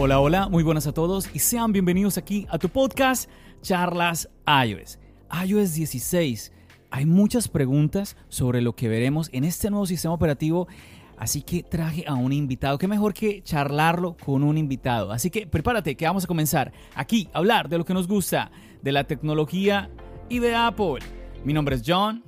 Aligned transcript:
Hola, 0.00 0.20
hola, 0.20 0.48
muy 0.48 0.62
buenas 0.62 0.86
a 0.86 0.92
todos 0.92 1.28
y 1.34 1.40
sean 1.40 1.72
bienvenidos 1.72 2.18
aquí 2.18 2.46
a 2.50 2.58
tu 2.58 2.68
podcast 2.68 3.28
Charlas 3.62 4.28
iOS. 4.46 4.96
iOS 5.44 5.74
16. 5.74 6.52
Hay 6.92 7.04
muchas 7.04 7.48
preguntas 7.48 8.16
sobre 8.28 8.62
lo 8.62 8.76
que 8.76 8.88
veremos 8.88 9.28
en 9.32 9.42
este 9.42 9.70
nuevo 9.70 9.86
sistema 9.86 10.14
operativo, 10.14 10.68
así 11.16 11.42
que 11.42 11.64
traje 11.64 12.04
a 12.06 12.14
un 12.14 12.32
invitado. 12.32 12.78
Qué 12.78 12.86
mejor 12.86 13.12
que 13.12 13.42
charlarlo 13.42 14.16
con 14.24 14.44
un 14.44 14.56
invitado. 14.56 15.10
Así 15.10 15.30
que 15.30 15.48
prepárate 15.48 15.96
que 15.96 16.06
vamos 16.06 16.22
a 16.22 16.28
comenzar 16.28 16.72
aquí 16.94 17.28
a 17.32 17.38
hablar 17.38 17.68
de 17.68 17.78
lo 17.78 17.84
que 17.84 17.92
nos 17.92 18.06
gusta, 18.06 18.52
de 18.80 18.92
la 18.92 19.02
tecnología 19.02 19.90
y 20.28 20.38
de 20.38 20.54
Apple. 20.54 21.00
Mi 21.42 21.52
nombre 21.52 21.74
es 21.74 21.82
John. 21.84 22.22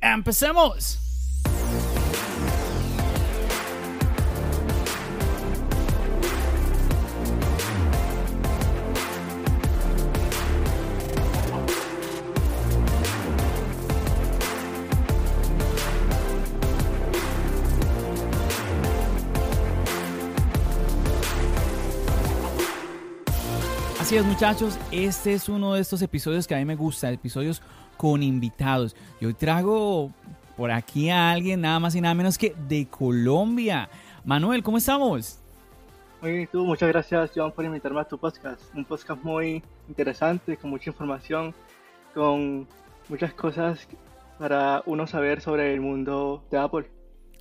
¡Empecemos! 0.00 1.11
Así 24.12 24.18
es 24.18 24.26
muchachos, 24.26 24.78
este 24.90 25.32
es 25.32 25.48
uno 25.48 25.72
de 25.72 25.80
estos 25.80 26.02
episodios 26.02 26.46
que 26.46 26.54
a 26.54 26.58
mí 26.58 26.66
me 26.66 26.76
gusta, 26.76 27.10
episodios 27.10 27.62
con 27.96 28.22
invitados. 28.22 28.94
Y 29.18 29.24
hoy 29.24 29.32
traigo 29.32 30.12
por 30.54 30.70
aquí 30.70 31.08
a 31.08 31.30
alguien 31.30 31.62
nada 31.62 31.80
más 31.80 31.94
y 31.94 32.02
nada 32.02 32.12
menos 32.14 32.36
que 32.36 32.54
de 32.68 32.86
Colombia. 32.88 33.88
Manuel, 34.22 34.62
¿cómo 34.62 34.76
estamos? 34.76 35.38
Muy 36.20 36.32
bien, 36.32 36.48
tú, 36.52 36.62
muchas 36.66 36.90
gracias 36.90 37.30
John 37.34 37.52
por 37.52 37.64
invitarme 37.64 38.00
a 38.00 38.04
tu 38.04 38.18
podcast. 38.18 38.60
Un 38.74 38.84
podcast 38.84 39.24
muy 39.24 39.62
interesante, 39.88 40.58
con 40.58 40.68
mucha 40.68 40.90
información, 40.90 41.54
con 42.12 42.68
muchas 43.08 43.32
cosas 43.32 43.88
para 44.38 44.82
uno 44.84 45.06
saber 45.06 45.40
sobre 45.40 45.72
el 45.72 45.80
mundo 45.80 46.44
de 46.50 46.58
Apple. 46.58 46.90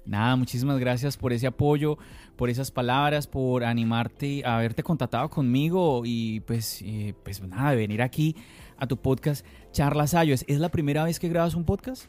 Nada, 0.05 0.37
muchísimas 0.37 0.79
gracias 0.79 1.17
por 1.17 1.33
ese 1.33 1.47
apoyo, 1.47 1.97
por 2.41 2.49
esas 2.49 2.71
palabras, 2.71 3.27
por 3.27 3.63
animarte 3.63 4.43
a 4.43 4.55
haberte 4.55 4.81
contactado 4.81 5.29
conmigo 5.29 6.01
y 6.03 6.39
pues, 6.39 6.81
eh, 6.81 7.13
pues 7.23 7.39
nada, 7.43 7.69
de 7.69 7.77
venir 7.77 8.01
aquí 8.01 8.35
a 8.79 8.87
tu 8.87 8.97
podcast 8.97 9.45
Charlas 9.71 10.15
Ayos. 10.15 10.43
¿Es 10.47 10.57
la 10.57 10.69
primera 10.69 11.03
vez 11.03 11.19
que 11.19 11.29
grabas 11.29 11.53
un 11.53 11.65
podcast? 11.65 12.05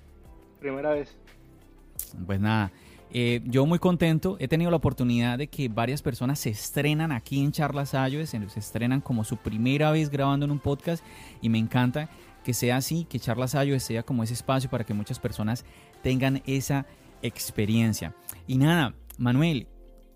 Primera 0.58 0.92
vez. 0.92 1.18
Pues 2.24 2.40
nada, 2.40 2.72
eh, 3.10 3.42
yo 3.44 3.66
muy 3.66 3.78
contento. 3.78 4.38
He 4.40 4.48
tenido 4.48 4.70
la 4.70 4.78
oportunidad 4.78 5.36
de 5.36 5.48
que 5.48 5.68
varias 5.68 6.00
personas 6.00 6.38
se 6.38 6.48
estrenan 6.48 7.12
aquí 7.12 7.44
en 7.44 7.52
Charlas 7.52 7.92
Ayos, 7.92 8.30
se 8.30 8.38
estrenan 8.58 9.02
como 9.02 9.24
su 9.24 9.36
primera 9.36 9.90
vez 9.90 10.08
grabando 10.08 10.46
en 10.46 10.52
un 10.52 10.60
podcast 10.60 11.04
y 11.42 11.50
me 11.50 11.58
encanta 11.58 12.08
que 12.42 12.54
sea 12.54 12.78
así, 12.78 13.04
que 13.04 13.20
Charlas 13.20 13.54
Ayos 13.54 13.82
sea 13.82 14.02
como 14.02 14.22
ese 14.22 14.32
espacio 14.32 14.70
para 14.70 14.84
que 14.84 14.94
muchas 14.94 15.18
personas 15.18 15.66
tengan 16.02 16.42
esa 16.46 16.86
experiencia. 17.20 18.14
Y 18.46 18.56
nada, 18.56 18.94
Manuel, 19.18 19.66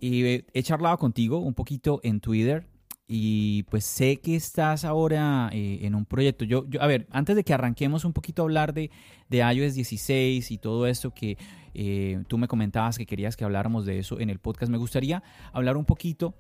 he 0.01 0.63
charlado 0.63 0.99
contigo 0.99 1.39
un 1.39 1.55
poquito 1.55 2.01
en 2.03 2.21
Twitter 2.21 2.67
y 3.09 3.63
pues 3.65 3.85
sé 3.85 4.17
que 4.17 4.35
estás 4.35 4.85
ahora 4.85 5.49
eh, 5.53 5.81
en 5.83 5.95
un 5.95 6.05
proyecto. 6.05 6.45
Yo, 6.45 6.67
yo, 6.69 6.83
a 6.83 6.87
ver, 6.87 7.07
antes 7.11 7.37
de 7.37 7.45
que 7.45 7.55
arranquemos 7.55 8.05
un 8.05 8.13
poquito 8.13 8.43
a 8.43 8.45
hablar 8.45 8.75
de, 8.75 8.91
de 9.29 9.39
iOS 9.39 9.75
16 9.75 10.51
y 10.51 10.59
todo 10.59 10.87
esto 10.87 11.13
que 11.13 11.39
eh, 11.75 12.23
tú 12.27 12.37
me 12.37 12.49
comentabas 12.49 12.99
que 12.99 13.07
querías 13.07 13.37
que 13.37 13.45
habláramos 13.45 13.87
de 13.87 13.99
eso 13.99 14.19
en 14.19 14.31
el 14.31 14.41
podcast, 14.41 14.73
me 14.73 14.79
gustaría 14.79 15.23
hablar 15.53 15.77
un 15.77 15.85
poquito 15.85 16.35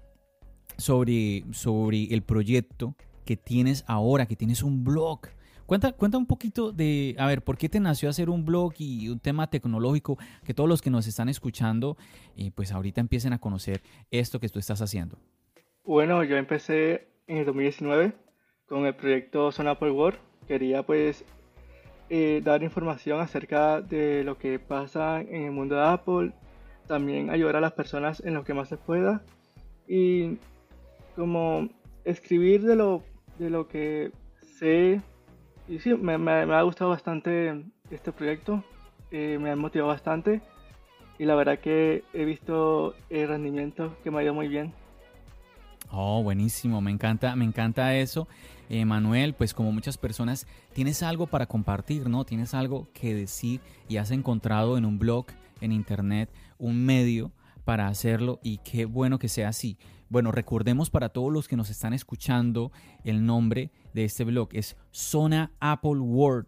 sobre, 0.77 1.45
sobre 1.53 2.13
el 2.13 2.23
proyecto 2.23 2.97
que 3.25 3.37
tienes 3.37 3.85
ahora, 3.87 4.27
que 4.27 4.37
tienes 4.37 4.63
un 4.63 4.83
blog. 4.83 5.21
Cuenta, 5.67 5.93
cuenta 5.93 6.17
un 6.17 6.27
poquito 6.27 6.71
de, 6.71 7.17
a 7.19 7.27
ver, 7.27 7.43
¿por 7.43 7.59
qué 7.59 7.69
te 7.69 7.81
nació 7.81 8.09
hacer 8.09 8.31
un 8.31 8.45
blog 8.45 8.75
y 8.79 9.09
un 9.09 9.19
tema 9.19 9.49
tecnológico 9.49 10.17
que 10.45 10.55
todos 10.55 10.69
los 10.69 10.81
que 10.81 10.91
nos 10.91 11.09
están 11.09 11.29
escuchando, 11.29 11.97
eh, 12.37 12.53
pues 12.55 12.71
ahorita 12.71 13.01
empiecen 13.01 13.33
a 13.33 13.41
conocer 13.41 13.83
esto 14.13 14.39
que 14.39 14.49
tú 14.49 14.61
estás 14.61 14.81
haciendo? 14.81 15.19
Bueno, 15.85 16.23
yo 16.23 16.37
empecé 16.37 17.09
en 17.27 17.39
el 17.39 17.47
2019 17.47 18.13
con 18.67 18.87
el 18.87 18.95
proyecto 18.95 19.51
Son 19.51 19.67
Apple 19.67 19.91
World. 19.91 20.21
Quería 20.47 20.85
pues 20.85 21.25
eh, 22.11 22.41
dar 22.45 22.63
información 22.63 23.21
acerca 23.21 23.81
de 23.81 24.23
lo 24.23 24.39
que 24.39 24.61
pasa 24.61 25.21
en 25.21 25.47
el 25.47 25.51
mundo 25.51 25.75
de 25.75 25.83
Apple, 25.83 26.33
también 26.87 27.31
ayudar 27.31 27.57
a 27.57 27.61
las 27.61 27.73
personas 27.73 28.21
en 28.25 28.35
lo 28.35 28.45
que 28.45 28.55
más 28.55 28.69
se 28.69 28.77
pueda 28.77 29.25
y 29.89 30.39
como 31.17 31.69
escribir 32.05 32.63
de 32.63 32.77
lo, 32.77 33.03
de 33.41 33.51
lo 33.51 33.67
que 33.67 34.13
sé 34.59 35.03
y 35.69 35.79
sí, 35.79 35.95
me, 35.95 36.15
ha 36.15 36.63
gustado 36.63 36.91
bastante 36.91 37.65
este 37.91 38.13
proyecto, 38.13 38.63
eh, 39.11 39.39
me 39.41 39.51
ha 39.51 39.57
motivado 39.57 39.89
bastante 39.89 40.41
y 41.19 41.25
la 41.25 41.35
verdad 41.35 41.59
que 41.59 42.05
he 42.13 42.25
visto 42.25 42.95
el 43.11 43.29
rendimiento 43.29 43.97
que 44.03 44.11
me 44.11 44.19
ha 44.19 44.23
ido 44.23 44.35
muy 44.35 44.49
bien. 44.49 44.73
Oh, 45.91 46.23
buenísimo, 46.23 46.81
me 46.81 46.91
encanta, 46.91 47.37
me 47.37 47.45
encanta 47.45 47.95
eso. 47.95 48.27
Eh, 48.69 48.85
Manuel, 48.85 49.35
pues 49.35 49.55
como 49.55 49.71
muchas 49.71 49.97
personas, 49.99 50.47
tienes 50.73 51.03
algo 51.03 51.29
para 51.29 51.47
compartir, 51.47 52.09
¿no? 52.09 52.25
Tienes 52.25 52.55
algo 52.55 52.89
que 52.93 53.15
decir 53.15 53.61
y 53.89 53.99
has 53.99 54.11
encontrado 54.11 54.77
en 54.77 54.85
un 54.85 54.99
blog, 54.99 55.27
en 55.61 55.71
internet, 55.73 56.29
un 56.59 56.85
medio 56.85 57.31
para 57.65 57.89
hacerlo 57.89 58.41
y 58.43 58.59
qué 58.59 58.85
bueno 58.85 59.19
que 59.19 59.29
sea 59.29 59.49
así. 59.49 59.79
Bueno, 60.09 60.31
recordemos 60.31 60.89
para 60.89 61.09
todos 61.09 61.33
los 61.33 61.49
que 61.49 61.57
nos 61.57 61.69
están 61.69 61.93
escuchando 61.93 62.71
el 63.03 63.27
nombre 63.27 63.73
de 63.93 64.05
este 64.05 64.25
blog 64.25 64.49
es 64.53 64.77
Zona 64.93 65.51
Apple 65.59 65.99
World. 65.99 66.47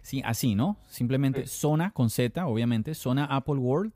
Sí, 0.00 0.22
así, 0.24 0.54
¿no? 0.54 0.78
Simplemente 0.88 1.46
Zona 1.46 1.90
con 1.90 2.08
Z, 2.08 2.46
obviamente, 2.46 2.94
Zona 2.94 3.24
Apple 3.26 3.56
World. 3.56 3.92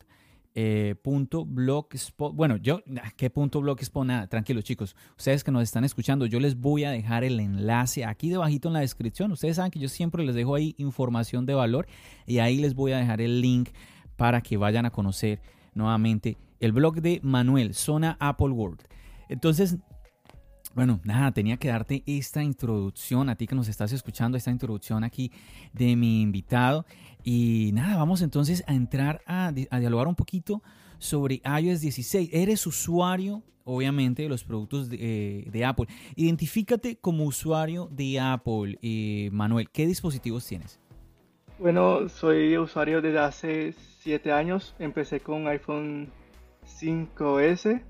Eh, 0.55 0.95
punto 1.03 1.45
blogspot. 1.45 2.35
Bueno, 2.35 2.57
yo, 2.57 2.83
ah, 3.03 3.13
¿qué 3.17 3.31
punto 3.31 3.61
blogspot? 3.61 4.05
Nada, 4.05 4.27
tranquilos 4.27 4.65
chicos. 4.65 4.97
Ustedes 5.17 5.45
que 5.45 5.53
nos 5.53 5.63
están 5.63 5.85
escuchando, 5.85 6.27
yo 6.27 6.41
les 6.41 6.59
voy 6.59 6.85
a 6.85 6.91
dejar 6.91 7.25
el 7.25 7.39
enlace 7.41 8.05
aquí 8.05 8.29
debajito 8.29 8.69
en 8.69 8.75
la 8.75 8.81
descripción. 8.81 9.33
Ustedes 9.33 9.57
saben 9.57 9.71
que 9.71 9.79
yo 9.79 9.89
siempre 9.89 10.25
les 10.25 10.35
dejo 10.35 10.55
ahí 10.55 10.75
información 10.77 11.47
de 11.47 11.55
valor 11.55 11.87
y 12.27 12.39
ahí 12.39 12.59
les 12.59 12.75
voy 12.75 12.93
a 12.93 12.99
dejar 12.99 13.21
el 13.21 13.41
link 13.41 13.71
para 14.17 14.41
que 14.41 14.57
vayan 14.57 14.85
a 14.85 14.91
conocer 14.91 15.41
nuevamente 15.75 16.37
el 16.61 16.73
blog 16.73 17.01
de 17.01 17.21
Manuel, 17.23 17.75
Zona 17.75 18.17
Apple 18.19 18.49
World. 18.49 18.81
Entonces, 19.28 19.77
bueno, 20.75 21.00
nada, 21.03 21.33
tenía 21.33 21.56
que 21.56 21.69
darte 21.69 22.03
esta 22.06 22.43
introducción 22.43 23.28
a 23.28 23.37
ti 23.37 23.47
que 23.47 23.55
nos 23.55 23.69
estás 23.69 23.93
escuchando, 23.93 24.37
esta 24.37 24.50
introducción 24.50 25.03
aquí 25.03 25.33
de 25.72 25.97
mi 25.97 26.22
invitado. 26.22 26.84
Y 27.25 27.71
nada, 27.72 27.97
vamos 27.97 28.22
entonces 28.22 28.62
a 28.67 28.75
entrar 28.75 29.21
a, 29.27 29.50
dialogar 29.53 30.06
un 30.06 30.15
poquito 30.15 30.62
sobre 30.99 31.43
iOS 31.44 31.81
16. 31.81 32.31
Eres 32.33 32.67
usuario, 32.67 33.43
obviamente, 33.65 34.22
de 34.22 34.28
los 34.28 34.44
productos 34.44 34.88
de, 34.88 35.49
eh, 35.53 35.65
Apple. 35.65 35.87
Identifícate 36.15 36.97
como 36.97 37.25
usuario 37.25 37.88
de 37.91 38.21
Apple, 38.21 38.78
eh, 38.83 39.31
Manuel. 39.33 39.71
¿Qué 39.71 39.87
dispositivos 39.87 40.47
tienes? 40.47 40.78
Bueno, 41.59 42.09
soy 42.09 42.56
usuario 42.56 43.03
desde 43.03 43.19
hace 43.19 43.75
7 44.00 44.31
años. 44.31 44.77
Empecé 44.78 45.19
con 45.19 45.49
iPhone 45.49 46.09
5S 46.65 47.83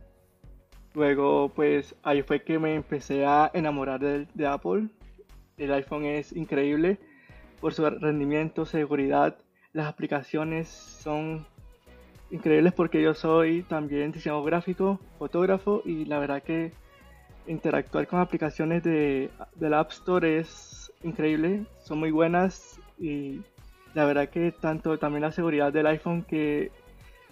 Luego, 0.98 1.52
pues 1.54 1.94
ahí 2.02 2.22
fue 2.22 2.42
que 2.42 2.58
me 2.58 2.74
empecé 2.74 3.24
a 3.24 3.48
enamorar 3.54 4.00
de, 4.00 4.46
Apple. 4.48 4.88
El 5.56 5.72
iPhone 5.72 6.04
es 6.04 6.32
increíble 6.32 6.98
por 7.60 7.72
su 7.72 7.88
rendimiento, 7.88 8.66
seguridad. 8.66 9.38
Las 9.72 9.86
aplicaciones 9.86 10.66
son 10.68 11.46
increíbles 12.32 12.72
porque 12.72 13.00
yo 13.00 13.14
soy 13.14 13.62
también 13.62 14.10
diseñador 14.10 14.44
gráfico, 14.46 14.98
fotógrafo 15.20 15.82
y 15.84 16.04
la 16.04 16.18
verdad 16.18 16.42
que 16.42 16.72
interactuar 17.46 18.08
con 18.08 18.18
aplicaciones 18.18 18.82
de, 18.82 19.30
del 19.54 19.74
App 19.74 19.92
Store 19.92 20.40
es 20.40 20.92
increíble. 21.04 21.64
Son 21.84 22.00
muy 22.00 22.10
buenas 22.10 22.80
y 22.98 23.42
la 23.94 24.04
verdad 24.04 24.30
que 24.30 24.50
tanto 24.50 24.98
también 24.98 25.22
la 25.22 25.30
seguridad 25.30 25.72
del 25.72 25.86
iPhone 25.86 26.24
que 26.24 26.72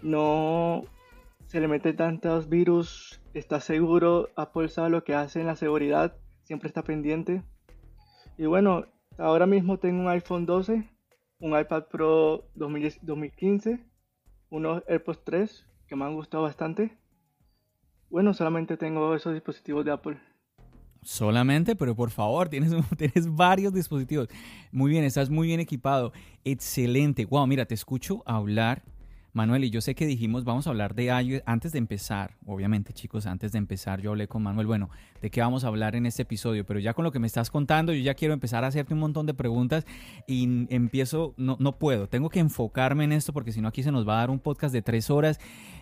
no 0.03 0.85
se 1.47 1.61
le 1.61 1.69
mete 1.69 1.93
tantos 1.93 2.49
virus 2.49 3.21
está 3.35 3.61
seguro, 3.61 4.31
Apple 4.37 4.69
sabe 4.69 4.91
lo 4.91 5.05
que 5.05 5.15
hace 5.15 5.41
en 5.41 5.47
la 5.47 5.57
seguridad, 5.57 6.17
siempre 6.43 6.69
está 6.69 6.83
pendiente. 6.83 7.43
Y 8.39 8.47
bueno, 8.47 8.87
ahora 9.19 9.47
mismo 9.47 9.79
tengo 9.79 10.01
un 10.01 10.09
iPhone 10.09 10.47
12, 10.47 10.89
un 11.41 11.59
iPad 11.59 11.85
Pro 11.91 12.49
2015, 12.55 13.79
unos 14.51 14.83
AirPods 14.89 15.25
3 15.25 15.67
que 15.87 15.97
me 15.97 16.05
han 16.05 16.15
gustado 16.15 16.43
bastante. 16.43 16.97
Bueno, 18.11 18.35
solamente 18.35 18.77
tengo 18.77 19.15
esos 19.15 19.35
dispositivos 19.35 19.85
de 19.85 19.93
Apple. 19.93 20.19
Solamente, 21.03 21.77
pero 21.77 21.95
por 21.95 22.11
favor, 22.11 22.49
tienes, 22.49 22.73
tienes 22.97 23.33
varios 23.33 23.73
dispositivos. 23.73 24.29
Muy 24.73 24.91
bien, 24.91 25.05
estás 25.05 25.31
muy 25.31 25.47
bien 25.47 25.61
equipado. 25.61 26.13
Excelente. 26.45 27.25
Wow, 27.27 27.47
mira, 27.47 27.67
te 27.67 27.75
escucho 27.75 28.23
hablar 28.27 28.83
Manuel, 29.37 29.65
y 29.65 29.71
yo 29.71 29.83
sé 29.83 29.95
que 29.95 30.07
dijimos, 30.07 30.45
vamos 30.45 30.67
a 30.67 30.71
hablar 30.71 30.95
de 30.95 31.09
iOS 31.09 31.43
antes 31.45 31.71
de 31.71 31.77
empezar, 31.77 32.39
obviamente 32.47 32.95
chicos, 32.95 33.27
antes 33.27 33.53
de 33.53 33.59
empezar 33.59 34.01
yo 34.01 34.13
hablé 34.13 34.29
con 34.29 34.43
Manuel, 34.43 34.67
bueno, 34.67 34.89
de 35.21 35.31
qué 35.31 35.43
vamos 35.43 35.63
a 35.63 35.67
hablar 35.67 35.95
en 35.95 36.07
este 36.07 36.23
episodio, 36.23 36.65
pero 36.65 36.81
ya 36.81 36.95
con 36.95 37.05
lo 37.05 37.13
que 37.13 37.19
me 37.19 37.27
estás 37.27 37.51
contando, 37.51 37.93
yo 37.93 38.01
ya 38.01 38.15
quiero 38.15 38.33
empezar 38.33 38.65
a 38.65 38.69
hacerte 38.69 38.95
un 38.95 39.01
montón 39.01 39.27
de 39.27 39.35
preguntas 39.35 39.85
y 40.27 40.67
empiezo, 40.75 41.35
no, 41.37 41.59
no 41.61 41.79
puedo, 41.79 42.09
tengo 42.09 42.31
que 42.31 42.41
enfocarme 42.41 43.05
en 43.05 43.13
esto 43.13 43.35
porque 43.35 43.53
si 43.53 43.61
no 43.61 43.69
aquí 43.69 43.83
se 43.83 43.93
nos 43.93 44.09
va 44.09 44.15
a 44.15 44.21
dar 44.21 44.31
un 44.31 44.39
podcast 44.39 44.73
de 44.73 44.81
tres 44.81 45.11
horas 45.11 45.39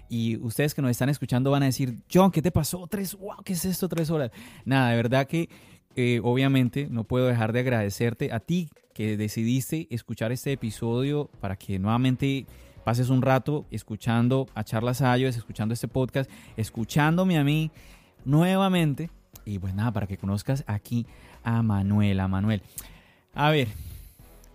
y 0.09 0.37
ustedes 0.39 0.75
que 0.75 0.83
nos 0.83 0.91
están 0.91 1.09
escuchando 1.09 1.53
van 1.53 1.63
a 1.63 1.67
decir, 1.67 1.99
John, 2.13 2.33
¿qué 2.33 2.43
te 2.43 2.51
pasó? 2.51 2.89
Tres, 2.89 3.17
wow, 3.17 3.37
¿qué 3.45 3.53
es 3.53 3.65
esto? 3.65 3.89
Tres 3.89 4.11
horas. 4.11 4.33
Nada, 4.65 4.91
de 4.91 4.97
verdad 4.97 5.29
que 5.29 5.49
eh, 5.95 6.21
obviamente 6.25 6.89
no 6.91 7.05
puedo 7.05 7.29
dejar 7.29 7.53
de 7.53 7.61
agradecerte 7.61 8.33
a 8.33 8.41
ti 8.41 8.69
que 8.95 9.17
decidiste 9.17 9.87
escuchar 9.91 10.33
este 10.33 10.51
episodio 10.51 11.31
para 11.41 11.55
que 11.55 11.79
nuevamente 11.79 12.47
pases 12.85 13.11
un 13.11 13.23
rato 13.23 13.67
escuchando 13.71 14.47
a 14.55 14.63
Charlas 14.63 15.03
Ayos, 15.03 15.37
escuchando 15.37 15.75
este 15.75 15.89
podcast, 15.89 16.31
escuchándome 16.57 17.39
a 17.39 17.45
mí 17.45 17.71
nuevamente. 18.25 19.11
Y 19.45 19.59
pues 19.59 19.75
nada, 19.75 19.93
para 19.93 20.07
que 20.07 20.17
conozcas 20.17 20.65
aquí 20.67 21.07
a 21.43 21.63
Manuel, 21.63 22.21
a 22.21 22.29
Manuel. 22.29 22.63
A 23.35 23.51
ver, 23.51 23.69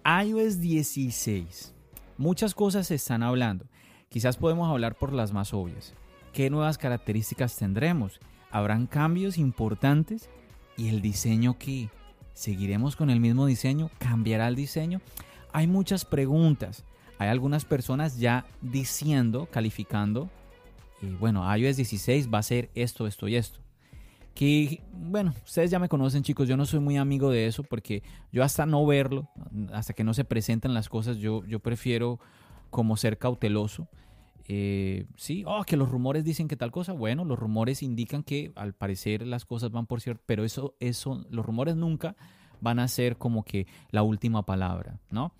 iOS 0.05 0.59
16. 0.59 1.73
Muchas 2.17 2.55
cosas 2.55 2.87
se 2.87 2.95
están 2.95 3.23
hablando. 3.23 3.65
Quizás 4.09 4.37
podemos 4.37 4.69
hablar 4.69 4.95
por 4.95 5.13
las 5.13 5.33
más 5.33 5.53
obvias. 5.53 5.93
¿Qué 6.33 6.49
nuevas 6.49 6.77
características 6.77 7.55
tendremos? 7.55 8.19
¿Habrán 8.51 8.87
cambios 8.87 9.37
importantes? 9.37 10.29
¿Y 10.77 10.89
el 10.89 11.01
diseño 11.01 11.57
qué? 11.59 11.89
¿Seguiremos 12.33 12.95
con 12.95 13.09
el 13.09 13.19
mismo 13.19 13.45
diseño? 13.45 13.89
¿Cambiará 13.99 14.47
el 14.47 14.55
diseño? 14.55 15.01
Hay 15.51 15.67
muchas 15.67 16.05
preguntas. 16.05 16.83
Hay 17.19 17.27
algunas 17.27 17.66
personas 17.66 18.18
ya 18.18 18.45
diciendo, 18.62 19.48
calificando, 19.51 20.30
eh, 21.01 21.16
bueno, 21.19 21.44
iOS 21.56 21.75
16 21.75 22.33
va 22.33 22.39
a 22.39 22.44
ser 22.44 22.69
esto, 22.75 23.07
esto 23.07 23.27
y 23.27 23.36
esto. 23.36 23.60
Que, 24.33 24.81
bueno, 24.94 25.33
ustedes 25.44 25.69
ya 25.69 25.80
me 25.80 25.89
conocen 25.89 26.24
chicos, 26.24 26.48
yo 26.48 26.56
no 26.56 26.66
soy 26.66 26.80
muy 26.80 26.95
amigo 26.95 27.30
de 27.30 27.45
eso 27.45 27.63
porque 27.63 28.04
yo 28.31 28.42
hasta 28.42 28.66
no 28.66 28.86
verlo, 28.86 29.27
hasta 29.74 29.94
que 29.94 30.06
no 30.06 30.13
se 30.13 30.24
presentan 30.24 30.74
las 30.74 30.88
cosas, 30.88 31.18
yo, 31.18 31.44
yo 31.45 31.60
prefiero 31.60 32.19
como 32.69 32.95
ser 32.95 33.18
cauteloso. 33.18 33.89
Eh, 34.48 35.06
sí, 35.18 35.44
oh, 35.45 35.63
que 35.66 35.75
los 35.75 35.89
rumores 35.89 36.24
dicen 36.24 36.48
que 36.48 36.56
tal 36.56 36.71
cosa. 36.71 36.94
Bueno, 36.94 37.25
los 37.25 37.38
rumores 37.38 37.83
indican 37.83 38.24
que 38.24 38.54
al 38.56 38.74
parecer 38.74 39.27
las 39.27 39.44
cosas 39.44 39.71
van 39.71 39.88
por 39.88 40.00
cierto, 40.00 40.24
pero 40.25 40.45
eso, 40.45 40.74
eso, 40.80 41.25
los 41.30 41.45
rumores 41.45 41.75
nunca 41.75 42.16
van 42.62 42.80
a 42.80 42.88
ser 42.88 43.18
como 43.18 43.44
que 43.44 43.68
la 43.92 44.04
última 44.04 44.45
palabra, 44.45 45.00
¿no? 45.12 45.33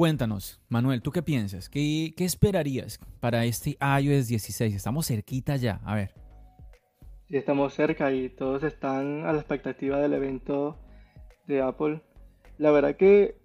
Cuéntanos, 0.00 0.58
Manuel, 0.70 1.02
¿tú 1.02 1.10
qué 1.10 1.22
piensas? 1.22 1.68
¿Qué, 1.68 2.14
¿Qué, 2.16 2.24
esperarías 2.24 2.98
para 3.20 3.44
este 3.44 3.76
iOS 4.00 4.28
16? 4.28 4.74
Estamos 4.74 5.06
cerquita 5.06 5.56
ya, 5.56 5.82
a 5.84 5.94
ver. 5.94 6.14
Sí, 7.28 7.36
estamos 7.36 7.74
cerca 7.74 8.10
y 8.10 8.30
todos 8.30 8.62
están 8.62 9.26
a 9.26 9.34
la 9.34 9.40
expectativa 9.40 9.98
del 9.98 10.14
evento 10.14 10.78
de 11.46 11.60
Apple. 11.60 12.00
La 12.56 12.70
verdad 12.70 12.96
que 12.96 13.36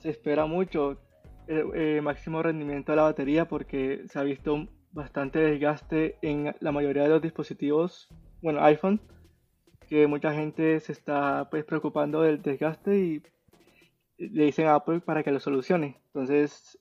se 0.00 0.10
espera 0.10 0.46
mucho 0.46 1.00
el, 1.46 1.70
eh, 1.76 2.00
máximo 2.02 2.42
rendimiento 2.42 2.90
de 2.90 2.96
la 2.96 3.04
batería 3.04 3.46
porque 3.46 4.02
se 4.08 4.18
ha 4.18 4.24
visto 4.24 4.66
bastante 4.90 5.38
desgaste 5.38 6.18
en 6.22 6.56
la 6.58 6.72
mayoría 6.72 7.04
de 7.04 7.10
los 7.10 7.22
dispositivos, 7.22 8.08
bueno, 8.42 8.64
iPhone, 8.64 9.00
que 9.88 10.08
mucha 10.08 10.34
gente 10.34 10.80
se 10.80 10.90
está 10.90 11.46
pues 11.50 11.64
preocupando 11.64 12.22
del 12.22 12.42
desgaste 12.42 12.98
y 12.98 13.22
le 14.18 14.44
dicen 14.44 14.66
a 14.66 14.76
Apple 14.76 15.00
para 15.00 15.22
que 15.22 15.32
lo 15.32 15.40
solucione. 15.40 16.00
Entonces, 16.06 16.78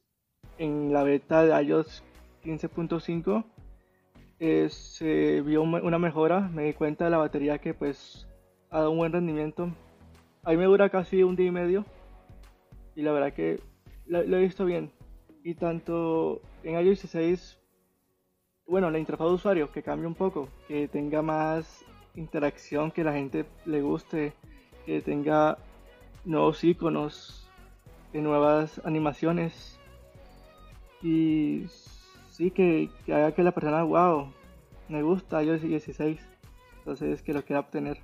en 0.58 0.94
la 0.94 1.04
beta 1.04 1.44
de 1.44 1.64
iOS 1.64 2.04
15.5 2.44 3.44
eh, 4.40 4.68
se 4.70 5.42
vio 5.42 5.62
una 5.64 6.00
mejora, 6.00 6.42
me 6.42 6.64
di 6.64 6.74
cuenta 6.74 7.06
de 7.06 7.12
la 7.12 7.18
batería 7.18 7.60
que 7.60 7.74
pues 7.74 8.28
ha 8.70 8.80
dado 8.80 8.92
un 8.92 8.98
buen 8.98 9.14
rendimiento. 9.14 9.70
A 10.44 10.52
mí 10.52 10.58
me 10.58 10.66
dura 10.66 10.90
casi 10.90 11.24
un 11.24 11.36
día 11.36 11.48
y 11.48 11.52
medio 11.52 11.86
y 12.96 13.02
la 13.02 13.12
verdad 13.12 13.34
que 13.34 13.60
lo, 14.06 14.20
he 14.20 14.42
visto 14.42 14.66
bien. 14.66 14.92
Y 15.44 15.56
tanto 15.56 16.42
en 16.64 16.76
iOS 16.76 17.02
16, 17.02 17.60
bueno, 18.68 18.90
la 18.90 19.00
interfaz 19.00 19.28
de 19.28 19.34
usuario 19.34 19.72
que 19.72 19.84
cambie 19.84 20.08
un 20.08 20.16
poco, 20.16 20.50
que 20.68 20.88
tenga 20.88 21.22
más 21.22 21.86
interacción, 22.16 22.92
que 22.92 23.04
la 23.04 23.14
gente 23.14 23.46
le 23.66 23.82
guste, 23.82 24.34
que 24.86 25.02
tenga 25.02 25.58
nuevos 26.26 26.64
iconos, 26.64 27.48
de 28.12 28.22
nuevas 28.22 28.82
animaciones. 28.86 29.80
Y 31.02 31.66
sí, 32.32 32.52
que, 32.52 32.90
haga 33.08 33.34
que 33.34 33.44
la 33.44 33.52
persona, 33.52 33.84
wow, 33.84 34.32
me 34.90 35.02
gusta 35.02 35.44
iOS 35.44 35.62
16. 35.62 36.20
Entonces, 36.80 37.22
que 37.22 37.34
lo 37.34 37.44
quiera 37.44 37.62
obtener. 37.62 38.00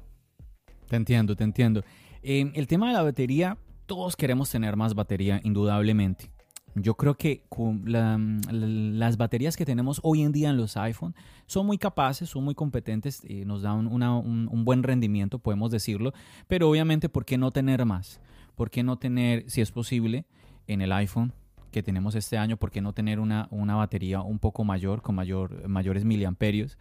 Te 0.88 0.96
entiendo, 0.96 1.36
te 1.36 1.44
entiendo. 1.44 1.84
El 2.22 2.68
tema 2.68 2.88
de 2.88 2.94
la 2.94 3.04
batería, 3.04 3.58
todos 3.86 4.16
queremos 4.16 4.50
tener 4.50 4.76
más 4.76 4.96
batería, 4.96 5.40
indudablemente. 5.44 6.32
Yo 6.76 6.96
creo 6.96 7.16
que 7.16 7.44
las 7.84 9.18
baterías 9.18 9.58
que 9.58 9.66
tenemos 9.66 10.00
hoy 10.04 10.22
en 10.22 10.32
día 10.32 10.50
en 10.50 10.58
los 10.58 10.78
iPhone 10.78 11.16
son 11.46 11.66
muy 11.66 11.78
capaces, 11.78 12.30
son 12.30 12.44
muy 12.44 12.56
competentes, 12.56 13.24
y 13.28 13.46
nos 13.46 13.62
dan 13.62 13.88
un, 13.88 14.66
buen 14.66 14.84
rendimiento, 14.84 15.40
podemos 15.40 15.72
decirlo, 15.72 16.14
pero 16.48 16.70
obviamente, 16.70 17.10
¿por 17.10 17.26
qué 17.26 17.38
no 17.38 17.52
tener 17.52 17.86
más? 17.86 18.22
¿Por 18.56 18.70
qué 18.70 18.84
no 18.84 18.98
tener, 18.98 19.50
si 19.50 19.62
es 19.62 19.72
posible, 19.72 20.26
en 20.68 20.82
el 20.82 20.92
iPhone 20.92 21.34
que 21.72 21.84
tenemos 21.84 22.16
este 22.16 22.38
año, 22.38 22.58
por 22.58 22.72
qué 22.72 22.82
no 22.82 22.94
tener 22.94 23.20
una, 23.20 23.48
una 23.52 23.76
batería 23.76 24.22
un 24.22 24.40
poco 24.40 24.64
mayor, 24.64 25.02
con 25.02 25.16
mayor, 25.16 25.68
mayores 25.68 26.06
miliamperios? 26.06 26.78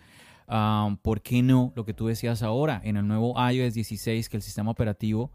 Ah, 0.47 0.97
¿Por 1.03 1.21
qué 1.23 1.43
no, 1.43 1.73
lo 1.77 1.85
que 1.85 1.95
tú 1.95 2.07
decías 2.07 2.43
ahora, 2.43 2.81
en 2.85 2.97
el 2.97 3.07
nuevo 3.07 3.35
iOS 3.51 3.75
16, 3.75 4.29
que 4.29 4.37
el 4.37 4.43
sistema 4.43 4.71
operativo 4.71 5.31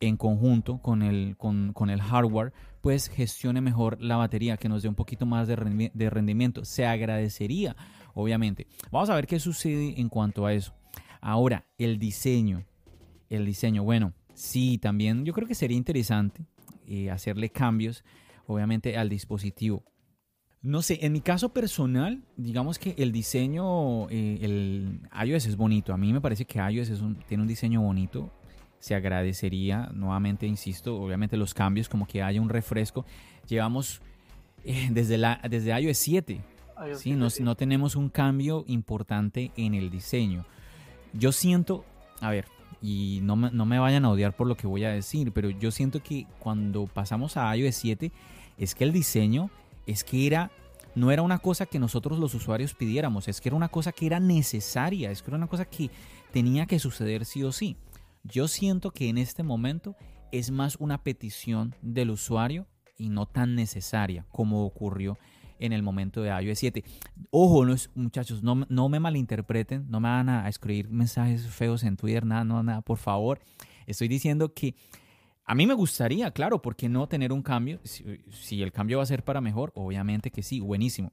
en 0.00 0.16
conjunto 0.16 0.78
con, 0.78 1.02
el 1.02 2.02
hardware, 2.02 2.52
pues 2.80 3.08
gestione 3.08 3.60
mejor 3.60 4.00
la 4.00 4.16
batería, 4.16 4.56
que 4.56 4.68
nos 4.68 4.82
dé 4.82 4.88
un 4.88 4.94
poquito 4.94 5.26
más 5.26 5.48
de, 5.48 5.56
rendimiento. 5.56 6.64
Se 6.64 6.86
agradecería, 6.86 7.76
obviamente. 8.14 8.66
Vamos 8.90 9.10
a 9.10 9.14
ver 9.14 9.26
qué 9.26 9.40
sucede 9.40 10.00
en 10.00 10.08
cuanto 10.08 10.46
a 10.46 10.52
eso. 10.52 10.74
Ahora, 11.20 11.66
el 11.78 11.98
diseño. 11.98 12.64
El 13.28 13.44
diseño, 13.44 13.82
bueno, 13.82 14.14
sí, 14.34 14.78
también 14.78 15.24
yo 15.24 15.32
creo 15.32 15.46
que 15.46 15.54
sería 15.54 15.76
interesante 15.76 16.46
eh, 16.86 17.10
hacerle 17.10 17.50
cambios, 17.50 18.04
obviamente, 18.46 18.96
al 18.96 19.08
dispositivo. 19.08 19.84
No 20.60 20.82
sé, 20.82 20.98
en 21.02 21.12
mi 21.12 21.20
caso 21.20 21.52
personal, 21.52 22.24
digamos 22.36 22.78
que 22.78 22.94
el 22.98 23.12
diseño, 23.12 24.08
eh, 24.10 24.38
el 24.40 25.02
iOS 25.24 25.46
es 25.46 25.56
bonito. 25.56 25.92
A 25.92 25.96
mí 25.96 26.12
me 26.12 26.20
parece 26.20 26.46
que 26.46 26.58
iOS 26.58 26.88
es 26.88 27.02
tiene 27.28 27.42
un 27.42 27.48
diseño 27.48 27.80
bonito 27.82 28.32
se 28.78 28.94
agradecería, 28.94 29.90
nuevamente 29.92 30.46
insisto, 30.46 31.00
obviamente 31.00 31.36
los 31.36 31.54
cambios, 31.54 31.88
como 31.88 32.06
que 32.06 32.22
haya 32.22 32.40
un 32.40 32.48
refresco. 32.48 33.04
Llevamos 33.46 34.00
eh, 34.64 34.88
desde, 34.90 35.18
la, 35.18 35.40
desde 35.48 35.78
iOS 35.78 35.98
7, 35.98 36.40
¿sí? 36.96 37.12
No, 37.12 37.28
no 37.40 37.54
tenemos 37.54 37.96
un 37.96 38.08
cambio 38.08 38.64
importante 38.66 39.50
en 39.56 39.74
el 39.74 39.90
diseño. 39.90 40.44
Yo 41.12 41.32
siento, 41.32 41.84
a 42.20 42.30
ver, 42.30 42.46
y 42.80 43.20
no 43.22 43.36
me, 43.36 43.50
no 43.50 43.66
me 43.66 43.78
vayan 43.78 44.04
a 44.04 44.10
odiar 44.10 44.36
por 44.36 44.46
lo 44.46 44.56
que 44.56 44.66
voy 44.66 44.84
a 44.84 44.90
decir, 44.90 45.32
pero 45.32 45.50
yo 45.50 45.70
siento 45.70 46.02
que 46.02 46.26
cuando 46.38 46.86
pasamos 46.86 47.36
a 47.36 47.54
iOS 47.56 47.74
7 47.74 48.12
es 48.58 48.74
que 48.74 48.84
el 48.84 48.92
diseño 48.92 49.50
es 49.86 50.04
que 50.04 50.26
era 50.26 50.50
no 50.94 51.12
era 51.12 51.22
una 51.22 51.38
cosa 51.38 51.66
que 51.66 51.78
nosotros 51.78 52.18
los 52.18 52.34
usuarios 52.34 52.74
pidiéramos, 52.74 53.28
es 53.28 53.40
que 53.40 53.48
era 53.48 53.56
una 53.56 53.68
cosa 53.68 53.92
que 53.92 54.06
era 54.06 54.18
necesaria, 54.18 55.10
es 55.10 55.22
que 55.22 55.30
era 55.30 55.36
una 55.36 55.46
cosa 55.46 55.64
que 55.64 55.90
tenía 56.32 56.66
que 56.66 56.78
suceder 56.78 57.24
sí 57.24 57.42
o 57.44 57.52
sí. 57.52 57.76
Yo 58.24 58.48
siento 58.48 58.90
que 58.90 59.08
en 59.08 59.18
este 59.18 59.42
momento 59.42 59.96
es 60.32 60.50
más 60.50 60.76
una 60.76 61.02
petición 61.02 61.74
del 61.82 62.10
usuario 62.10 62.66
y 62.96 63.08
no 63.08 63.26
tan 63.26 63.54
necesaria 63.54 64.26
como 64.30 64.64
ocurrió 64.64 65.18
en 65.58 65.72
el 65.72 65.82
momento 65.82 66.22
de 66.22 66.30
iOS 66.30 66.58
7. 66.58 66.84
Ojo, 67.30 67.66
muchachos, 67.94 68.42
no, 68.42 68.66
no, 68.68 68.88
me 68.88 69.00
malinterpreten, 69.00 69.86
no 69.88 70.00
me 70.00 70.08
van 70.08 70.28
a 70.28 70.48
escribir 70.48 70.88
mensajes 70.88 71.46
feos 71.48 71.82
en 71.82 71.96
Twitter, 71.96 72.24
nada, 72.24 72.44
no, 72.44 72.62
nada, 72.62 72.82
por 72.82 72.98
favor. 72.98 73.40
Estoy 73.86 74.08
diciendo 74.08 74.52
que 74.54 74.74
a 75.44 75.54
mí 75.54 75.66
me 75.66 75.74
gustaría, 75.74 76.30
claro, 76.30 76.60
¿por 76.60 76.76
qué 76.76 76.88
no 76.88 77.08
tener 77.08 77.32
un 77.32 77.42
cambio? 77.42 77.80
Si, 77.82 78.04
si 78.30 78.62
el 78.62 78.70
cambio 78.70 78.98
va 78.98 79.02
a 79.02 79.06
ser 79.06 79.24
para 79.24 79.40
mejor, 79.40 79.72
obviamente 79.74 80.30
que 80.30 80.42
sí, 80.42 80.60
buenísimo. 80.60 81.12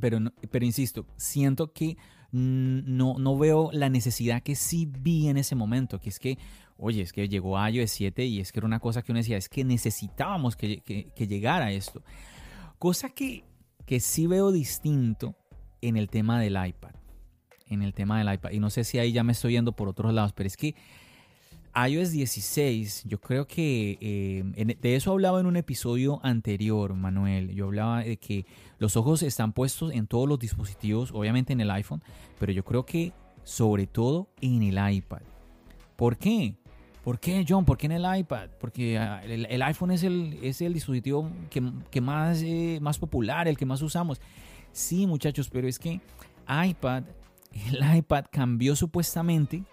Pero, 0.00 0.18
pero 0.50 0.64
insisto, 0.64 1.06
siento 1.16 1.72
que 1.72 1.96
no, 2.32 3.18
no 3.18 3.36
veo 3.36 3.70
la 3.72 3.90
necesidad 3.90 4.42
que 4.42 4.54
sí 4.54 4.88
vi 4.90 5.28
en 5.28 5.36
ese 5.36 5.54
momento, 5.54 6.00
que 6.00 6.08
es 6.08 6.18
que, 6.18 6.38
oye, 6.78 7.02
es 7.02 7.12
que 7.12 7.28
llegó 7.28 7.64
iOS 7.68 7.90
7 7.90 8.24
y 8.24 8.40
es 8.40 8.52
que 8.52 8.58
era 8.58 8.66
una 8.66 8.80
cosa 8.80 9.02
que 9.02 9.12
uno 9.12 9.18
decía, 9.18 9.36
es 9.36 9.50
que 9.50 9.64
necesitábamos 9.64 10.56
que, 10.56 10.80
que, 10.80 11.26
llegara 11.26 11.70
esto. 11.72 12.02
Cosa 12.78 13.10
que, 13.10 13.44
que 13.84 14.00
sí 14.00 14.26
veo 14.26 14.50
distinto 14.50 15.36
en 15.82 15.96
el 15.96 16.08
tema 16.08 16.40
del 16.40 16.56
iPad. 16.66 16.94
En 17.66 17.82
el 17.82 17.92
tema 17.92 18.18
del 18.18 18.32
iPad. 18.32 18.50
Y 18.50 18.60
no 18.60 18.70
sé 18.70 18.84
si 18.84 18.98
ahí 18.98 19.12
ya 19.12 19.22
me 19.22 19.32
estoy 19.32 19.52
yendo 19.52 19.72
por 19.72 19.88
otros 19.88 20.12
lados, 20.12 20.32
pero 20.32 20.46
es 20.46 20.56
que 20.56 20.74
iOS 21.74 22.10
16, 22.10 23.04
yo 23.06 23.20
creo 23.20 23.46
que 23.46 23.98
eh, 24.00 24.76
de 24.80 24.96
eso 24.96 25.12
hablaba 25.12 25.40
en 25.40 25.46
un 25.46 25.56
episodio 25.56 26.20
anterior, 26.22 26.94
Manuel. 26.94 27.54
Yo 27.54 27.66
hablaba 27.66 28.02
de 28.02 28.18
que 28.18 28.44
los 28.78 28.96
ojos 28.96 29.22
están 29.22 29.52
puestos 29.52 29.92
en 29.92 30.06
todos 30.06 30.28
los 30.28 30.38
dispositivos, 30.38 31.12
obviamente 31.12 31.52
en 31.54 31.60
el 31.60 31.70
iPhone, 31.70 32.02
pero 32.38 32.52
yo 32.52 32.64
creo 32.64 32.84
que 32.84 33.12
sobre 33.42 33.86
todo 33.86 34.28
en 34.40 34.62
el 34.62 34.94
iPad. 34.94 35.22
¿Por 35.96 36.18
qué? 36.18 36.56
¿Por 37.02 37.18
qué, 37.18 37.44
John? 37.48 37.64
¿Por 37.64 37.78
qué 37.78 37.86
en 37.86 37.92
el 37.92 38.18
iPad? 38.18 38.50
Porque 38.60 38.98
ah, 38.98 39.22
el, 39.24 39.62
iPhone 39.62 39.90
es 39.90 40.02
el, 40.02 40.38
es 40.42 40.60
el 40.60 40.74
dispositivo 40.74 41.30
que, 41.50 42.00
más, 42.00 42.42
eh, 42.42 42.78
más 42.80 42.98
popular, 42.98 43.48
el 43.48 43.56
que 43.56 43.66
más 43.66 43.82
usamos. 43.82 44.20
Sí, 44.72 45.06
muchachos, 45.06 45.48
pero 45.50 45.66
es 45.66 45.78
que 45.78 46.00
iPad, 46.48 47.04
el 47.72 47.96
iPad 47.96 48.26
cambió 48.30 48.76
supuestamente 48.76 49.64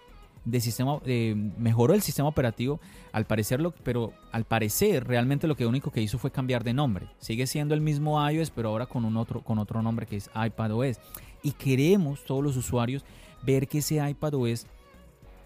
de 0.44 0.60
sistema, 0.60 1.00
eh, 1.04 1.34
mejoró 1.58 1.94
el 1.94 2.02
sistema 2.02 2.28
operativo, 2.28 2.80
al 3.12 3.26
parecer, 3.26 3.60
pero 3.82 4.12
al 4.32 4.44
parecer 4.44 5.06
realmente 5.06 5.46
lo 5.46 5.56
que 5.56 5.66
único 5.66 5.90
que 5.90 6.00
hizo 6.00 6.18
fue 6.18 6.30
cambiar 6.30 6.64
de 6.64 6.72
nombre. 6.72 7.08
Sigue 7.18 7.46
siendo 7.46 7.74
el 7.74 7.80
mismo 7.80 8.28
iOS, 8.30 8.50
pero 8.50 8.70
ahora 8.70 8.86
con 8.86 9.04
un 9.04 9.16
otro, 9.16 9.42
con 9.42 9.58
otro 9.58 9.82
nombre 9.82 10.06
que 10.06 10.16
es 10.16 10.30
iPadOS. 10.34 10.98
Y 11.42 11.52
queremos 11.52 12.24
todos 12.24 12.42
los 12.42 12.56
usuarios 12.56 13.04
ver 13.42 13.66
que 13.68 13.78
ese 13.78 13.96
iPadOS 14.08 14.66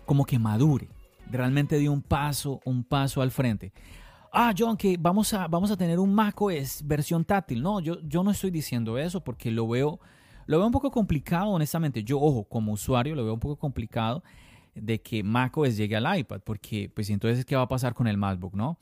como 0.05 0.25
que 0.25 0.39
madure, 0.39 0.89
realmente 1.31 1.79
dio 1.79 1.93
un 1.93 2.03
paso, 2.03 2.61
un 2.65 2.85
paso 2.85 3.23
al 3.23 3.31
frente. 3.31 3.73
Ah, 4.33 4.53
John, 4.57 4.77
que 4.77 4.97
vamos 4.99 5.33
a, 5.33 5.47
vamos 5.47 5.71
a 5.71 5.77
tener 5.77 5.99
un 5.99 6.13
macOS 6.13 6.83
versión 6.85 7.25
táctil. 7.25 7.63
No, 7.63 7.81
yo, 7.81 8.01
yo 8.03 8.23
no 8.25 8.33
estoy 8.33 8.51
diciendo 8.51 8.99
eso 8.99 9.23
porque 9.23 9.51
lo 9.51 9.69
veo, 9.69 10.01
lo 10.47 10.59
veo 10.59 10.67
un 10.67 10.73
poco 10.73 10.91
complicado, 10.91 11.51
honestamente. 11.51 12.03
Yo, 12.03 12.21
ojo, 12.21 12.45
como 12.45 12.73
usuario, 12.73 13.15
lo 13.15 13.25
veo 13.25 13.35
un 13.35 13.41
poco 13.41 13.57
complicado 13.57 14.23
de 14.75 15.01
que 15.01 15.23
macOS 15.23 15.77
llegue 15.77 15.97
al 15.97 16.19
iPad, 16.19 16.41
porque 16.45 16.91
pues 16.93 17.11
entonces, 17.11 17.45
¿qué 17.45 17.57
va 17.57 17.63
a 17.63 17.69
pasar 17.69 17.95
con 17.95 18.07
el 18.07 18.17
MacBook, 18.17 18.55
no? 18.55 18.79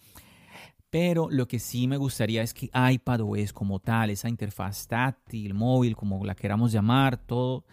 Pero 0.92 1.28
lo 1.30 1.48
que 1.48 1.58
sí 1.58 1.88
me 1.88 1.96
gustaría 1.96 2.42
es 2.42 2.52
que 2.52 2.70
iPadOS 2.74 3.54
como 3.54 3.78
tal, 3.78 4.10
esa 4.10 4.28
interfaz 4.28 4.86
táctil, 4.86 5.54
móvil, 5.54 5.96
como 5.96 6.22
la 6.26 6.34
queramos 6.34 6.70
llamar, 6.70 7.16
todo, 7.16 7.64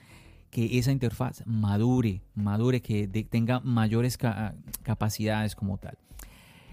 que 0.49 0.77
esa 0.79 0.91
interfaz 0.93 1.43
madure, 1.45 2.21
madure, 2.33 2.81
que 2.81 3.07
tenga 3.29 3.59
mayores 3.59 4.17
capacidades 4.17 5.53
como 5.53 5.77
tal. 5.77 5.97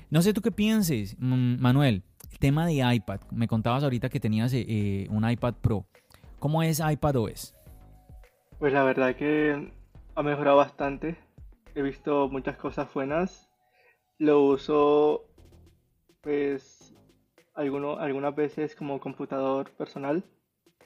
No 0.08 0.22
sé 0.22 0.32
tú 0.32 0.40
qué 0.40 0.52
pienses, 0.52 1.16
Manuel, 1.18 2.04
el 2.30 2.38
tema 2.38 2.64
de 2.64 2.94
iPad. 2.94 3.22
Me 3.32 3.48
contabas 3.48 3.82
ahorita 3.82 4.08
que 4.08 4.20
tenías 4.20 4.52
eh, 4.54 5.08
un 5.10 5.28
iPad 5.28 5.54
Pro. 5.54 5.84
¿Cómo 6.38 6.62
es 6.62 6.80
iPadOS? 6.80 7.56
Pues 8.60 8.72
la 8.72 8.84
verdad 8.84 9.16
que 9.16 9.72
ha 10.14 10.22
mejorado 10.22 10.58
bastante 10.58 11.18
he 11.76 11.82
visto 11.82 12.28
muchas 12.28 12.56
cosas 12.56 12.92
buenas. 12.92 13.48
Lo 14.18 14.40
uso 14.40 15.28
pues 16.22 16.94
alguno, 17.54 17.98
algunas 17.98 18.34
veces 18.34 18.74
como 18.74 18.98
computador 18.98 19.70
personal 19.72 20.24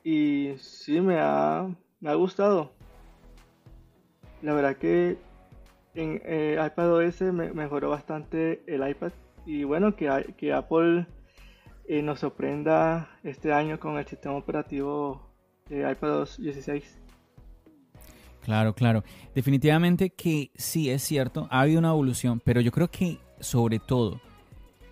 y 0.03 0.55
sí 0.59 1.01
me 1.01 1.19
ha, 1.21 1.73
me 2.01 2.11
ha 2.11 2.15
gustado. 2.15 2.73
La 4.43 4.53
verdad 4.53 4.77
que 4.77 5.17
en 5.95 6.21
eh, 6.25 6.59
iPadOS 6.61 7.23
me 7.23 7.53
mejoró 7.53 7.91
bastante 7.91 8.63
el 8.67 8.87
iPad 8.87 9.13
y 9.47 9.63
bueno 9.63 9.95
que, 9.95 10.09
Apple 10.53 11.07
eh, 11.87 12.03
nos 12.03 12.19
sorprenda 12.21 13.11
este 13.23 13.53
año 13.53 13.79
con 13.79 13.97
el 13.97 14.07
sistema 14.07 14.37
operativo 14.37 15.31
de 15.69 15.89
iPadOS 15.89 16.39
16. 16.39 17.00
Claro, 18.43 18.75
claro. 18.75 19.05
Definitivamente 19.35 20.11
que 20.11 20.51
sí, 20.55 20.91
es 20.91 21.03
cierto, 21.03 21.47
ha 21.51 21.61
habido 21.61 21.79
una 21.79 21.91
evolución, 21.91 22.41
pero 22.45 22.61
yo 22.61 22.73
creo 22.73 22.91
que 22.91 23.19
sobre 23.41 23.79
todo, 23.79 24.21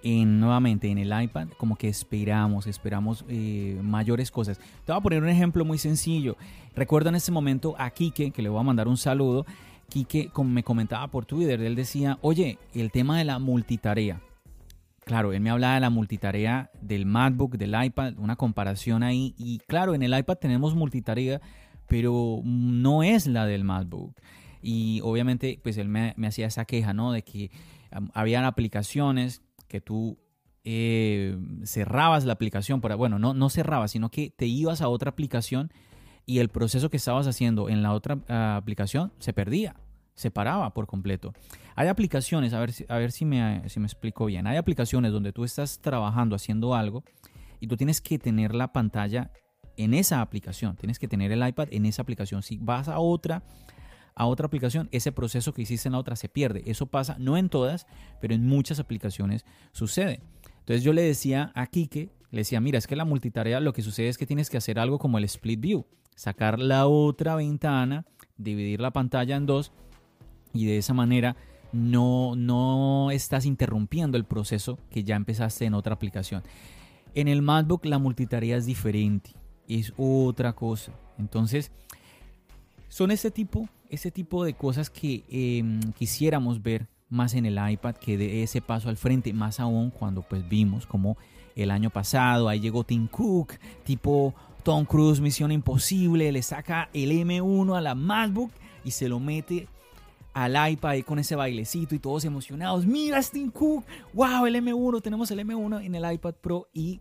en, 0.02 0.38
nuevamente 0.40 0.88
en 0.88 0.98
el 0.98 1.22
iPad, 1.22 1.48
como 1.58 1.76
que 1.76 1.88
esperamos, 1.88 2.66
esperamos 2.66 3.24
eh, 3.28 3.78
mayores 3.82 4.30
cosas. 4.30 4.58
Te 4.84 4.92
voy 4.92 4.98
a 4.98 5.02
poner 5.02 5.22
un 5.22 5.28
ejemplo 5.28 5.64
muy 5.64 5.78
sencillo. 5.78 6.36
Recuerdo 6.74 7.08
en 7.08 7.16
ese 7.16 7.32
momento 7.32 7.74
a 7.78 7.90
Kike, 7.90 8.30
que 8.30 8.42
le 8.42 8.48
voy 8.48 8.60
a 8.60 8.64
mandar 8.64 8.88
un 8.88 8.96
saludo. 8.96 9.44
Kike 9.88 10.30
me 10.44 10.62
comentaba 10.62 11.08
por 11.08 11.24
Twitter, 11.24 11.60
él 11.62 11.74
decía, 11.74 12.18
oye, 12.20 12.58
el 12.74 12.90
tema 12.90 13.18
de 13.18 13.24
la 13.24 13.38
multitarea. 13.38 14.20
Claro, 15.04 15.32
él 15.32 15.40
me 15.40 15.48
hablaba 15.48 15.74
de 15.74 15.80
la 15.80 15.88
multitarea 15.88 16.70
del 16.82 17.06
MacBook, 17.06 17.56
del 17.56 17.74
iPad, 17.82 18.18
una 18.18 18.36
comparación 18.36 19.02
ahí. 19.02 19.34
Y 19.38 19.58
claro, 19.60 19.94
en 19.94 20.02
el 20.02 20.16
iPad 20.16 20.36
tenemos 20.36 20.74
multitarea, 20.74 21.40
pero 21.88 22.40
no 22.45 23.02
es 23.02 23.26
la 23.26 23.47
del 23.47 23.64
MacBook. 23.64 24.14
Y 24.62 25.00
obviamente, 25.02 25.59
pues 25.62 25.78
él 25.78 25.88
me, 25.88 26.14
hacía 26.26 26.47
esa 26.47 26.64
queja, 26.64 26.92
¿no? 26.92 27.12
De 27.12 27.23
que 27.23 27.50
habían 28.12 28.45
aplicaciones 28.45 29.42
que 29.66 29.80
tú 29.80 30.18
eh, 30.64 31.38
cerrabas 31.64 32.25
la 32.25 32.35
aplicación, 32.35 32.80
para, 32.80 32.95
bueno, 32.95 33.18
no, 33.18 33.35
no 33.35 33.49
cerrabas, 33.50 33.92
sino 33.92 34.11
que 34.11 34.30
te 34.30 34.47
ibas 34.47 34.83
a 34.83 34.88
otra 34.88 35.11
aplicación 35.11 35.73
y 36.26 36.40
el 36.40 36.50
proceso 36.50 36.90
que 36.90 36.99
estabas 36.99 37.26
haciendo 37.26 37.71
en 37.71 37.83
la 37.83 37.95
otra 37.95 38.18
ah, 38.28 38.57
aplicación 38.57 39.12
se 39.18 39.33
perdía, 39.33 39.76
se 40.14 40.30
paraba 40.30 40.75
por 40.75 40.87
completo. 40.87 41.33
Hay 41.75 41.88
aplicaciones, 41.88 42.52
a 42.52 42.61
ver, 42.61 42.73
si, 42.73 42.85
a 42.88 42.99
ver 42.99 43.12
si, 43.12 43.25
me, 43.25 43.66
si 43.68 43.80
me 43.80 43.87
explico 43.87 44.26
bien, 44.26 44.47
hay 44.47 44.59
aplicaciones 44.59 45.11
donde 45.12 45.33
tú 45.33 45.45
estás 45.45 45.80
trabajando, 45.80 46.37
haciendo 46.37 46.75
algo 46.75 47.02
y 47.61 47.66
tú 47.66 47.78
tienes 47.78 48.02
que 48.02 48.18
tener 48.18 48.54
la 48.54 48.73
pantalla 48.73 49.30
en 49.78 49.94
esa 49.94 50.20
aplicación. 50.20 50.76
Tienes 50.76 50.99
que 50.99 51.08
tener 51.08 51.32
el 51.32 51.47
iPad 51.47 51.68
en 51.70 51.87
esa 51.87 52.02
aplicación. 52.02 52.42
Si 52.42 52.58
vas 52.58 52.88
a 52.88 52.99
otra, 52.99 53.42
a 54.14 54.26
otra 54.26 54.47
aplicación, 54.47 54.88
ese 54.92 55.12
proceso 55.12 55.54
que 55.54 55.62
hiciste 55.62 55.88
en 55.88 55.92
la 55.92 55.99
otra 55.99 56.16
se 56.16 56.28
pierde. 56.28 56.64
Eso 56.66 56.87
pasa 56.87 57.16
no 57.18 57.37
en 57.37 57.49
todas, 57.49 57.87
pero 58.20 58.35
en 58.35 58.44
muchas 58.44 58.80
aplicaciones 58.80 59.47
sucede. 59.73 60.20
Entonces 60.58 60.82
yo 60.82 60.92
le 60.92 61.02
decía 61.02 61.52
a 61.54 61.66
Kike, 61.68 62.11
le 62.30 62.40
decía, 62.40 62.61
mira, 62.61 62.78
es 62.78 62.87
que 62.87 62.97
la 62.97 63.04
multitarea 63.04 63.61
lo 63.61 63.73
que 63.73 63.82
sucede 63.82 64.08
es 64.08 64.18
que 64.18 64.26
tienes 64.26 64.50
que 64.50 64.58
hacer 64.58 64.78
algo 64.78 64.99
como 64.99 65.16
el 65.16 65.25
split 65.25 65.61
view, 65.61 65.87
sacar 66.14 66.58
la 66.58 66.88
otra 66.88 67.37
ventana, 67.37 68.04
dividir 68.37 68.80
la 68.80 68.90
pantalla 68.90 69.37
en 69.37 69.47
dos 69.47 69.73
y 70.52 70.66
de 70.66 70.78
esa 70.78 70.92
manera 70.92 71.37
no, 71.73 72.35
no 72.35 73.11
estás 73.12 73.47
interrumpiendo 73.47 74.18
el 74.18 74.25
proceso 74.25 74.78
que 74.90 75.04
ya 75.04 75.14
empezaste 75.14 75.66
en 75.66 75.75
otra 75.75 75.94
aplicación. 75.94 76.42
En 77.14 77.28
el 77.28 77.42
MacBook 77.42 77.87
la 77.87 77.99
multitarea 77.99 78.56
es 78.56 78.66
diferente 78.66 79.38
es 79.68 79.92
otra 79.96 80.54
cosa. 80.54 80.92
Entonces, 81.18 81.70
son 82.88 83.10
ese 83.10 83.30
tipo, 83.30 83.68
ese 83.90 84.10
tipo 84.10 84.44
de 84.44 84.54
cosas 84.54 84.90
que 84.90 85.25
em, 85.28 85.80
quisiéramos 85.92 86.62
ver 86.62 86.88
más 87.10 87.34
en 87.34 87.46
el 87.46 87.58
iPad, 87.70 87.96
que 87.96 88.18
de 88.18 88.42
ese 88.42 88.60
paso 88.60 88.88
al 88.88 88.96
frente, 88.96 89.32
más 89.32 89.60
aún 89.60 89.90
cuando 89.90 90.22
pues 90.22 90.46
vimos 90.48 90.87
como 90.87 91.16
el 91.54 91.70
año 91.70 91.90
pasado, 91.90 92.48
ahí 92.48 92.60
llegó 92.60 92.84
Tim 92.84 93.08
Cook, 93.08 93.54
tipo 93.84 94.34
Tom 94.62 94.84
Cruise, 94.84 95.20
Misión 95.20 95.50
Imposible, 95.50 96.30
le 96.30 96.42
saca 96.42 96.88
el 96.92 97.10
M1 97.12 97.76
a 97.76 97.80
la 97.80 97.94
MacBook 97.94 98.52
y 98.84 98.90
se 98.90 99.08
lo 99.08 99.18
mete 99.18 99.68
al 100.34 100.70
iPad 100.70 101.00
con 101.00 101.18
ese 101.18 101.34
bailecito 101.34 101.94
y 101.94 101.98
todos 101.98 102.25
emocionados. 102.25 102.87
Mira, 102.87 103.20
Tim 103.22 103.50
Cook, 103.50 103.84
wow, 104.12 104.46
el 104.46 104.54
M1, 104.56 105.02
tenemos 105.02 105.30
el 105.30 105.40
M1 105.40 105.84
en 105.84 105.94
el 105.94 106.12
iPad 106.12 106.34
Pro 106.34 106.68
y 106.72 107.00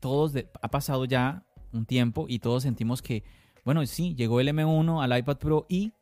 todos, 0.00 0.32
ha 0.62 0.68
pasado 0.68 1.04
ya 1.04 1.44
un 1.72 1.86
tiempo 1.86 2.26
y 2.28 2.38
todos 2.38 2.62
sentimos 2.62 3.02
que, 3.02 3.22
bueno, 3.64 3.84
sí, 3.86 4.14
llegó 4.14 4.40
el 4.40 4.48
M1 4.48 5.02
al 5.02 5.18
iPad 5.18 5.38
Pro 5.38 5.66
y, 5.68 5.92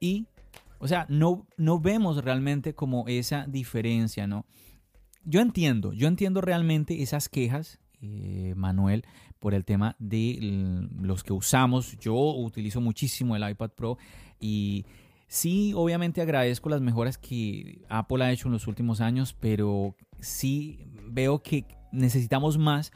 y, 0.00 0.26
o 0.78 0.88
sea, 0.88 1.06
no, 1.08 1.46
no 1.56 1.80
vemos 1.80 2.24
realmente 2.24 2.74
como 2.74 3.06
esa 3.08 3.46
diferencia, 3.46 4.26
¿no? 4.26 4.44
Yo 5.24 5.40
entiendo, 5.40 5.92
yo 5.92 6.06
entiendo 6.06 6.40
realmente 6.40 7.02
esas 7.02 7.28
quejas, 7.28 7.80
eh, 8.00 8.54
Manuel, 8.56 9.04
por 9.40 9.54
el 9.54 9.64
tema 9.64 9.96
de 9.98 10.88
los 11.00 11.24
que 11.24 11.32
usamos. 11.32 11.96
Yo 11.98 12.14
utilizo 12.14 12.80
muchísimo 12.80 13.36
el 13.36 13.48
iPad 13.48 13.70
Pro 13.70 13.98
y 14.40 14.86
sí, 15.28 15.72
obviamente 15.74 16.20
agradezco 16.20 16.68
las 16.68 16.80
mejoras 16.80 17.18
que 17.18 17.82
Apple 17.88 18.24
ha 18.24 18.32
hecho 18.32 18.48
en 18.48 18.52
los 18.52 18.66
últimos 18.66 19.00
años, 19.00 19.36
pero 19.38 19.96
sí 20.20 20.86
veo 21.08 21.42
que 21.42 21.64
necesitamos 21.92 22.58
más 22.58 22.92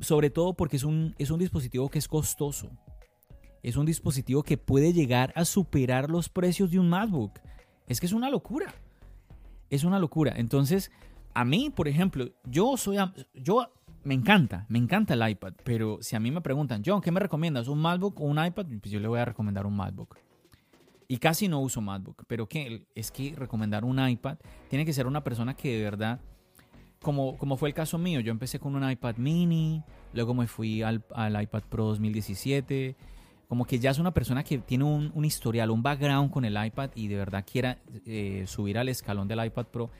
sobre 0.00 0.30
todo 0.30 0.54
porque 0.54 0.76
es 0.76 0.84
un, 0.84 1.14
es 1.18 1.30
un 1.30 1.38
dispositivo 1.38 1.88
que 1.88 1.98
es 1.98 2.08
costoso. 2.08 2.70
Es 3.62 3.76
un 3.76 3.86
dispositivo 3.86 4.42
que 4.42 4.56
puede 4.56 4.92
llegar 4.92 5.32
a 5.34 5.44
superar 5.44 6.10
los 6.10 6.28
precios 6.28 6.70
de 6.70 6.78
un 6.78 6.88
MacBook. 6.88 7.40
Es 7.86 8.00
que 8.00 8.06
es 8.06 8.12
una 8.12 8.30
locura. 8.30 8.74
Es 9.70 9.84
una 9.84 9.98
locura. 9.98 10.32
Entonces, 10.36 10.90
a 11.34 11.44
mí, 11.44 11.70
por 11.70 11.88
ejemplo, 11.88 12.30
yo 12.44 12.76
soy 12.76 12.98
yo 13.34 13.68
me 14.04 14.14
encanta, 14.14 14.64
me 14.68 14.78
encanta 14.78 15.14
el 15.14 15.28
iPad, 15.28 15.54
pero 15.64 15.98
si 16.00 16.16
a 16.16 16.20
mí 16.20 16.30
me 16.30 16.40
preguntan, 16.40 16.82
John, 16.84 17.00
¿qué 17.00 17.10
me 17.10 17.20
recomiendas? 17.20 17.68
¿Un 17.68 17.78
MacBook 17.78 18.20
o 18.20 18.24
un 18.24 18.42
iPad? 18.42 18.66
Pues 18.80 18.90
yo 18.90 19.00
le 19.00 19.08
voy 19.08 19.18
a 19.18 19.24
recomendar 19.24 19.66
un 19.66 19.76
MacBook. 19.76 20.16
Y 21.08 21.18
casi 21.18 21.48
no 21.48 21.60
uso 21.60 21.80
MacBook, 21.80 22.24
pero 22.26 22.48
es 22.94 23.10
que 23.10 23.34
recomendar 23.36 23.84
un 23.84 23.98
iPad 24.06 24.38
tiene 24.68 24.84
que 24.84 24.92
ser 24.92 25.06
una 25.06 25.24
persona 25.24 25.54
que 25.54 25.76
de 25.76 25.82
verdad 25.82 26.20
como, 27.02 27.36
como 27.36 27.56
fue 27.56 27.68
el 27.68 27.74
caso 27.74 27.98
mío, 27.98 28.20
yo 28.20 28.32
empecé 28.32 28.58
con 28.58 28.74
un 28.74 28.88
iPad 28.88 29.16
mini, 29.16 29.82
luego 30.12 30.34
me 30.34 30.46
fui 30.46 30.82
al, 30.82 31.04
iPad 31.16 31.62
Pro 31.68 31.86
2017, 31.86 32.96
como 33.48 33.64
que 33.64 33.78
ya 33.78 33.90
es 33.90 33.98
una 33.98 34.12
persona 34.12 34.42
que 34.44 34.58
tiene 34.58 34.84
un, 34.84 35.24
historial, 35.24 35.70
un 35.70 35.82
background 35.82 36.30
con 36.30 36.44
el 36.44 36.62
iPad 36.62 36.90
y 36.94 37.08
de 37.08 37.16
verdad 37.16 37.44
quiera 37.50 37.78
eh, 38.04 38.44
subir 38.46 38.78
al 38.78 38.88
escalón 38.88 39.28
del 39.28 39.44
iPad 39.44 39.66
Pro, 39.66 39.90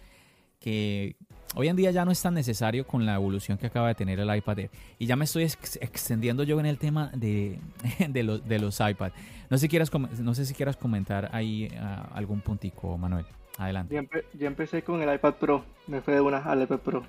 que 0.61 1.17
hoy 1.55 1.69
en 1.69 1.77
día 1.77 1.93
ya 1.93 2.05
no 2.05 2.11
es 2.11 2.21
tan 2.21 2.35
necesario 2.35 2.87
con 2.87 3.07
la 3.07 3.15
evolución 3.15 3.59
que 3.59 3.69
acaba 3.69 3.89
de 3.89 3.95
tener 3.95 4.19
el 4.19 4.35
iPad. 4.35 4.59
Y 4.99 5.07
ya 5.07 5.15
me 5.15 5.25
estoy 5.25 5.45
extendiendo 5.45 6.43
yo 6.43 6.59
en 6.59 6.67
el 6.67 6.79
tema 6.79 7.13
de, 7.15 7.61
de, 8.09 8.41
de 8.45 8.59
los 8.59 8.81
iPad. 8.81 9.13
No 9.51 9.57
sé, 9.57 9.63
si 9.63 9.69
quieras, 9.69 9.91
no 9.93 10.35
sé 10.35 10.45
si 10.45 10.53
quieras 10.53 10.77
comentar 10.77 11.31
ahí 11.33 11.71
ah, 11.81 12.11
algún 12.13 12.41
puntico, 12.41 12.99
Manuel. 12.99 13.25
Adelante. 13.59 14.09
Yo, 14.35 14.47
empecé 14.47 14.83
con 14.83 15.03
el 15.03 15.13
iPad 15.13 15.35
Pro, 15.35 15.65
me 15.89 16.01
fue 16.01 16.15
de 16.15 16.21
una 16.21 16.39
al 16.39 16.63
iPad 16.63 16.79
Pro. 16.79 17.03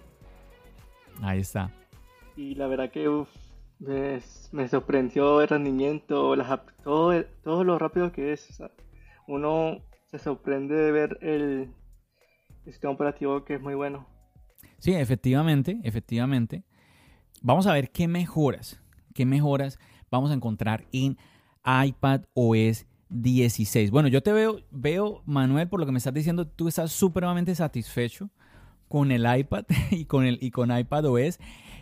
Ahí 1.22 1.40
está. 1.40 1.72
Y 2.36 2.56
la 2.56 2.68
verdad 2.68 2.90
que 2.92 3.08
me, 3.80 4.68
sorprendió 4.68 5.42
el 5.42 5.48
rendimiento, 5.48 6.36
todo, 6.84 7.24
todo 7.44 7.64
lo 7.64 7.78
rápido 7.78 8.12
que 8.12 8.34
es. 8.34 8.62
uno 9.28 9.78
se 10.08 10.18
sorprende 10.18 10.76
de 10.76 10.92
ver 10.92 11.20
el 11.22 11.72
sistema 12.66 12.94
operativo 12.94 13.46
que 13.46 13.56
es 13.56 13.62
muy 13.62 13.76
bueno. 13.76 14.08
Sí, 14.80 14.94
efectivamente, 14.94 15.80
efectivamente. 15.84 16.64
Vamos 17.44 17.68
a 17.68 17.74
ver 17.74 17.92
qué 17.92 18.08
mejoras, 18.08 18.82
qué 19.14 19.26
mejoras 19.26 19.78
vamos 20.10 20.32
a 20.32 20.34
encontrar 20.34 20.86
en 20.92 21.16
iPad 21.64 22.22
OS 22.34 22.88
16. 23.10 23.92
Bueno, 23.92 24.08
yo 24.08 24.22
te 24.22 24.32
veo, 24.32 24.62
veo, 24.72 25.24
Manuel, 25.26 25.68
por 25.68 25.80
lo 25.80 25.86
que 25.86 25.92
me 25.92 25.98
estás 25.98 26.14
diciendo, 26.14 26.48
tú 26.48 26.68
estás 26.68 26.92
supremamente 26.92 27.54
satisfecho 27.56 28.30
con 28.88 29.12
el 29.12 29.26
iPad 29.40 29.66
y 29.92 30.06
con 30.06 30.26
el 30.26 30.38
y 30.42 30.52
con 30.52 30.76
iPad 30.76 31.06
OS. 31.06 31.40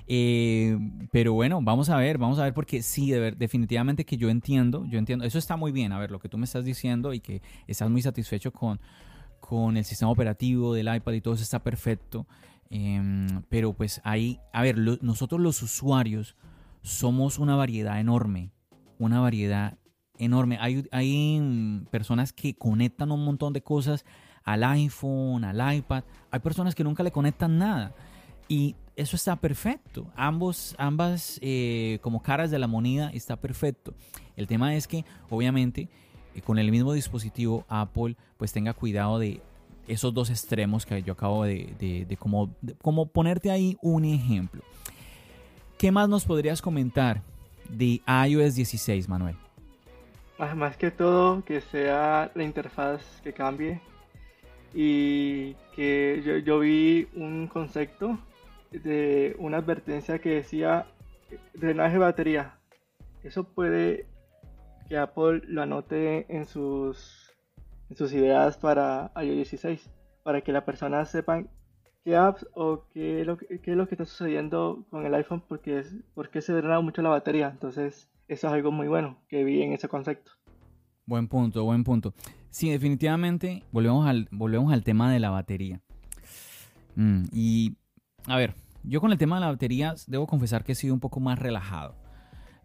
Eh, 0.10 0.78
pero 1.12 1.34
bueno, 1.34 1.60
vamos 1.62 1.90
a 1.90 1.98
ver, 1.98 2.18
vamos 2.18 2.40
a 2.40 2.44
ver, 2.44 2.54
porque 2.54 2.82
sí, 2.82 3.12
definitivamente 3.12 4.06
que 4.06 4.16
yo 4.16 4.30
entiendo, 4.30 4.86
yo 4.86 5.00
entiendo, 5.00 5.26
eso 5.26 5.38
está 5.38 5.58
muy 5.58 5.74
bien, 5.74 5.92
a 5.92 6.00
ver, 6.00 6.12
lo 6.12 6.20
que 6.20 6.30
tú 6.30 6.38
me 6.38 6.46
estás 6.46 6.64
diciendo 6.64 7.14
y 7.14 7.20
que 7.20 7.42
estás 7.68 7.90
muy 7.90 8.02
satisfecho 8.02 8.54
con, 8.54 8.80
con 9.42 9.76
el 9.76 9.84
sistema 9.84 10.10
operativo 10.10 10.74
del 10.74 10.94
iPad 10.94 11.12
y 11.14 11.22
todo 11.22 11.34
eso 11.34 11.44
está 11.44 11.60
perfecto. 11.60 12.26
Em, 12.70 13.44
pero 13.50 13.74
pues 13.74 14.02
ahí, 14.04 14.40
a 14.54 14.62
ver, 14.62 14.78
nosotros 14.78 15.40
los 15.42 15.62
usuarios 15.62 16.36
somos 16.82 17.40
una 17.40 17.56
variedad 17.56 18.00
enorme, 18.00 18.52
una 19.00 19.20
variedad 19.20 19.78
enorme. 20.18 20.58
Hay, 20.60 20.88
hay 20.92 21.40
mm, 21.40 21.86
personas 21.86 22.34
que 22.34 22.56
conectan 22.56 23.12
un 23.12 23.24
montón 23.24 23.54
de 23.54 23.62
cosas 23.62 24.06
al 24.44 24.64
iPhone, 24.64 25.44
al 25.44 25.76
iPad. 25.76 26.04
Hay 26.32 26.40
personas 26.40 26.74
que 26.74 26.84
nunca 26.84 27.04
le 27.04 27.12
conectan 27.12 27.58
nada. 27.58 27.94
Y 28.48 28.76
eso 28.96 29.16
está 29.16 29.36
perfecto. 29.36 30.08
Ambos, 30.16 30.76
ambas 30.78 31.40
eh, 31.42 32.00
como 32.02 32.22
caras 32.22 32.50
de 32.50 32.60
la 32.60 32.68
moneda 32.68 33.10
está 33.14 33.36
perfecto. 33.36 33.94
El 34.36 34.48
tema 34.48 34.76
es 34.76 34.88
que 34.88 35.06
obviamente 35.30 35.90
eh, 36.34 36.42
con 36.42 36.58
el 36.60 36.72
mismo 36.72 36.94
dispositivo 36.94 37.66
Apple 37.68 38.16
pues 38.38 38.54
tenga 38.54 38.74
cuidado 38.74 39.20
de 39.20 39.42
esos 39.88 40.14
dos 40.14 40.30
extremos 40.30 40.86
que 40.86 41.02
yo 41.04 41.14
acabo 41.14 41.44
de, 41.44 41.74
de, 41.80 42.18
como, 42.18 42.56
como 42.82 43.08
ponerte 43.08 43.52
ahí 43.52 43.78
un 43.82 44.06
ejemplo. 44.06 44.62
¿Qué 45.78 45.92
más 45.92 46.10
nos 46.10 46.26
podrías 46.26 46.62
comentar 46.62 47.22
de 47.70 48.02
iOS 48.28 48.56
16, 48.56 49.08
Manuel? 49.08 49.36
Más 50.38 50.78
que 50.78 50.92
todo 50.92 51.44
que 51.44 51.62
sea 51.62 52.32
la 52.36 52.44
interfaz 52.44 53.22
que 53.24 53.34
cambie 53.34 53.82
y 54.74 55.56
que 55.76 56.22
yo, 56.24 56.38
yo 56.38 56.60
vi 56.60 57.08
un 57.16 57.48
concepto 57.48 58.20
de 58.72 59.36
una 59.40 59.58
advertencia 59.58 60.20
que 60.20 60.36
decía 60.36 60.86
drenaje 61.56 61.94
de 61.94 62.00
batería. 62.00 62.60
Eso 63.24 63.46
puede 63.46 64.06
que 64.88 64.98
Apple 64.98 65.42
lo 65.48 65.64
anote 65.64 66.26
en 66.30 66.46
sus, 66.46 67.34
en 67.90 67.98
sus 67.98 68.14
ideas 68.14 68.58
para 68.58 69.12
iOS 69.16 69.36
16, 69.36 69.90
para 70.24 70.42
que 70.42 70.52
la 70.52 70.66
persona 70.66 71.04
sepan 71.06 71.50
qué 72.04 72.16
apps 72.16 72.48
o 72.54 72.86
qué 72.94 73.26
lo, 73.26 73.38
qué 73.38 73.60
es 73.66 73.76
lo 73.76 73.88
que 73.88 73.96
está 73.96 74.06
sucediendo 74.06 74.86
con 74.92 75.06
el 75.06 75.14
iPhone 75.16 75.44
porque, 75.48 75.80
es, 75.80 75.96
porque 76.14 76.42
se 76.42 76.54
drena 76.54 76.80
mucho 76.80 77.02
la 77.02 77.10
batería. 77.10 77.50
Entonces, 77.50 78.10
eso 78.28 78.48
es 78.48 78.54
algo 78.54 78.72
muy 78.72 78.88
bueno 78.88 79.20
que 79.28 79.44
vi 79.44 79.62
en 79.62 79.74
ese 79.74 79.88
concepto. 79.88 80.32
Buen 81.06 81.28
punto, 81.28 81.64
buen 81.64 81.84
punto. 81.84 82.14
Sí, 82.50 82.70
definitivamente 82.70 83.64
volvemos 83.72 84.08
al, 84.08 84.28
volvemos 84.32 84.74
al 84.74 84.84
tema 84.84 85.12
de 85.12 85.20
la 85.20 85.30
batería. 85.30 85.82
Mm, 86.96 87.26
y, 87.32 87.78
a 88.26 88.36
ver, 88.36 88.56
yo 88.84 89.00
con 89.02 89.12
el 89.12 89.18
tema 89.18 89.38
de 89.38 89.42
la 89.42 89.52
batería 89.52 89.96
debo 90.08 90.28
confesar 90.28 90.64
que 90.64 90.74
he 90.74 90.76
sido 90.76 90.94
un 90.94 91.00
poco 91.00 91.20
más 91.20 91.40
relajado. 91.40 91.96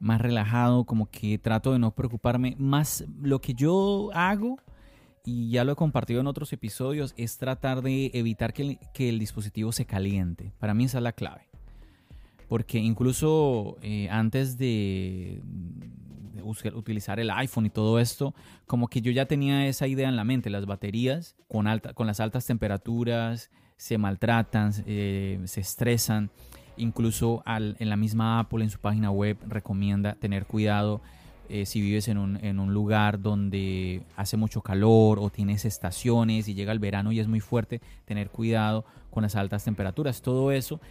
Más 0.01 0.20
relajado, 0.20 0.85
como 0.85 1.07
que 1.07 1.38
trato 1.38 1.72
de 1.72 1.79
no 1.79 1.94
preocuparme. 1.94 2.57
Más 2.59 3.05
lo 3.20 3.40
que 3.40 3.55
yo 3.55 4.11
hago, 4.14 4.59
y 5.25 5.51
ya 5.51 5.64
lo 5.64 5.72
he 5.72 5.77
compartido 5.77 6.20
en 6.20 6.27
otros 6.27 6.53
episodios, 6.53 7.14
es 7.16 7.38
tratar 7.38 7.83
de 7.83 8.11
evitar 8.14 8.53
que 8.53 8.79
el, 8.96 9.18
dispositivo 9.18 9.70
se 9.72 9.87
caliente. 9.87 10.53
Para 10.59 10.75
mí 10.75 10.85
esa 10.85 10.98
es 10.98 11.05
la 11.05 11.12
clave. 11.12 11.48
Porque 12.53 12.79
incluso 12.79 13.79
eh, 13.81 14.11
antes 14.11 14.59
de, 14.59 15.41
utilizar 16.75 17.19
el 17.19 17.31
iPhone 17.31 17.65
y 17.65 17.71
todo 17.71 17.99
esto, 17.99 18.35
como 18.67 18.88
que 18.88 19.01
yo 19.01 19.11
ya 19.11 19.25
tenía 19.25 19.67
esa 19.67 19.87
idea 19.87 20.07
en 20.07 20.17
la 20.17 20.25
mente, 20.25 20.51
las 20.51 20.67
baterías 20.67 21.35
con, 21.49 21.67
alta, 21.67 21.95
con 21.95 22.07
las 22.07 22.21
altas 22.21 22.45
temperaturas 22.45 23.51
se 23.79 23.97
maltratan, 23.97 24.71
eh, 24.85 25.41
se 25.47 25.62
estresan, 25.62 26.29
incluso 26.77 27.43
en 27.47 27.88
la 27.88 27.97
misma 27.97 28.41
Apple 28.41 28.62
en 28.62 28.69
su 28.69 28.81
página 28.81 29.11
web 29.11 29.38
recomienda 29.49 30.17
tener 30.17 30.45
cuidado 30.45 31.01
eh, 31.49 31.65
si 31.65 31.81
vives 31.81 32.07
en 32.09 32.19
un, 32.19 32.37
en 32.45 32.61
un, 32.61 32.75
lugar 32.75 33.23
donde 33.23 34.03
hace 34.15 34.37
mucho 34.37 34.61
calor 34.61 35.19
o 35.21 35.31
tienes 35.31 35.65
estaciones 35.65 36.49
y 36.49 36.55
llega 36.55 36.73
el 36.73 36.81
verano 36.81 37.12
y 37.12 37.21
es 37.21 37.29
muy 37.29 37.41
fuerte, 37.41 37.81
tener 38.05 38.29
cuidado 38.29 38.85
con 39.09 39.23
las 39.23 39.37
altas 39.37 39.65
temperaturas. 39.65 40.21
Todo 40.21 40.53
eso 40.53 40.83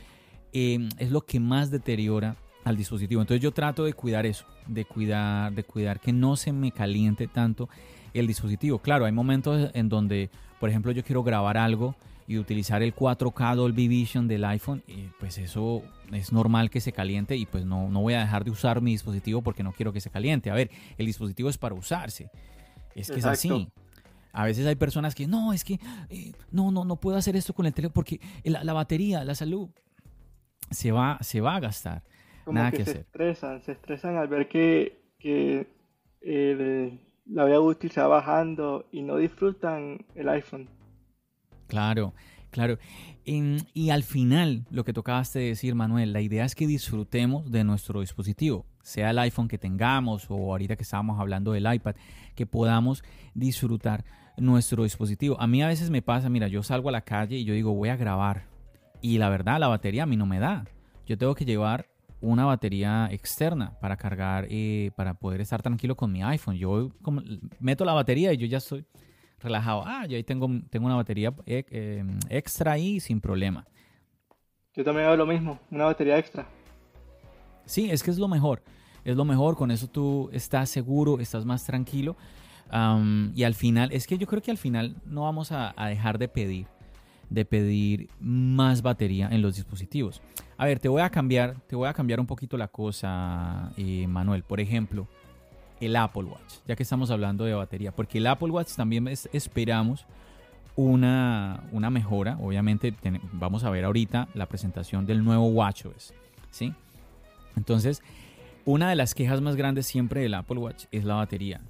eh, 0.54 0.90
es 0.98 1.12
lo 1.12 1.22
que 1.22 1.40
más 1.40 1.72
deteriora 1.72 2.36
al 2.64 2.78
dispositivo. 2.78 3.22
Entonces 3.22 3.42
yo 3.42 3.52
trato 3.52 3.84
de 3.84 3.94
cuidar 3.94 4.26
eso, 4.26 4.46
de 4.68 4.86
cuidar, 4.86 5.54
de 5.54 5.64
cuidar 5.64 6.00
que 6.00 6.14
no 6.14 6.36
se 6.36 6.52
me 6.52 6.72
caliente 6.72 7.28
tanto 7.28 7.70
el 8.14 8.28
dispositivo. 8.28 8.80
Claro, 8.80 9.06
hay 9.06 9.12
momentos 9.12 9.72
en 9.74 9.90
donde, 9.90 10.30
por 10.60 10.70
ejemplo, 10.70 10.92
yo 10.92 11.04
quiero 11.04 11.24
grabar 11.24 11.58
algo 11.58 11.96
y 12.28 12.38
utilizar 12.38 12.82
el 12.82 12.96
4K 12.96 13.56
Dolby 13.56 13.88
Vision 13.88 14.28
del 14.28 14.46
iPhone, 14.46 14.84
y 14.88 15.10
pues 15.20 15.38
eso 15.38 15.82
es 16.14 16.32
normal 16.32 16.70
que 16.70 16.80
se 16.80 16.92
caliente 16.92 17.36
y 17.36 17.46
pues 17.46 17.66
no, 17.66 17.90
no 17.90 18.02
voy 18.02 18.14
a 18.14 18.22
dejar 18.22 18.44
de 18.44 18.52
usar 18.52 18.82
mi 18.82 18.92
dispositivo 18.92 19.42
porque 19.42 19.64
no 19.64 19.74
quiero 19.74 19.92
que 19.92 20.00
se 20.02 20.10
caliente. 20.10 20.50
A 20.50 20.54
ver, 20.54 20.70
el 20.98 21.06
dispositivo 21.06 21.50
es 21.50 21.58
para 21.58 21.76
usarse. 21.76 22.30
Es 22.96 23.10
que 23.10 23.20
es 23.20 23.26
así. 23.26 23.70
A 24.34 24.46
veces 24.46 24.66
hay 24.66 24.76
personas 24.76 25.14
que 25.14 25.28
no, 25.28 25.52
es 25.52 25.66
que 25.66 25.78
eh, 26.10 26.32
no, 26.52 26.72
no, 26.72 26.86
no 26.86 26.96
puedo 26.96 27.18
hacer 27.18 27.36
esto 27.36 27.54
con 27.54 27.66
el 27.66 27.74
teléfono 27.74 27.94
porque 27.94 28.22
la, 28.46 28.64
la 28.64 28.72
batería, 28.72 29.26
la 29.26 29.36
salud 29.36 29.70
se 30.72 30.92
va, 30.92 31.18
se 31.22 31.42
va 31.42 31.56
a 31.56 31.60
gastar 31.60 32.04
como 32.44 32.72
que, 32.72 32.86
se 32.86 33.00
estresan, 33.00 33.62
se 33.62 33.72
estresan 33.74 34.18
al 34.18 34.28
ver 34.28 34.48
que, 34.48 35.00
que 35.20 35.68
la 37.26 37.46
vida 37.46 37.60
útil 37.60 37.92
se 37.92 38.02
va 38.02 38.08
bajando 38.08 38.88
y 38.92 39.02
no 39.02 39.18
disfrutan 39.18 40.06
el 40.16 40.30
iPhone. 40.30 40.68
Claro, 41.68 42.14
claro. 42.50 42.78
y 43.24 43.90
al 43.90 44.04
final, 44.04 44.66
lo 44.70 44.84
que 44.84 44.94
tocaste 44.94 45.40
decir, 45.40 45.76
Manuel, 45.76 46.14
la 46.14 46.22
idea 46.22 46.46
es 46.46 46.56
que 46.56 46.68
disfrutemos 46.68 47.52
de 47.52 47.64
nuestro 47.64 48.02
dispositivo, 48.02 48.66
sea 48.82 49.12
el 49.12 49.20
iPhone 49.20 49.48
que 49.48 49.58
tengamos 49.58 50.30
o 50.30 50.36
ahorita 50.36 50.76
que 50.76 50.84
estábamos 50.84 51.20
hablando 51.20 51.54
del 51.54 51.72
iPad, 51.72 51.96
que 52.36 52.46
podamos 52.46 53.04
disfrutar 53.34 54.04
nuestro 54.38 54.84
dispositivo. 54.84 55.40
A 55.40 55.48
mí 55.48 55.62
a 55.62 55.68
veces 55.68 55.90
me 55.90 56.02
pasa, 56.02 56.30
mira, 56.30 56.48
yo 56.48 56.64
salgo 56.64 56.90
a 56.90 56.92
la 56.92 57.02
calle 57.02 57.38
y 57.38 57.46
yo 57.46 57.54
digo, 57.54 57.74
voy 57.74 57.90
a 57.90 57.96
grabar. 57.96 58.51
Y 59.02 59.18
la 59.18 59.30
verdad, 59.30 59.60
la 59.60 59.68
batería 59.68 60.04
a 60.04 60.06
mí 60.06 60.16
no 60.16 60.26
me 60.26 60.40
da. 60.40 60.66
Yo 61.08 61.18
tengo 61.18 61.34
que 61.34 61.44
llevar 61.44 61.88
una 62.22 62.46
batería 62.46 63.10
externa 63.12 63.78
para 63.80 63.98
cargar, 63.98 64.46
y 64.50 64.88
eh, 64.88 64.92
para 64.96 65.16
poder 65.16 65.42
estar 65.42 65.62
tranquilo 65.62 65.96
con 65.96 66.12
mi 66.12 66.22
iPhone. 66.22 66.56
Yo 66.56 66.92
meto 67.60 67.84
la 67.84 67.94
batería 67.94 68.32
y 68.32 68.38
yo 68.38 68.46
ya 68.46 68.60
estoy 68.60 68.86
relajado. 69.40 69.84
Ah, 69.86 70.06
yo 70.06 70.16
ahí 70.16 70.24
tengo, 70.24 70.48
tengo 70.70 70.86
una 70.86 70.96
batería 70.96 71.34
eh, 71.48 71.66
em, 71.72 72.20
extra 72.30 72.74
ahí 72.74 73.00
sin 73.00 73.20
problema. 73.20 73.66
Yo 74.74 74.84
también 74.84 75.08
hago 75.08 75.18
lo 75.18 75.26
mismo, 75.26 75.60
una 75.72 75.86
batería 75.86 76.18
extra. 76.18 76.48
Sí, 77.66 77.90
es 77.90 78.04
que 78.04 78.12
es 78.12 78.20
lo 78.20 78.28
mejor. 78.28 78.64
Es 79.04 79.16
lo 79.16 79.26
mejor, 79.26 79.58
con 79.58 79.72
eso 79.72 79.88
tú 79.88 80.30
estás 80.32 80.70
seguro, 80.70 81.20
estás 81.20 81.44
más 81.44 81.66
tranquilo. 81.66 82.16
y 83.36 83.44
al 83.44 83.56
final, 83.56 83.92
es 83.92 84.06
que 84.06 84.18
yo 84.18 84.28
creo 84.28 84.42
que 84.42 84.52
al 84.52 84.58
final 84.58 84.96
no 85.06 85.24
vamos 85.24 85.52
a 85.52 85.74
dejar 85.88 86.20
de 86.20 86.28
pedir 86.28 86.68
de 87.32 87.46
pedir 87.46 88.10
más 88.20 88.82
batería 88.82 89.30
en 89.32 89.42
los 89.42 89.56
dispositivos. 89.56 90.22
A 90.58 90.66
ver, 90.66 90.80
te 90.80 90.90
voy 90.90 91.02
a 91.02 91.10
cambiar, 91.10 91.56
te 91.66 91.78
voy 91.78 91.88
a 91.88 91.94
cambiar 91.94 92.20
un 92.20 92.28
poquito 92.28 92.58
la 92.58 92.68
cosa, 92.68 93.72
eh, 93.78 94.06
Manuel. 94.06 94.44
Por 94.44 94.60
ejemplo, 94.60 95.08
el 95.80 95.96
Apple 95.96 96.26
Watch, 96.26 96.56
ya 96.68 96.76
que 96.76 96.84
estamos 96.84 97.10
hablando 97.10 97.46
de 97.46 97.54
batería, 97.54 97.94
porque 97.94 98.18
el 98.18 98.28
Apple 98.28 98.50
Watch 98.50 98.76
también 98.76 99.08
esperamos 99.08 100.06
una, 100.76 101.64
una 101.72 101.90
mejora. 101.90 102.38
Obviamente 102.42 102.94
vamos 103.32 103.64
a 103.64 103.70
ver 103.70 103.86
ahorita 103.86 104.28
la 104.34 104.46
presentación 104.46 105.06
del 105.06 105.24
nuevo 105.24 105.48
WatchOS, 105.48 106.14
¿sí? 106.52 106.74
Entonces, 107.56 108.04
Una 108.64 108.90
de 108.90 108.96
las 108.96 109.16
quejas 109.16 109.42
más 109.42 109.56
grandes 109.56 109.88
siempre 109.88 110.22
del 110.22 110.36
Apple 110.36 110.60
Watch 110.60 110.86
es 110.92 111.04
la 111.04 111.16
batería. 111.16 111.62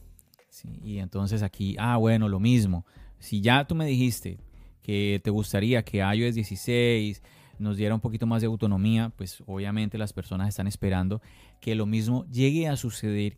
Y 0.84 0.98
entonces 0.98 1.42
aquí, 1.42 1.78
ah, 1.80 1.96
bueno, 1.96 2.28
lo 2.28 2.40
mismo. 2.40 2.86
Si 3.18 3.40
ya 3.40 3.64
tú 3.64 3.76
me 3.76 3.86
dijiste 3.86 4.40
que 4.82 5.22
te 5.24 5.30
gustaría 5.30 5.84
que 5.84 6.00
iOS 6.00 6.36
16 6.36 7.22
nos 7.60 7.78
diera 7.78 7.94
un 7.94 8.02
poquito 8.02 8.26
más 8.26 8.42
de 8.42 8.48
autonomía, 8.48 9.12
pues 9.16 9.44
obviamente 9.46 9.98
las 9.98 10.14
personas 10.14 10.50
están 10.50 10.68
esperando 10.68 11.22
que 11.60 11.76
lo 11.76 11.86
mismo 11.86 12.26
llegue 12.26 12.68
a 12.68 12.76
suceder 12.76 13.38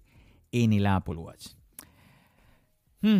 en 0.51 0.71
el 0.73 0.85
Apple 0.85 1.15
Watch. 1.15 1.47
Hmm. 3.01 3.19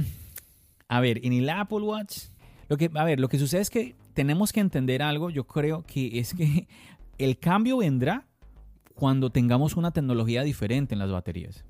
A 0.87 1.01
ver, 1.01 1.19
en 1.25 1.33
el 1.33 1.49
Apple 1.49 1.81
Watch, 1.81 2.27
lo 2.69 2.77
que, 2.77 2.89
a 2.93 3.03
ver, 3.03 3.19
lo 3.19 3.27
que 3.27 3.37
sucede 3.37 3.61
es 3.61 3.69
que 3.69 3.95
tenemos 4.13 4.53
que 4.53 4.61
entender 4.61 5.01
algo, 5.01 5.29
yo 5.29 5.45
creo 5.45 5.83
que 5.83 6.19
es 6.19 6.33
que 6.33 6.67
el 7.17 7.37
cambio 7.37 7.77
vendrá 7.77 8.25
cuando 8.95 9.29
tengamos 9.29 9.75
una 9.75 9.91
tecnología 9.91 10.43
diferente 10.43 10.95
en 10.95 10.99
las 10.99 11.11
baterías. 11.11 11.65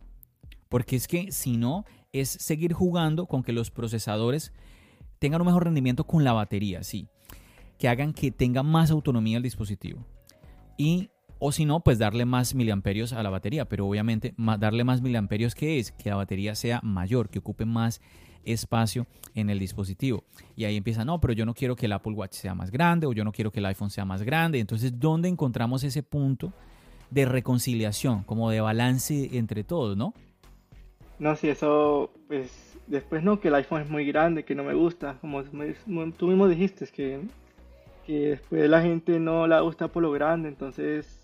Porque 0.69 0.95
es 0.95 1.07
que 1.07 1.31
si 1.31 1.57
no, 1.57 1.85
es 2.11 2.29
seguir 2.29 2.73
jugando 2.73 3.25
con 3.25 3.43
que 3.43 3.53
los 3.53 3.71
procesadores 3.71 4.53
tengan 5.23 5.39
un 5.39 5.47
mejor 5.47 5.63
rendimiento 5.63 6.03
con 6.03 6.25
la 6.25 6.33
batería, 6.33 6.83
sí. 6.83 7.07
Que 7.79 7.88
hagan 7.88 8.12
que 8.12 8.29
tenga 8.29 8.62
más 8.62 8.91
autonomía 8.91 9.38
el 9.38 9.43
dispositivo. 9.43 10.05
Y, 10.77 11.12
o 11.39 11.53
si 11.53 11.63
no, 11.63 11.79
pues 11.79 11.97
darle 11.97 12.25
más 12.25 12.55
miliamperios 12.55 13.13
a 13.13 13.23
la 13.23 13.29
batería. 13.29 13.63
Pero 13.63 13.88
obviamente, 13.88 14.33
darle 14.59 14.83
más 14.83 15.01
miliamperios, 15.01 15.55
¿qué 15.55 15.79
es? 15.79 15.93
Que 15.93 16.09
la 16.09 16.17
batería 16.17 16.55
sea 16.55 16.81
mayor, 16.83 17.29
que 17.29 17.39
ocupe 17.39 17.63
más 17.63 18.01
espacio 18.43 19.07
en 19.33 19.49
el 19.49 19.59
dispositivo. 19.59 20.25
Y 20.57 20.65
ahí 20.65 20.75
empieza, 20.75 21.05
no, 21.05 21.21
pero 21.21 21.31
yo 21.31 21.45
no 21.45 21.53
quiero 21.53 21.77
que 21.77 21.86
el 21.86 21.93
Apple 21.93 22.15
Watch 22.15 22.33
sea 22.33 22.53
más 22.53 22.69
grande 22.69 23.07
o 23.07 23.13
yo 23.13 23.23
no 23.23 23.31
quiero 23.31 23.49
que 23.49 23.59
el 23.59 23.65
iPhone 23.67 23.91
sea 23.91 24.03
más 24.03 24.23
grande. 24.23 24.59
Entonces, 24.59 24.99
¿dónde 24.99 25.29
encontramos 25.29 25.86
ese 25.86 26.03
punto 26.03 26.51
de 27.12 27.23
reconciliación, 27.23 28.23
como 28.23 28.49
de 28.49 28.59
balance 28.59 29.38
entre 29.38 29.63
todos, 29.63 29.95
no? 29.95 30.13
No, 31.17 31.33
si 31.38 31.47
eso, 31.47 32.12
pues 32.27 32.62
después 32.88 33.24
no, 33.24 33.39
que 33.39 33.48
el 33.48 33.56
iPhone 33.56 33.82
es 33.82 33.89
muy 33.89 34.06
grande, 34.06 34.43
que 34.43 34.56
no 34.56 34.63
me 34.63 34.74
gusta, 34.74 35.17
como 35.22 35.43
tú 35.43 36.28
mismo 36.28 36.48
dijiste, 36.48 36.88
que, 36.88 37.22
que 38.06 38.30
después 38.30 38.69
la 38.69 38.82
gente 38.82 39.19
no 39.19 39.48
la 39.48 39.62
gusta 39.62 39.88
por 39.88 40.04
lo 40.04 40.12
grande, 40.12 40.50
entonces 40.50 41.24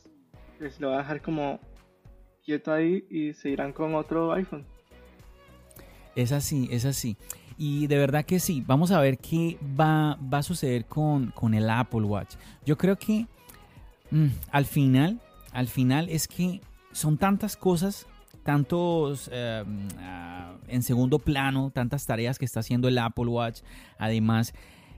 pues 0.57 0.79
lo 0.79 0.89
va 0.89 0.95
a 0.95 0.99
dejar 0.99 1.21
como 1.21 1.59
quieto 2.43 2.73
ahí 2.73 3.05
y 3.09 3.33
se 3.33 3.49
irán 3.49 3.73
con 3.73 3.95
otro 3.95 4.33
iPhone. 4.33 4.65
Es 6.15 6.31
así, 6.31 6.67
es 6.71 6.85
así. 6.85 7.15
Y 7.57 7.87
de 7.87 7.97
verdad 7.97 8.25
que 8.25 8.39
sí, 8.39 8.63
vamos 8.65 8.91
a 8.91 9.01
ver 9.01 9.17
qué 9.17 9.57
va, 9.79 10.15
va 10.15 10.39
a 10.39 10.43
suceder 10.43 10.85
con, 10.85 11.31
con, 11.31 11.53
el 11.53 11.69
Apple 11.69 12.03
Watch. 12.03 12.35
Yo 12.65 12.77
creo 12.77 12.97
que 12.97 13.27
mm, 14.11 14.27
al 14.51 14.65
final, 14.65 15.19
al 15.51 15.67
final 15.67 16.09
es 16.09 16.27
que 16.27 16.61
son 16.91 17.17
tantas 17.17 17.55
cosas, 17.55 18.07
tantos 18.43 19.29
eh, 19.31 19.63
ah, 19.99 20.55
en 20.67 20.83
segundo 20.83 21.19
plano, 21.19 21.71
tantas 21.71 22.05
tareas 22.05 22.37
que 22.39 22.45
está 22.45 22.59
haciendo 22.61 22.87
el 22.87 22.97
Apple 22.97 23.25
Watch. 23.27 23.61
Además, 23.97 24.53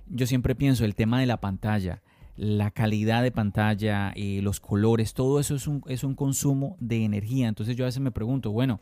yo 0.08 0.28
siempre 0.28 0.56
pienso 0.56 0.86
el 0.86 0.96
tema 0.96 1.20
de 1.20 1.26
la 1.26 1.38
pantalla 1.38 2.02
la 2.42 2.72
calidad 2.72 3.22
de 3.22 3.32
pantalla, 3.32 4.14
eh, 4.16 4.40
los 4.42 4.60
colores, 4.60 5.14
todo 5.14 5.40
eso 5.40 5.54
es 5.54 5.68
un, 5.68 5.84
es 5.88 6.04
un 6.04 6.16
consumo 6.16 6.76
de 6.80 7.04
energía. 7.04 7.48
Entonces 7.48 7.76
yo 7.76 7.86
a 7.86 7.88
veces 7.88 8.02
me 8.02 8.12
pregunto, 8.12 8.52
bueno, 8.52 8.82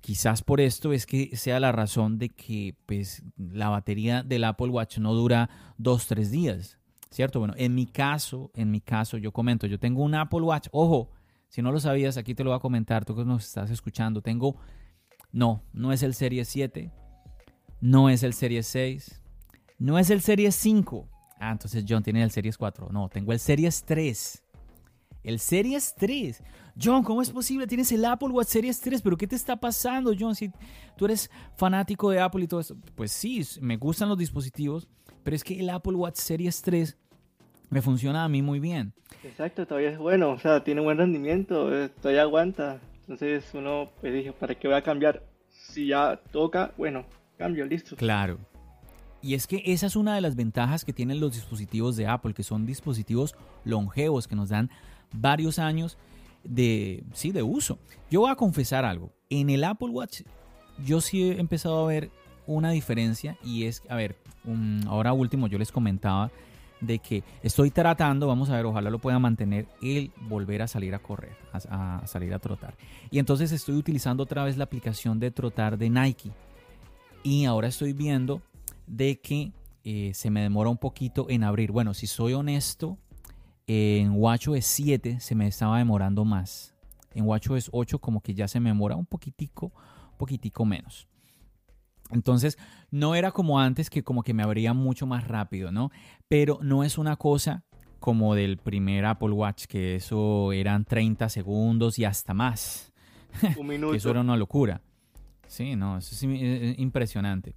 quizás 0.00 0.42
por 0.42 0.60
esto 0.60 0.92
es 0.92 1.06
que 1.06 1.36
sea 1.36 1.58
la 1.58 1.72
razón 1.72 2.18
de 2.18 2.28
que 2.28 2.76
pues, 2.86 3.24
la 3.36 3.68
batería 3.70 4.22
del 4.22 4.44
Apple 4.44 4.68
Watch 4.68 4.98
no 4.98 5.14
dura 5.14 5.50
dos, 5.78 6.06
tres 6.06 6.30
días, 6.30 6.78
¿cierto? 7.10 7.40
Bueno, 7.40 7.54
en 7.56 7.74
mi 7.74 7.86
caso, 7.86 8.50
en 8.54 8.70
mi 8.70 8.80
caso, 8.80 9.16
yo 9.16 9.32
comento, 9.32 9.66
yo 9.66 9.78
tengo 9.78 10.02
un 10.02 10.14
Apple 10.14 10.42
Watch, 10.42 10.68
ojo, 10.70 11.10
si 11.50 11.62
no 11.62 11.72
lo 11.72 11.80
sabías, 11.80 12.16
aquí 12.16 12.34
te 12.34 12.44
lo 12.44 12.50
voy 12.50 12.56
a 12.56 12.60
comentar, 12.60 13.04
tú 13.04 13.16
que 13.16 13.24
nos 13.24 13.44
estás 13.44 13.70
escuchando, 13.70 14.22
tengo, 14.22 14.56
no, 15.32 15.64
no 15.72 15.92
es 15.92 16.04
el 16.04 16.14
Series 16.14 16.48
7, 16.48 16.92
no 17.80 18.08
es 18.08 18.22
el 18.22 18.34
Series 18.34 18.66
6, 18.68 19.20
no 19.80 19.98
es 19.98 20.10
el 20.10 20.20
Series 20.20 20.54
5, 20.54 21.08
ah, 21.40 21.50
entonces 21.50 21.84
John 21.88 22.04
tiene 22.04 22.22
el 22.22 22.30
Series 22.30 22.56
4, 22.56 22.90
no, 22.92 23.08
tengo 23.08 23.32
el 23.32 23.40
Series 23.40 23.82
3, 23.84 24.44
el 25.24 25.40
Series 25.40 25.94
3. 25.96 26.42
John, 26.80 27.02
¿cómo 27.02 27.20
es 27.20 27.30
posible? 27.30 27.66
Tienes 27.66 27.90
el 27.92 28.04
Apple 28.04 28.28
Watch 28.28 28.46
Series 28.46 28.80
3, 28.80 29.02
pero 29.02 29.16
¿qué 29.16 29.26
te 29.26 29.36
está 29.36 29.58
pasando, 29.58 30.14
John? 30.18 30.34
Si 30.34 30.50
tú 30.96 31.04
eres 31.04 31.30
fanático 31.56 32.10
de 32.10 32.20
Apple 32.20 32.44
y 32.44 32.46
todo 32.46 32.60
eso. 32.60 32.76
Pues 32.94 33.12
sí, 33.12 33.44
me 33.60 33.76
gustan 33.76 34.08
los 34.08 34.16
dispositivos, 34.16 34.88
pero 35.22 35.36
es 35.36 35.44
que 35.44 35.58
el 35.58 35.68
Apple 35.68 35.94
Watch 35.94 36.16
Series 36.16 36.62
3 36.62 36.96
me 37.70 37.82
funciona 37.82 38.24
a 38.24 38.28
mí 38.28 38.42
muy 38.42 38.60
bien. 38.60 38.92
Exacto, 39.24 39.66
todavía 39.66 39.90
es 39.90 39.98
bueno, 39.98 40.30
o 40.30 40.38
sea, 40.38 40.62
tiene 40.62 40.80
buen 40.80 40.98
rendimiento, 40.98 41.74
eh, 41.74 41.88
todavía 41.88 42.22
aguanta. 42.22 42.80
Entonces 43.02 43.48
uno 43.54 43.90
pues 44.00 44.12
dije, 44.12 44.32
¿para 44.32 44.54
qué 44.54 44.68
voy 44.68 44.76
a 44.76 44.82
cambiar? 44.82 45.22
Si 45.48 45.86
ya 45.86 46.20
toca, 46.32 46.72
bueno, 46.76 47.04
cambio, 47.38 47.64
listo. 47.64 47.96
Claro. 47.96 48.38
Y 49.22 49.34
es 49.34 49.46
que 49.46 49.62
esa 49.66 49.86
es 49.86 49.96
una 49.96 50.14
de 50.14 50.20
las 50.20 50.34
ventajas 50.34 50.84
que 50.84 50.92
tienen 50.92 51.20
los 51.20 51.34
dispositivos 51.34 51.96
de 51.96 52.06
Apple, 52.06 52.34
que 52.34 52.42
son 52.42 52.66
dispositivos 52.66 53.34
longevos, 53.64 54.26
que 54.26 54.36
nos 54.36 54.48
dan 54.48 54.70
varios 55.12 55.58
años 55.58 55.98
de, 56.42 57.04
sí, 57.12 57.30
de 57.30 57.42
uso. 57.42 57.78
Yo 58.10 58.20
voy 58.20 58.30
a 58.30 58.36
confesar 58.36 58.84
algo. 58.84 59.12
En 59.28 59.50
el 59.50 59.64
Apple 59.64 59.90
Watch 59.90 60.22
yo 60.84 61.00
sí 61.00 61.30
he 61.30 61.40
empezado 61.40 61.84
a 61.84 61.88
ver 61.88 62.10
una 62.46 62.70
diferencia 62.70 63.36
y 63.44 63.64
es, 63.64 63.82
a 63.88 63.96
ver, 63.96 64.16
ahora 64.86 65.12
último 65.12 65.46
yo 65.46 65.58
les 65.58 65.70
comentaba 65.70 66.30
de 66.80 66.98
que 66.98 67.22
estoy 67.42 67.70
tratando, 67.70 68.26
vamos 68.26 68.50
a 68.50 68.56
ver, 68.56 68.66
ojalá 68.66 68.90
lo 68.90 68.98
pueda 68.98 69.18
mantener, 69.18 69.66
el 69.82 70.12
volver 70.28 70.62
a 70.62 70.68
salir 70.68 70.94
a 70.94 70.98
correr, 70.98 71.36
a, 71.52 72.02
salir 72.06 72.32
a 72.34 72.38
trotar. 72.38 72.74
Y 73.10 73.18
entonces 73.18 73.52
estoy 73.52 73.76
utilizando 73.76 74.22
otra 74.22 74.44
vez 74.44 74.56
la 74.56 74.64
aplicación 74.64 75.20
de 75.20 75.30
trotar 75.30 75.78
de 75.78 75.90
Nike. 75.90 76.30
Y 77.22 77.44
ahora 77.44 77.68
estoy 77.68 77.92
viendo 77.92 78.40
de 78.86 79.20
que 79.20 79.52
eh, 79.84 80.12
se 80.14 80.30
me 80.30 80.42
demora 80.42 80.70
un 80.70 80.78
poquito 80.78 81.26
en 81.28 81.44
abrir. 81.44 81.70
Bueno, 81.70 81.94
si 81.94 82.06
soy 82.06 82.32
honesto, 82.32 82.98
en 83.66 84.12
WatchOS 84.12 84.64
7 84.64 85.20
se 85.20 85.34
me 85.34 85.46
estaba 85.46 85.78
demorando 85.78 86.24
más. 86.24 86.74
En 87.14 87.24
WatchOS 87.26 87.70
8 87.72 87.98
como 87.98 88.20
que 88.20 88.34
ya 88.34 88.48
se 88.48 88.60
me 88.60 88.70
demora 88.70 88.96
un 88.96 89.06
poquitico, 89.06 89.66
un 90.12 90.18
poquitico 90.18 90.64
menos. 90.64 91.09
Entonces, 92.12 92.58
no 92.90 93.14
era 93.14 93.32
como 93.32 93.60
antes 93.60 93.90
que 93.90 94.02
como 94.02 94.22
que 94.22 94.34
me 94.34 94.42
abría 94.42 94.72
mucho 94.72 95.06
más 95.06 95.26
rápido, 95.26 95.70
¿no? 95.70 95.90
Pero 96.28 96.58
no 96.62 96.84
es 96.84 96.98
una 96.98 97.16
cosa 97.16 97.64
como 97.98 98.34
del 98.34 98.56
primer 98.56 99.04
Apple 99.04 99.32
Watch, 99.32 99.66
que 99.66 99.96
eso 99.96 100.52
eran 100.52 100.84
30 100.84 101.28
segundos 101.28 101.98
y 101.98 102.04
hasta 102.04 102.34
más. 102.34 102.92
Un 103.56 103.66
minuto. 103.66 103.94
eso 103.94 104.10
era 104.10 104.20
una 104.20 104.36
locura. 104.36 104.80
Sí, 105.46 105.74
no, 105.76 105.98
eso 105.98 106.14
es 106.14 106.78
impresionante. 106.78 107.54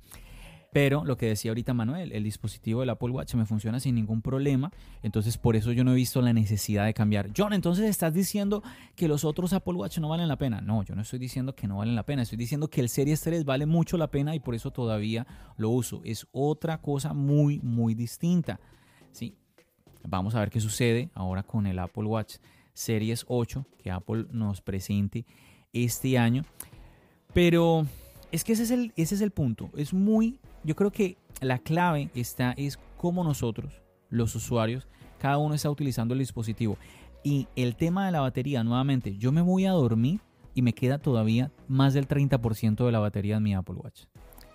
Pero 0.73 1.05
lo 1.05 1.17
que 1.17 1.27
decía 1.27 1.51
ahorita 1.51 1.75
Manuel, 1.75 2.11
el 2.11 2.23
dispositivo 2.23 2.79
del 2.79 2.89
Apple 2.89 3.11
Watch 3.11 3.35
me 3.35 3.45
funciona 3.45 3.79
sin 3.79 3.93
ningún 3.93 4.23
problema. 4.23 4.71
Entonces 5.03 5.37
por 5.37 5.55
eso 5.55 5.71
yo 5.71 5.83
no 5.83 5.91
he 5.91 5.95
visto 5.95 6.19
la 6.21 6.33
necesidad 6.33 6.85
de 6.85 6.95
cambiar. 6.95 7.29
John, 7.37 7.53
entonces 7.53 7.87
estás 7.87 8.11
diciendo 8.11 8.63
que 8.95 9.07
los 9.07 9.23
otros 9.23 9.53
Apple 9.53 9.75
Watch 9.75 9.99
no 9.99 10.09
valen 10.09 10.27
la 10.27 10.37
pena. 10.37 10.61
No, 10.61 10.83
yo 10.83 10.95
no 10.95 11.03
estoy 11.03 11.19
diciendo 11.19 11.55
que 11.55 11.67
no 11.67 11.77
valen 11.77 11.95
la 11.95 12.03
pena. 12.03 12.23
Estoy 12.23 12.39
diciendo 12.39 12.69
que 12.69 12.81
el 12.81 12.89
Series 12.89 13.21
3 13.21 13.45
vale 13.45 13.67
mucho 13.67 13.97
la 13.97 14.07
pena 14.07 14.33
y 14.33 14.39
por 14.39 14.55
eso 14.55 14.71
todavía 14.71 15.27
lo 15.57 15.69
uso. 15.69 16.01
Es 16.03 16.25
otra 16.31 16.81
cosa 16.81 17.13
muy, 17.13 17.59
muy 17.59 17.93
distinta. 17.93 18.59
Sí. 19.11 19.35
Vamos 20.05 20.33
a 20.33 20.39
ver 20.39 20.49
qué 20.49 20.59
sucede 20.59 21.11
ahora 21.13 21.43
con 21.43 21.67
el 21.67 21.77
Apple 21.77 22.05
Watch 22.05 22.37
Series 22.73 23.25
8 23.27 23.65
que 23.77 23.91
Apple 23.91 24.25
nos 24.31 24.61
presente 24.61 25.25
este 25.71 26.17
año. 26.17 26.43
Pero 27.31 27.85
es 28.31 28.43
que 28.43 28.53
ese 28.53 28.63
es 28.63 28.71
el, 28.71 28.91
ese 28.95 29.13
es 29.13 29.21
el 29.21 29.29
punto. 29.29 29.69
Es 29.75 29.93
muy 29.93 30.39
yo 30.63 30.75
creo 30.75 30.91
que 30.91 31.17
la 31.41 31.59
clave 31.59 32.09
está 32.15 32.53
es 32.57 32.79
cómo 32.97 33.23
nosotros, 33.23 33.81
los 34.09 34.35
usuarios, 34.35 34.87
cada 35.19 35.37
uno 35.37 35.55
está 35.55 35.69
utilizando 35.69 36.13
el 36.13 36.19
dispositivo. 36.19 36.77
Y 37.23 37.47
el 37.55 37.75
tema 37.75 38.05
de 38.05 38.11
la 38.11 38.21
batería, 38.21 38.63
nuevamente, 38.63 39.17
yo 39.17 39.31
me 39.31 39.41
voy 39.41 39.65
a 39.65 39.71
dormir 39.71 40.19
y 40.53 40.61
me 40.61 40.73
queda 40.73 40.97
todavía 40.97 41.51
más 41.67 41.93
del 41.93 42.07
30% 42.07 42.85
de 42.85 42.91
la 42.91 42.99
batería 42.99 43.37
en 43.37 43.43
mi 43.43 43.53
Apple 43.53 43.75
Watch. 43.75 44.03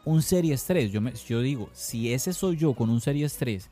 Un 0.04 0.22
Series 0.22 0.64
3, 0.64 0.92
yo, 0.92 1.00
me, 1.00 1.12
yo 1.12 1.40
digo, 1.40 1.68
si 1.72 2.12
ese 2.12 2.32
soy 2.32 2.56
yo 2.56 2.74
con 2.74 2.90
un 2.90 3.00
Series 3.00 3.36
3, 3.36 3.70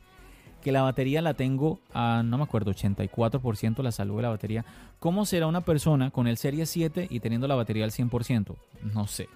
que 0.61 0.71
la 0.71 0.81
batería 0.81 1.21
la 1.21 1.33
tengo 1.35 1.79
a, 1.93 2.23
no 2.23 2.37
me 2.37 2.43
acuerdo, 2.43 2.71
84% 2.71 3.81
la 3.81 3.91
salud 3.91 4.17
de 4.17 4.23
la 4.23 4.29
batería, 4.29 4.65
¿cómo 4.99 5.25
será 5.25 5.47
una 5.47 5.61
persona 5.61 6.11
con 6.11 6.27
el 6.27 6.37
Series 6.37 6.69
7 6.69 7.07
y 7.09 7.19
teniendo 7.19 7.47
la 7.47 7.55
batería 7.55 7.85
al 7.85 7.91
100%? 7.91 8.55
No 8.93 9.07
sé, 9.07 9.29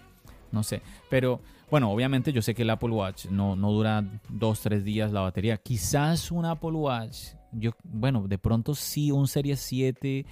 no 0.52 0.64
sé. 0.64 0.82
Pero 1.10 1.40
bueno, 1.70 1.92
obviamente 1.92 2.34
yo 2.34 2.42
sé 2.42 2.54
que 2.54 2.64
el 2.64 2.70
Apple 2.70 2.90
Watch 2.90 3.28
no, 3.28 3.56
no 3.56 3.72
dura 3.72 4.04
dos, 4.30 4.62
tres 4.62 4.84
días 4.84 5.12
la 5.12 5.22
batería. 5.22 5.58
Quizás 5.58 6.32
un 6.32 6.46
Apple 6.46 6.72
Watch, 6.72 7.34
yo, 7.52 7.72
bueno, 7.84 8.28
de 8.28 8.38
pronto 8.38 8.76
sí, 8.76 9.12
un 9.12 9.28
Series 9.28 9.60
7 9.60 10.26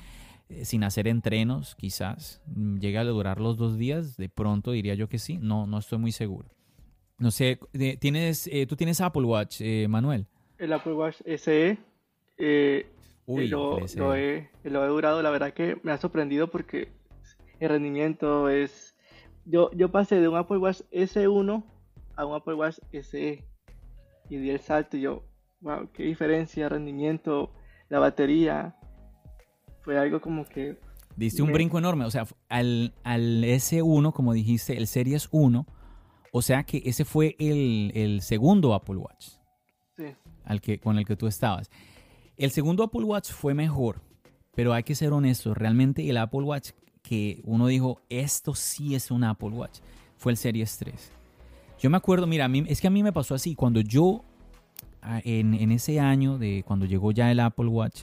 eh, 0.49 0.65
sin 0.65 0.83
hacer 0.83 1.07
entrenos, 1.07 1.75
quizás 1.75 2.41
mm, 2.47 2.79
llegue 2.79 2.97
a 2.97 3.03
durar 3.03 3.39
los 3.39 3.57
dos 3.57 3.77
días. 3.77 4.17
De 4.17 4.29
pronto 4.29 4.71
diría 4.71 4.95
yo 4.95 5.07
que 5.07 5.19
sí. 5.19 5.37
No, 5.37 5.65
no 5.65 5.77
estoy 5.77 5.99
muy 5.99 6.11
seguro. 6.11 6.49
No 7.17 7.31
sé, 7.31 7.59
¿tienes, 7.99 8.47
eh, 8.47 8.65
¿tú 8.65 8.75
tienes 8.75 9.01
Apple 9.01 9.23
Watch, 9.23 9.61
eh, 9.61 9.87
Manuel? 9.89 10.25
El 10.57 10.71
Apple 10.73 10.93
Watch 10.93 11.21
SE. 11.37 11.77
Uy, 13.25 13.47
lo, 13.47 13.79
lo, 13.95 14.15
he, 14.15 14.49
lo 14.63 14.83
he 14.83 14.87
durado, 14.87 15.21
la 15.21 15.29
verdad 15.29 15.53
que 15.53 15.77
me 15.83 15.91
ha 15.91 15.97
sorprendido 15.97 16.49
porque 16.49 16.89
el 17.59 17.69
rendimiento 17.69 18.49
es... 18.49 18.88
Yo, 19.45 19.71
yo 19.71 19.91
pasé 19.91 20.19
de 20.19 20.27
un 20.27 20.37
Apple 20.37 20.57
Watch 20.57 20.81
S1 20.91 21.63
a 22.15 22.25
un 22.25 22.35
Apple 22.35 22.55
Watch 22.55 22.77
SE 22.91 23.45
y 24.29 24.37
di 24.37 24.49
el 24.49 24.59
salto 24.59 24.97
y 24.97 25.01
yo, 25.01 25.23
wow, 25.61 25.89
qué 25.91 26.03
diferencia, 26.03 26.69
rendimiento, 26.69 27.51
la 27.89 27.99
batería. 27.99 28.75
Fue 29.81 29.97
algo 29.97 30.21
como 30.21 30.45
que... 30.45 30.77
Diste 31.15 31.41
un 31.41 31.51
brinco 31.51 31.77
enorme, 31.77 32.05
o 32.05 32.11
sea, 32.11 32.25
al, 32.47 32.93
al 33.03 33.43
S1, 33.43 34.13
como 34.13 34.33
dijiste, 34.33 34.77
el 34.77 34.87
Series 34.87 35.27
1, 35.31 35.65
o 36.31 36.41
sea 36.41 36.63
que 36.63 36.81
ese 36.85 37.03
fue 37.03 37.35
el, 37.39 37.91
el 37.93 38.21
segundo 38.21 38.73
Apple 38.73 38.97
Watch. 38.97 39.31
Sí. 39.97 40.05
Al 40.45 40.61
que, 40.61 40.79
con 40.79 40.97
el 40.97 41.05
que 41.05 41.15
tú 41.15 41.27
estabas. 41.27 41.69
El 42.37 42.51
segundo 42.51 42.83
Apple 42.83 43.03
Watch 43.03 43.31
fue 43.31 43.53
mejor, 43.53 44.01
pero 44.55 44.73
hay 44.73 44.83
que 44.83 44.95
ser 44.95 45.11
honestos, 45.11 45.57
realmente 45.57 46.09
el 46.09 46.17
Apple 46.17 46.43
Watch 46.43 46.71
que 47.09 47.41
uno 47.43 47.65
dijo, 47.65 48.03
esto 48.07 48.53
sí 48.53 48.93
es 48.93 49.09
un 49.09 49.23
Apple 49.23 49.49
Watch, 49.49 49.79
fue 50.15 50.31
el 50.31 50.37
Series 50.37 50.77
3. 50.77 51.11
Yo 51.79 51.89
me 51.89 51.97
acuerdo, 51.97 52.27
mira, 52.27 52.45
a 52.45 52.47
mí, 52.47 52.63
es 52.67 52.79
que 52.79 52.85
a 52.85 52.91
mí 52.91 53.01
me 53.01 53.11
pasó 53.11 53.33
así, 53.33 53.55
cuando 53.55 53.81
yo, 53.81 54.23
en, 55.23 55.55
en 55.55 55.71
ese 55.71 55.99
año 55.99 56.37
de 56.37 56.63
cuando 56.67 56.85
llegó 56.85 57.11
ya 57.11 57.31
el 57.31 57.39
Apple 57.39 57.65
Watch, 57.65 58.01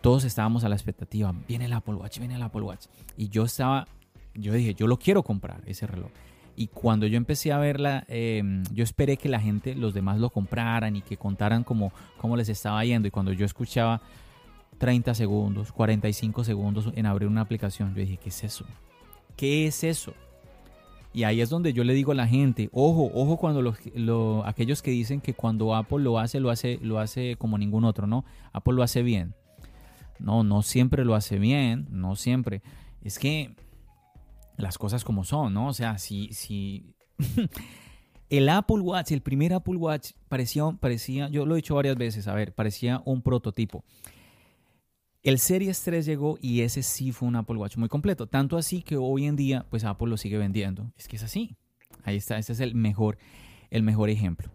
todos 0.00 0.24
estábamos 0.24 0.64
a 0.64 0.68
la 0.68 0.74
expectativa, 0.74 1.32
viene 1.46 1.66
el 1.66 1.72
Apple 1.72 1.94
Watch, 1.94 2.18
viene 2.18 2.34
el 2.34 2.42
Apple 2.42 2.62
Watch. 2.62 2.86
Y 3.16 3.28
yo 3.28 3.44
estaba, 3.44 3.86
yo 4.34 4.52
dije, 4.54 4.74
yo 4.74 4.88
lo 4.88 4.98
quiero 4.98 5.22
comprar, 5.22 5.62
ese 5.66 5.86
reloj. 5.86 6.10
Y 6.56 6.66
cuando 6.66 7.06
yo 7.06 7.18
empecé 7.18 7.52
a 7.52 7.58
verla, 7.58 8.04
em, 8.08 8.64
yo 8.74 8.82
esperé 8.82 9.18
que 9.18 9.28
la 9.28 9.38
gente, 9.38 9.76
los 9.76 9.94
demás 9.94 10.18
lo 10.18 10.30
compraran 10.30 10.96
y 10.96 11.02
que 11.02 11.16
contaran 11.16 11.62
cómo, 11.62 11.92
cómo 12.18 12.36
les 12.36 12.48
estaba 12.48 12.84
yendo. 12.84 13.06
Y 13.06 13.12
cuando 13.12 13.32
yo 13.32 13.46
escuchaba 13.46 14.02
30 14.82 15.14
segundos, 15.14 15.70
45 15.70 16.42
segundos 16.42 16.88
en 16.96 17.06
abrir 17.06 17.28
una 17.28 17.42
aplicación, 17.42 17.94
yo 17.94 18.00
dije, 18.00 18.16
¿qué 18.16 18.30
es 18.30 18.42
eso? 18.42 18.64
¿Qué 19.36 19.68
es 19.68 19.84
eso? 19.84 20.12
Y 21.14 21.22
ahí 21.22 21.40
es 21.40 21.50
donde 21.50 21.72
yo 21.72 21.84
le 21.84 21.94
digo 21.94 22.10
a 22.10 22.16
la 22.16 22.26
gente, 22.26 22.68
ojo, 22.72 23.08
ojo 23.14 23.36
cuando 23.36 23.62
los, 23.62 23.78
aquellos 24.44 24.82
que 24.82 24.90
dicen 24.90 25.20
que 25.20 25.34
cuando 25.34 25.76
Apple 25.76 26.00
lo 26.00 26.18
hace, 26.18 26.40
lo 26.40 26.50
hace, 26.50 26.80
lo 26.82 26.98
hace 26.98 27.36
como 27.36 27.58
ningún 27.58 27.84
otro, 27.84 28.08
¿no? 28.08 28.24
Apple 28.52 28.72
lo 28.72 28.82
hace 28.82 29.04
bien. 29.04 29.36
No, 30.18 30.42
no 30.42 30.62
siempre 30.62 31.04
lo 31.04 31.14
hace 31.14 31.38
bien, 31.38 31.86
no 31.92 32.16
siempre. 32.16 32.60
Es 33.04 33.20
que 33.20 33.54
las 34.56 34.78
cosas 34.78 35.04
como 35.04 35.22
son, 35.22 35.54
¿no? 35.54 35.68
O 35.68 35.74
sea, 35.74 35.98
si, 35.98 36.32
si 36.32 36.96
el 38.30 38.48
Apple 38.48 38.80
Watch, 38.80 39.12
el 39.12 39.22
primer 39.22 39.52
Apple 39.52 39.76
Watch 39.76 40.14
parecía, 40.28 40.64
parecía, 40.72 41.28
yo 41.28 41.46
lo 41.46 41.54
he 41.54 41.58
dicho 41.58 41.76
varias 41.76 41.94
veces, 41.94 42.26
a 42.26 42.34
ver, 42.34 42.52
parecía 42.52 43.00
un 43.04 43.22
prototipo. 43.22 43.84
El 45.22 45.38
Series 45.38 45.80
3 45.84 46.04
llegó 46.04 46.36
y 46.40 46.62
ese 46.62 46.82
sí 46.82 47.12
fue 47.12 47.28
un 47.28 47.36
Apple 47.36 47.56
Watch 47.56 47.76
muy 47.76 47.88
completo, 47.88 48.26
tanto 48.26 48.56
así 48.56 48.82
que 48.82 48.96
hoy 48.96 49.26
en 49.26 49.36
día 49.36 49.64
pues 49.70 49.84
Apple 49.84 50.08
lo 50.08 50.16
sigue 50.16 50.36
vendiendo. 50.36 50.90
Es 50.96 51.06
que 51.06 51.14
es 51.14 51.22
así. 51.22 51.56
Ahí 52.02 52.16
está, 52.16 52.38
este 52.38 52.52
es 52.52 52.60
el 52.60 52.74
mejor 52.74 53.18
el 53.70 53.82
mejor 53.84 54.10
ejemplo. 54.10 54.50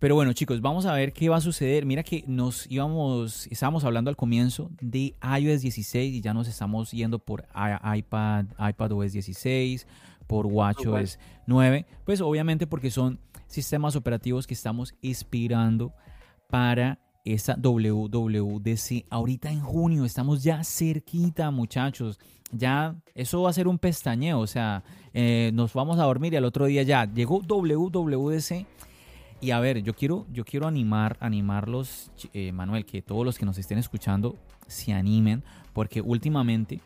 Pero 0.00 0.16
bueno, 0.16 0.32
chicos, 0.32 0.60
vamos 0.60 0.84
a 0.84 0.92
ver 0.92 1.12
qué 1.12 1.28
va 1.28 1.36
a 1.36 1.40
suceder. 1.40 1.86
Mira 1.86 2.02
que 2.02 2.24
nos 2.26 2.70
íbamos, 2.70 3.46
estábamos 3.46 3.84
hablando 3.84 4.10
al 4.10 4.16
comienzo 4.16 4.70
de 4.80 5.14
iOS 5.22 5.62
16 5.62 6.14
y 6.14 6.20
ya 6.20 6.34
nos 6.34 6.48
estamos 6.48 6.90
yendo 6.90 7.20
por 7.20 7.46
iPad, 7.54 8.46
iPadOS 8.58 9.12
16, 9.12 9.86
por 10.26 10.46
WatchOS 10.46 11.18
9. 11.46 11.86
Pues 12.04 12.20
obviamente 12.20 12.66
porque 12.66 12.90
son 12.90 13.20
sistemas 13.46 13.96
operativos 13.96 14.46
que 14.46 14.54
estamos 14.54 14.94
inspirando 15.00 15.94
para 16.48 16.98
esa 17.24 17.56
WWDC. 17.56 19.06
Ahorita 19.10 19.50
en 19.50 19.60
junio 19.60 20.04
estamos 20.04 20.42
ya 20.42 20.62
cerquita, 20.64 21.50
muchachos. 21.50 22.18
Ya 22.52 22.96
eso 23.14 23.42
va 23.42 23.50
a 23.50 23.52
ser 23.52 23.68
un 23.68 23.78
pestañeo. 23.78 24.40
O 24.40 24.46
sea, 24.46 24.82
eh, 25.12 25.50
nos 25.54 25.72
vamos 25.72 25.98
a 25.98 26.04
dormir 26.04 26.32
y 26.32 26.36
al 26.36 26.44
otro 26.44 26.66
día 26.66 26.82
ya 26.82 27.04
llegó 27.04 27.40
WWDC. 27.40 28.66
Y 29.42 29.52
a 29.52 29.60
ver, 29.60 29.82
yo 29.82 29.94
quiero, 29.94 30.26
yo 30.30 30.44
quiero 30.44 30.66
animar, 30.66 31.16
animarlos, 31.20 32.10
eh, 32.34 32.52
Manuel, 32.52 32.84
que 32.84 33.00
todos 33.00 33.24
los 33.24 33.38
que 33.38 33.46
nos 33.46 33.56
estén 33.56 33.78
escuchando 33.78 34.36
se 34.66 34.92
animen, 34.92 35.42
porque 35.72 36.02
últimamente, 36.02 36.80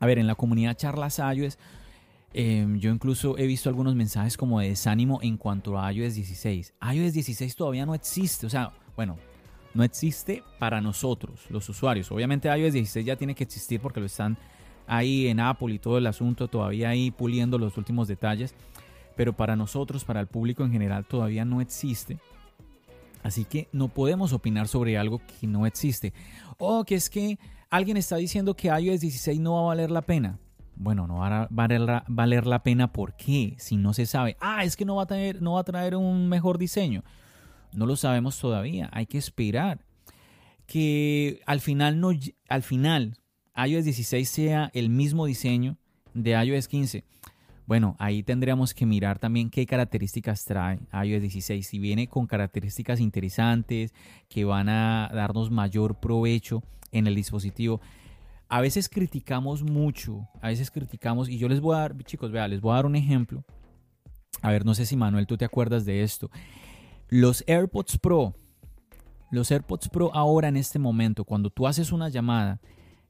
a 0.00 0.06
ver, 0.06 0.18
en 0.18 0.26
la 0.26 0.34
comunidad 0.34 0.76
Charlas 0.76 1.20
iOS, 1.20 1.56
em, 2.34 2.80
yo 2.80 2.90
incluso 2.90 3.38
he 3.38 3.46
visto 3.46 3.68
algunos 3.68 3.94
mensajes 3.94 4.36
como 4.36 4.58
de 4.58 4.70
desánimo 4.70 5.20
en 5.22 5.36
cuanto 5.36 5.78
a 5.78 5.92
iOS 5.92 6.14
16. 6.14 6.74
iOS 6.92 7.12
16 7.12 7.54
todavía 7.54 7.86
no 7.86 7.94
existe, 7.94 8.46
o 8.46 8.50
sea, 8.50 8.72
bueno, 8.96 9.16
no 9.74 9.84
existe 9.84 10.42
para 10.58 10.80
nosotros, 10.80 11.46
los 11.50 11.68
usuarios. 11.68 12.10
Obviamente 12.10 12.48
iOS 12.48 12.72
16 12.72 13.06
ya 13.06 13.16
tiene 13.16 13.34
que 13.34 13.44
existir 13.44 13.80
porque 13.80 14.00
lo 14.00 14.06
están 14.06 14.38
ahí 14.86 15.28
en 15.28 15.40
Apple 15.40 15.74
y 15.74 15.78
todo 15.78 15.98
el 15.98 16.06
asunto, 16.06 16.48
todavía 16.48 16.88
ahí 16.88 17.10
puliendo 17.10 17.58
los 17.58 17.76
últimos 17.76 18.08
detalles, 18.08 18.54
pero 19.16 19.34
para 19.34 19.56
nosotros, 19.56 20.04
para 20.04 20.20
el 20.20 20.26
público 20.26 20.64
en 20.64 20.72
general, 20.72 21.04
todavía 21.04 21.44
no 21.44 21.60
existe. 21.60 22.18
Así 23.22 23.44
que 23.44 23.68
no 23.72 23.88
podemos 23.88 24.32
opinar 24.32 24.68
sobre 24.68 24.96
algo 24.96 25.20
que 25.40 25.46
no 25.46 25.66
existe. 25.66 26.12
O 26.56 26.84
que 26.84 26.94
es 26.94 27.10
que 27.10 27.38
alguien 27.68 27.96
está 27.96 28.16
diciendo 28.16 28.54
que 28.54 28.68
iOS 28.68 29.00
16 29.00 29.40
no 29.40 29.54
va 29.54 29.60
a 29.60 29.66
valer 29.66 29.90
la 29.90 30.02
pena. 30.02 30.38
Bueno, 30.76 31.08
no 31.08 31.16
va 31.18 31.42
a 31.42 31.48
valer, 31.50 32.46
la 32.46 32.62
pena 32.62 32.92
¿por 32.92 33.14
qué? 33.16 33.56
Si 33.58 33.76
no 33.76 33.92
se 33.92 34.06
sabe. 34.06 34.36
Ah, 34.40 34.64
es 34.64 34.76
que 34.76 34.84
no 34.84 34.94
va 34.94 35.02
a 35.02 35.32
no 35.40 35.54
va 35.54 35.60
a 35.60 35.64
traer 35.64 35.96
un 35.96 36.28
mejor 36.28 36.56
diseño. 36.56 37.02
No 37.72 37.86
lo 37.86 37.96
sabemos 37.96 38.38
todavía, 38.38 38.88
hay 38.92 39.06
que 39.06 39.18
esperar 39.18 39.84
que 40.66 41.40
al 41.46 41.60
final 41.60 41.98
no 42.00 42.10
al 42.48 42.62
final 42.62 43.18
iOS 43.56 43.84
16 43.84 44.28
sea 44.28 44.70
el 44.74 44.90
mismo 44.90 45.26
diseño 45.26 45.78
de 46.14 46.32
iOS 46.32 46.68
15. 46.68 47.04
Bueno, 47.66 47.96
ahí 47.98 48.22
tendríamos 48.22 48.72
que 48.72 48.86
mirar 48.86 49.18
también 49.18 49.50
qué 49.50 49.66
características 49.66 50.44
trae 50.44 50.78
iOS 50.92 51.20
16. 51.20 51.66
Si 51.66 51.78
viene 51.78 52.06
con 52.06 52.26
características 52.26 53.00
interesantes 53.00 53.92
que 54.28 54.44
van 54.44 54.68
a 54.68 55.10
darnos 55.12 55.50
mayor 55.50 56.00
provecho 56.00 56.62
en 56.92 57.06
el 57.06 57.14
dispositivo. 57.14 57.80
A 58.48 58.62
veces 58.62 58.88
criticamos 58.88 59.62
mucho, 59.62 60.26
a 60.40 60.48
veces 60.48 60.70
criticamos, 60.70 61.28
y 61.28 61.36
yo 61.36 61.48
les 61.48 61.60
voy 61.60 61.76
a 61.76 61.80
dar, 61.80 62.04
chicos, 62.04 62.32
vea, 62.32 62.48
les 62.48 62.62
voy 62.62 62.72
a 62.72 62.76
dar 62.76 62.86
un 62.86 62.96
ejemplo. 62.96 63.44
A 64.40 64.50
ver, 64.50 64.64
no 64.64 64.74
sé 64.74 64.86
si 64.86 64.96
Manuel, 64.96 65.26
tú 65.26 65.36
te 65.36 65.44
acuerdas 65.44 65.84
de 65.84 66.02
esto. 66.02 66.30
Los 67.10 67.42
AirPods 67.46 67.98
Pro, 67.98 68.34
los 69.30 69.50
AirPods 69.50 69.88
Pro 69.88 70.14
ahora 70.14 70.48
en 70.48 70.58
este 70.58 70.78
momento, 70.78 71.24
cuando 71.24 71.48
tú 71.48 71.66
haces 71.66 71.90
una 71.90 72.10
llamada, 72.10 72.60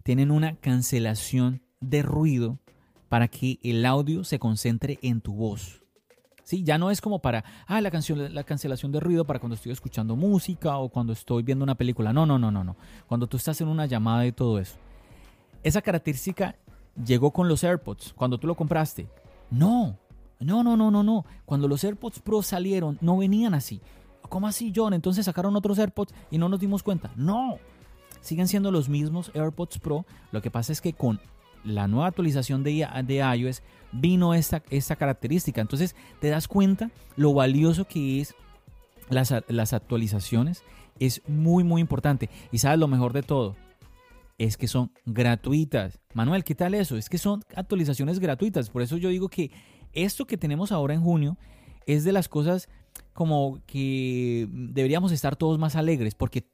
tienen 0.04 0.30
una 0.30 0.54
cancelación 0.56 1.62
de 1.80 2.02
ruido 2.02 2.61
para 3.08 3.26
que 3.26 3.58
el 3.62 3.84
audio 3.84 4.22
se 4.22 4.38
concentre 4.38 4.98
en 5.02 5.20
tu 5.20 5.34
voz. 5.34 5.82
¿Sí? 6.44 6.62
Ya 6.62 6.78
no 6.78 6.90
es 6.90 7.00
como 7.00 7.18
para, 7.18 7.44
ah, 7.66 7.80
la, 7.80 7.90
canción, 7.90 8.32
la 8.32 8.44
cancelación 8.44 8.92
de 8.92 9.00
ruido 9.00 9.24
para 9.26 9.40
cuando 9.40 9.56
estoy 9.56 9.72
escuchando 9.72 10.16
música 10.16 10.78
o 10.78 10.88
cuando 10.88 11.12
estoy 11.12 11.42
viendo 11.42 11.62
una 11.62 11.74
película. 11.74 12.12
No, 12.12 12.24
no, 12.24 12.38
no, 12.38 12.50
no, 12.50 12.64
no. 12.64 12.76
Cuando 13.06 13.26
tú 13.26 13.37
estás 13.37 13.61
en 13.61 13.68
una 13.68 13.87
llamada 13.87 14.24
y 14.26 14.32
todo 14.32 14.58
eso. 14.58 14.76
Esa 15.62 15.82
característica 15.82 16.56
llegó 17.04 17.32
con 17.32 17.48
los 17.48 17.64
AirPods 17.64 18.14
cuando 18.14 18.38
tú 18.38 18.46
lo 18.46 18.54
compraste. 18.54 19.08
No, 19.50 19.98
no, 20.40 20.62
no, 20.62 20.77
no, 20.77 20.90
no, 20.90 21.03
no. 21.03 21.24
Cuando 21.44 21.68
los 21.68 21.83
AirPods 21.85 22.20
Pro 22.20 22.42
salieron, 22.42 22.98
no 23.01 23.16
venían 23.16 23.55
así. 23.55 23.81
¿Cómo 24.29 24.46
así, 24.46 24.72
John? 24.74 24.94
Entonces 24.94 25.24
sacaron 25.24 25.57
otros 25.57 25.79
AirPods 25.79 26.14
y 26.31 26.38
no 26.38 26.48
nos 26.48 26.61
dimos 26.61 26.83
cuenta. 26.83 27.11
No, 27.16 27.59
siguen 28.20 28.48
siendo 28.48 28.70
los 28.70 28.88
mismos 28.88 29.31
AirPods 29.35 29.79
Pro. 29.79 30.05
Lo 30.33 30.42
que 30.42 30.51
pasa 30.51 30.72
es 30.72 30.81
que 30.81 30.92
con 30.92 31.20
la 31.64 31.88
nueva 31.88 32.09
actualización 32.09 32.62
de, 32.62 32.87
de 33.05 33.16
iOS 33.16 33.62
vino 33.92 34.35
esta, 34.35 34.62
esta 34.70 34.96
característica. 34.96 35.61
Entonces 35.61 35.96
te 36.20 36.29
das 36.29 36.46
cuenta 36.48 36.90
lo 37.16 37.33
valioso 37.35 37.87
que 37.87 38.20
es 38.20 38.35
las, 39.09 39.35
las 39.48 39.72
actualizaciones. 39.72 40.62
Es 40.98 41.22
muy, 41.29 41.64
muy 41.64 41.81
importante. 41.81 42.29
Y 42.53 42.59
sabes 42.59 42.79
lo 42.79 42.88
mejor 42.88 43.12
de 43.12 43.22
todo. 43.22 43.57
Es 44.37 44.57
que 44.57 44.68
son 44.68 44.92
gratuitas. 45.05 46.01
Manuel, 46.14 46.44
¿qué 46.44 46.55
tal 46.55 46.74
eso? 46.74 46.96
Es 46.96 47.09
que 47.09 47.18
son 47.18 47.42
actualizaciones 47.57 48.20
gratuitas. 48.20 48.70
Por 48.70 48.83
eso 48.83 48.96
yo 48.96 49.09
digo 49.09 49.29
que 49.29 49.51
esto 50.04 50.26
que 50.26 50.37
tenemos 50.37 50.72
ahora 50.72 50.94
en 50.94 51.02
junio 51.02 51.37
es 51.87 52.04
de 52.04 52.12
las 52.12 52.28
cosas 52.28 52.68
como 53.12 53.61
que 53.66 54.46
deberíamos 54.50 55.12
estar 55.12 55.37
todos 55.37 55.58
más 55.58 55.76
alegres, 55.76 56.14
porque 56.14 56.46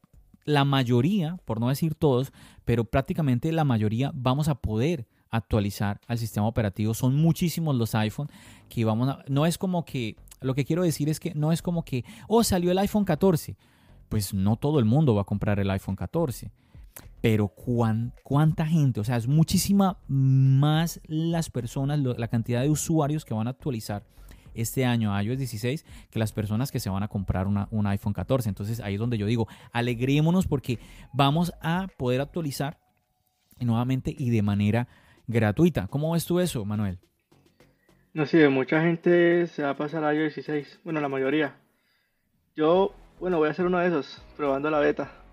la 0.44 0.64
mayoría, 0.64 1.38
por 1.44 1.60
no 1.60 1.68
decir 1.68 1.94
todos, 1.94 2.32
pero 2.64 2.84
prácticamente 2.84 3.50
la 3.52 3.64
mayoría 3.64 4.12
vamos 4.14 4.48
a 4.48 4.54
poder 4.56 5.06
actualizar 5.30 6.00
al 6.06 6.18
sistema 6.18 6.46
operativo. 6.46 6.94
Son 6.94 7.16
muchísimos 7.16 7.74
los 7.74 7.94
iPhone 7.94 8.28
que 8.68 8.84
vamos 8.84 9.08
a... 9.08 9.24
No 9.28 9.46
es 9.46 9.58
como 9.58 9.84
que... 9.84 10.16
Lo 10.40 10.54
que 10.54 10.64
quiero 10.64 10.82
decir 10.82 11.08
es 11.08 11.20
que 11.20 11.34
no 11.34 11.52
es 11.52 11.62
como 11.62 11.84
que, 11.84 12.04
oh, 12.28 12.44
salió 12.44 12.70
el 12.70 12.78
iPhone 12.78 13.04
14. 13.04 13.56
Pues 14.10 14.34
no 14.34 14.56
todo 14.56 14.78
el 14.78 14.84
mundo 14.84 15.14
va 15.14 15.22
a 15.22 15.24
comprar 15.24 15.58
el 15.58 15.70
iPhone 15.70 15.96
14 15.96 16.52
pero 17.20 17.48
cuánta 17.48 18.66
gente, 18.66 19.00
o 19.00 19.04
sea, 19.04 19.16
es 19.16 19.26
muchísima 19.26 19.98
más 20.06 21.00
las 21.06 21.48
personas, 21.48 21.98
la 21.98 22.28
cantidad 22.28 22.60
de 22.60 22.68
usuarios 22.68 23.24
que 23.24 23.32
van 23.32 23.46
a 23.46 23.50
actualizar 23.50 24.04
este 24.54 24.84
año 24.84 25.14
a 25.14 25.22
iOS 25.22 25.38
16 25.38 25.84
que 26.10 26.18
las 26.18 26.32
personas 26.32 26.70
que 26.70 26.80
se 26.80 26.90
van 26.90 27.02
a 27.02 27.08
comprar 27.08 27.46
un 27.46 27.86
iPhone 27.86 28.12
14. 28.12 28.48
Entonces 28.48 28.80
ahí 28.80 28.94
es 28.94 29.00
donde 29.00 29.18
yo 29.18 29.26
digo, 29.26 29.48
alegrémonos 29.72 30.46
porque 30.46 30.78
vamos 31.12 31.52
a 31.60 31.88
poder 31.96 32.20
actualizar 32.20 32.78
nuevamente 33.58 34.14
y 34.16 34.30
de 34.30 34.42
manera 34.42 34.88
gratuita. 35.26 35.86
¿Cómo 35.88 36.12
ves 36.12 36.26
tú 36.26 36.40
eso, 36.40 36.64
Manuel? 36.64 36.98
No 38.12 38.26
sé, 38.26 38.48
mucha 38.48 38.80
gente 38.82 39.46
se 39.48 39.62
va 39.62 39.70
a 39.70 39.76
pasar 39.76 40.04
a 40.04 40.14
iOS 40.14 40.36
16. 40.36 40.80
Bueno, 40.84 41.00
la 41.00 41.08
mayoría. 41.08 41.56
Yo, 42.54 42.94
bueno, 43.18 43.38
voy 43.38 43.48
a 43.48 43.50
hacer 43.50 43.66
uno 43.66 43.78
de 43.78 43.88
esos, 43.88 44.22
probando 44.36 44.70
la 44.70 44.78
beta. 44.78 45.23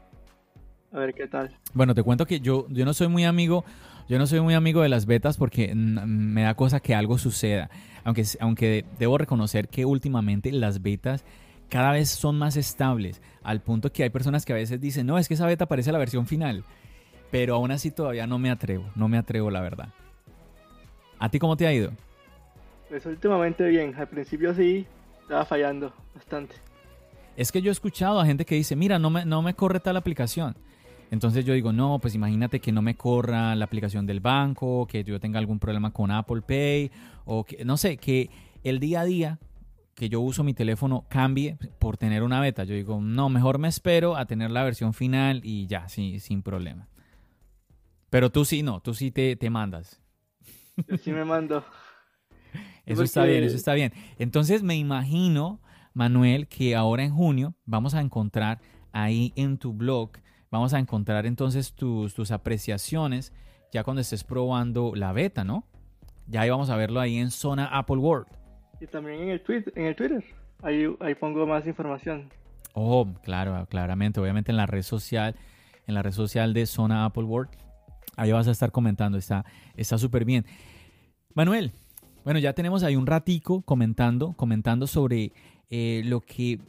A 0.94 1.00
ver 1.00 1.14
qué 1.14 1.28
tal. 1.28 1.56
Bueno, 1.74 1.96
te 1.96 2.04
cuento 2.04 2.26
que 2.26 2.40
yo, 2.42 2.68
yo 2.70 2.84
no 2.86 2.94
soy 2.94 3.08
muy 3.08 3.24
amigo, 3.24 3.64
yo 4.10 4.20
no 4.20 4.28
soy 4.28 4.42
muy 4.42 4.54
amigo 4.54 4.82
de 4.82 4.90
las 4.90 5.06
betas 5.06 5.38
porque 5.38 5.74
me 5.74 6.44
da 6.44 6.56
cosa 6.56 6.80
que 6.82 6.94
algo 6.94 7.18
suceda. 7.18 7.70
Aunque, 8.04 8.24
aunque 8.40 8.86
debo 9.00 9.18
reconocer 9.18 9.70
que 9.70 9.86
últimamente 9.86 10.52
las 10.52 10.82
betas 10.82 11.24
cada 11.70 11.94
vez 11.94 12.10
son 12.10 12.38
más 12.38 12.58
estables, 12.58 13.22
al 13.44 13.62
punto 13.62 13.94
que 13.94 14.04
hay 14.04 14.10
personas 14.10 14.46
que 14.46 14.52
a 14.52 14.58
veces 14.58 14.82
dicen, 14.82 15.08
no, 15.08 15.18
es 15.18 15.30
que 15.30 15.36
esa 15.36 15.46
beta 15.46 15.68
parece 15.68 15.94
la 15.94 15.98
versión 15.98 16.28
final. 16.28 16.66
Pero 17.32 17.56
aún 17.56 17.72
así 17.72 17.92
todavía 17.92 18.28
no 18.28 18.38
me 18.40 18.52
atrevo, 18.52 18.90
no 18.96 19.08
me 19.08 19.18
atrevo 19.18 19.50
la 19.50 19.62
verdad. 19.62 19.90
¿A 21.18 21.30
ti 21.30 21.40
cómo 21.40 21.56
te 21.56 21.66
ha 21.66 21.74
ido? 21.74 21.92
Pues 22.90 23.06
últimamente 23.06 23.66
bien, 23.70 23.96
al 23.96 24.10
principio 24.10 24.54
sí 24.54 24.86
estaba 25.22 25.46
fallando 25.46 25.94
bastante. 26.14 26.56
Es 27.38 27.54
que 27.54 27.62
yo 27.62 27.70
he 27.70 27.72
escuchado 27.72 28.20
a 28.20 28.26
gente 28.26 28.44
que 28.44 28.56
dice, 28.56 28.76
mira, 28.76 29.00
no 29.00 29.10
me, 29.10 29.24
no 29.24 29.42
me 29.42 29.54
corre 29.54 29.80
tal 29.80 29.96
aplicación. 29.96 30.58
Entonces 31.12 31.46
yo 31.46 31.54
digo, 31.54 31.74
no, 31.74 32.00
pues 32.00 32.16
imagínate 32.16 32.60
que 32.60 32.72
no 32.72 32.82
me 32.82 32.96
corra 32.96 33.54
la 33.56 33.66
aplicación 33.66 34.08
del 34.08 34.22
banco, 34.22 34.88
que 34.88 35.04
yo 35.04 35.20
tenga 35.20 35.38
algún 35.38 35.60
problema 35.60 35.92
con 35.92 36.10
Apple 36.10 36.42
Pay, 36.42 36.90
o 37.26 37.44
que, 37.44 37.64
no 37.66 37.78
sé, 37.78 37.98
que 37.98 38.30
el 38.64 38.80
día 38.80 39.02
a 39.02 39.06
día 39.06 39.40
que 39.94 40.10
yo 40.10 40.22
uso 40.22 40.44
mi 40.44 40.54
teléfono 40.54 41.06
cambie 41.10 41.58
por 41.78 41.98
tener 41.98 42.24
una 42.24 42.40
beta. 42.40 42.64
Yo 42.64 42.74
digo, 42.74 43.00
no, 43.02 43.30
mejor 43.30 43.60
me 43.60 43.68
espero 43.68 44.16
a 44.16 44.26
tener 44.26 44.50
la 44.50 44.64
versión 44.64 44.94
final 44.94 45.42
y 45.44 45.68
ya, 45.68 45.90
sí, 45.90 46.20
sin 46.20 46.42
problema. 46.42 46.88
Pero 48.10 48.32
tú 48.32 48.46
sí, 48.46 48.64
no, 48.64 48.80
tú 48.80 48.94
sí 48.94 49.12
te, 49.12 49.36
te 49.36 49.50
mandas. 49.50 50.02
Yo 50.88 50.98
sí 50.98 51.12
me 51.12 51.26
mando. 51.26 51.64
Eso 52.86 53.04
está 53.04 53.26
bien, 53.26 53.44
eso 53.44 53.56
está 53.56 53.74
bien. 53.76 53.94
Entonces 54.18 54.64
me 54.64 54.76
imagino, 54.76 55.62
Manuel, 55.94 56.48
que 56.48 56.76
ahora 56.76 57.04
en 57.04 57.14
junio 57.14 57.54
vamos 57.66 57.94
a 57.94 58.02
encontrar 58.02 58.60
ahí 58.92 59.34
en 59.36 59.58
tu 59.58 59.72
blog, 59.72 60.12
vamos 60.52 60.74
a 60.74 60.80
encontrar 60.80 61.26
entonces 61.26 61.74
tus, 61.74 62.14
tus 62.14 62.32
apreciaciones 62.32 63.34
ya 63.72 63.84
cuando 63.84 64.02
estés 64.02 64.24
probando 64.24 64.94
la 64.96 65.14
beta, 65.14 65.44
¿no? 65.44 65.66
Ya 66.28 66.42
ahí 66.42 66.50
vamos 66.50 66.70
a 66.70 66.76
verlo 66.76 67.00
ahí 67.00 67.18
en 67.18 67.32
zona 67.32 67.66
Apple 67.66 67.98
World. 67.98 68.28
Y 68.80 68.88
también 68.88 69.22
en 69.22 69.30
el, 69.30 69.42
tweet, 69.42 69.64
en 69.76 69.86
el 69.86 69.96
Twitter, 69.96 70.24
ahí, 70.62 70.86
ahí 71.00 71.16
pongo 71.16 71.46
más 71.48 71.66
información. 71.66 72.30
Oh, 72.74 73.08
claro, 73.24 73.66
claramente, 73.68 74.20
obviamente 74.20 74.52
en 74.52 74.58
la 74.58 74.66
red 74.66 74.82
social, 74.82 75.36
en 75.88 75.94
la 75.94 76.02
red 76.02 76.12
social 76.12 76.54
de 76.54 76.66
zona 76.66 77.06
Apple 77.06 77.24
World, 77.24 77.52
ahí 78.18 78.32
vas 78.32 78.48
a 78.48 78.52
estar 78.52 78.72
comentando, 78.72 79.18
está 79.18 79.98
súper 79.98 80.26
bien. 80.26 80.46
Manuel, 81.34 81.72
bueno, 82.24 82.40
ya 82.40 82.54
tenemos 82.54 82.84
ahí 82.84 82.96
un 82.96 83.08
ratico 83.08 83.62
comentando, 83.62 84.34
comentando 84.34 84.88
sobre 84.88 85.32
eh, 85.70 86.02
lo 86.06 86.22
que 86.22 86.60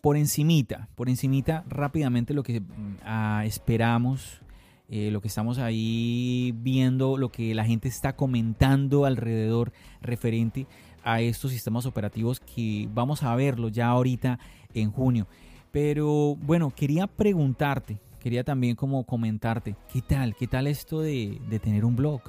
por 0.00 0.16
encimita, 0.16 0.88
por 0.94 1.08
encimita 1.08 1.64
rápidamente 1.68 2.34
lo 2.34 2.42
que 2.42 2.62
ah, 3.04 3.42
esperamos, 3.44 4.40
eh, 4.88 5.10
lo 5.10 5.20
que 5.20 5.28
estamos 5.28 5.58
ahí 5.58 6.52
viendo, 6.56 7.16
lo 7.16 7.30
que 7.30 7.54
la 7.54 7.64
gente 7.64 7.88
está 7.88 8.16
comentando 8.16 9.04
alrededor 9.04 9.72
referente 10.00 10.66
a 11.04 11.20
estos 11.20 11.52
sistemas 11.52 11.86
operativos 11.86 12.40
que 12.40 12.88
vamos 12.92 13.22
a 13.22 13.34
verlo 13.36 13.68
ya 13.68 13.88
ahorita 13.88 14.38
en 14.74 14.90
junio. 14.90 15.26
Pero 15.70 16.36
bueno, 16.36 16.70
quería 16.70 17.06
preguntarte, 17.06 18.00
quería 18.18 18.42
también 18.42 18.74
como 18.74 19.04
comentarte, 19.04 19.76
¿qué 19.92 20.02
tal? 20.02 20.34
¿Qué 20.34 20.46
tal 20.46 20.66
esto 20.66 21.00
de, 21.00 21.40
de 21.48 21.58
tener 21.60 21.84
un 21.84 21.94
blog? 21.94 22.22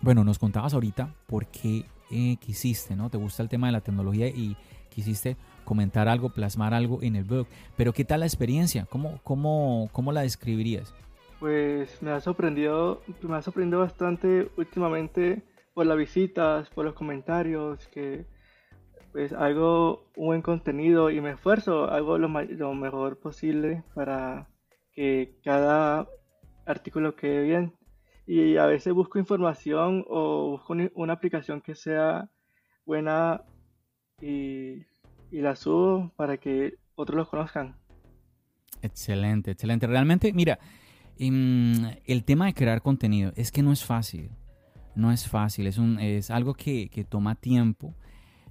Bueno, 0.00 0.22
nos 0.22 0.38
contabas 0.38 0.74
ahorita 0.74 1.14
por 1.26 1.46
qué 1.46 1.86
eh, 2.10 2.36
quisiste, 2.38 2.96
¿no? 2.96 3.10
Te 3.10 3.18
gusta 3.18 3.42
el 3.42 3.48
tema 3.48 3.66
de 3.68 3.72
la 3.72 3.80
tecnología 3.80 4.28
y 4.28 4.56
quisiste 4.88 5.36
comentar 5.64 6.08
algo, 6.08 6.30
plasmar 6.30 6.72
algo 6.72 7.02
en 7.02 7.16
el 7.16 7.24
blog. 7.24 7.46
Pero 7.76 7.92
¿qué 7.92 8.04
tal 8.04 8.20
la 8.20 8.26
experiencia? 8.26 8.86
¿Cómo, 8.88 9.20
cómo, 9.24 9.88
cómo 9.92 10.12
la 10.12 10.22
describirías? 10.22 10.94
Pues 11.40 12.00
me 12.02 12.12
ha 12.12 12.20
sorprendido, 12.20 13.02
me 13.22 13.36
ha 13.36 13.42
sorprendido 13.42 13.80
bastante 13.80 14.50
últimamente 14.56 15.42
por 15.74 15.84
las 15.84 15.98
visitas, 15.98 16.70
por 16.70 16.86
los 16.86 16.94
comentarios, 16.94 17.86
que 17.88 18.24
pues 19.12 19.32
hago 19.32 20.10
un 20.16 20.26
buen 20.26 20.42
contenido 20.42 21.10
y 21.10 21.20
me 21.20 21.32
esfuerzo, 21.32 21.90
hago 21.90 22.18
lo, 22.18 22.28
lo 22.28 22.74
mejor 22.74 23.18
posible 23.18 23.82
para 23.94 24.48
que 24.92 25.38
cada 25.44 26.06
artículo 26.64 27.16
quede 27.16 27.42
bien 27.42 27.74
y 28.26 28.56
a 28.56 28.66
veces 28.66 28.92
busco 28.92 29.18
información 29.18 30.04
o 30.08 30.50
busco 30.50 30.74
una 30.94 31.12
aplicación 31.12 31.60
que 31.60 31.74
sea 31.74 32.28
buena 32.84 33.42
y, 34.20 34.84
la 35.30 35.54
subo 35.54 36.12
para 36.16 36.38
que 36.38 36.78
otros 36.94 37.16
los 37.16 37.28
conozcan. 37.28 37.76
Excelente, 38.82 39.50
excelente. 39.50 39.86
Realmente, 39.86 40.32
mira, 40.32 40.58
em, 41.18 41.74
el 42.06 42.24
tema 42.24 42.46
de 42.46 42.54
crear 42.54 42.80
contenido 42.80 43.32
es 43.36 43.52
que 43.52 43.62
no 43.62 43.72
es 43.72 43.84
fácil. 43.84 44.30
No 44.94 45.12
es 45.12 45.28
fácil, 45.28 45.66
es, 45.66 45.76
un, 45.76 46.00
es 46.00 46.30
algo 46.30 46.54
que, 46.54 47.06
toma 47.08 47.34
tiempo. 47.34 47.94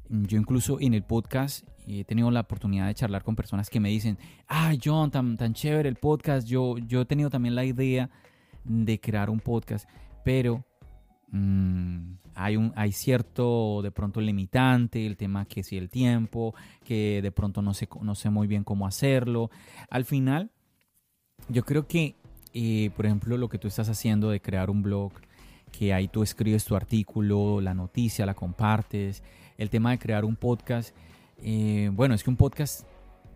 Yo 0.09 0.37
incluso 0.37 0.79
en 0.79 0.93
el 0.93 1.03
podcast 1.03 1.67
he 1.87 2.03
tenido 2.03 2.29
la 2.29 2.41
oportunidad 2.41 2.85
de 2.87 2.93
charlar 2.93 3.23
con 3.23 3.35
personas 3.35 3.69
que 3.69 3.79
me 3.79 3.89
dicen, 3.89 4.19
ay 4.47 4.79
John, 4.83 5.09
tan, 5.09 5.37
tan 5.37 5.53
chévere 5.53 5.89
el 5.89 5.95
podcast, 5.95 6.47
yo, 6.47 6.77
yo 6.77 7.01
he 7.01 7.05
tenido 7.05 7.31
también 7.31 7.55
la 7.55 7.65
idea 7.65 8.11
de 8.65 8.99
crear 8.99 9.29
un 9.29 9.39
podcast, 9.39 9.87
pero 10.23 10.65
mm, 11.31 12.13
hay, 12.35 12.57
un, 12.57 12.73
hay 12.75 12.91
cierto 12.91 13.81
de 13.81 13.91
pronto 13.91 14.19
limitante, 14.19 15.05
el 15.05 15.17
tema 15.17 15.45
que 15.45 15.63
si 15.63 15.77
el 15.77 15.89
tiempo, 15.89 16.53
que 16.83 17.21
de 17.21 17.31
pronto 17.31 17.61
no 17.61 17.73
sé, 17.73 17.87
no 18.01 18.15
sé 18.15 18.29
muy 18.29 18.47
bien 18.47 18.63
cómo 18.63 18.87
hacerlo. 18.87 19.49
Al 19.89 20.05
final, 20.05 20.51
yo 21.47 21.63
creo 21.63 21.87
que, 21.87 22.15
eh, 22.53 22.89
por 22.95 23.05
ejemplo, 23.05 23.37
lo 23.37 23.49
que 23.49 23.57
tú 23.57 23.67
estás 23.67 23.89
haciendo 23.89 24.29
de 24.29 24.41
crear 24.41 24.69
un 24.69 24.81
blog, 24.81 25.13
que 25.71 25.93
ahí 25.93 26.07
tú 26.07 26.23
escribes 26.23 26.65
tu 26.65 26.75
artículo, 26.75 27.61
la 27.61 27.73
noticia, 27.73 28.25
la 28.25 28.33
compartes, 28.33 29.23
el 29.57 29.69
tema 29.69 29.91
de 29.91 29.99
crear 29.99 30.25
un 30.25 30.35
podcast, 30.35 30.95
eh, 31.41 31.89
bueno, 31.93 32.15
es 32.15 32.23
que 32.23 32.29
un 32.29 32.37
podcast 32.37 32.85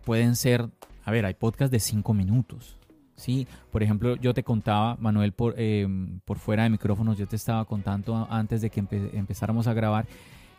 pueden 0.04 0.36
ser, 0.36 0.68
a 1.04 1.10
ver, 1.10 1.26
hay 1.26 1.34
podcasts 1.34 1.70
de 1.70 1.80
cinco 1.80 2.14
minutos, 2.14 2.78
Sí, 3.20 3.46
por 3.70 3.82
ejemplo, 3.82 4.16
yo 4.16 4.32
te 4.32 4.42
contaba, 4.42 4.96
Manuel, 4.98 5.32
por, 5.32 5.54
eh, 5.58 5.86
por 6.24 6.38
fuera 6.38 6.62
de 6.62 6.70
micrófonos, 6.70 7.18
yo 7.18 7.28
te 7.28 7.36
estaba 7.36 7.66
contando 7.66 8.26
antes 8.30 8.62
de 8.62 8.70
que 8.70 8.80
empezáramos 8.80 9.66
a 9.66 9.74
grabar 9.74 10.06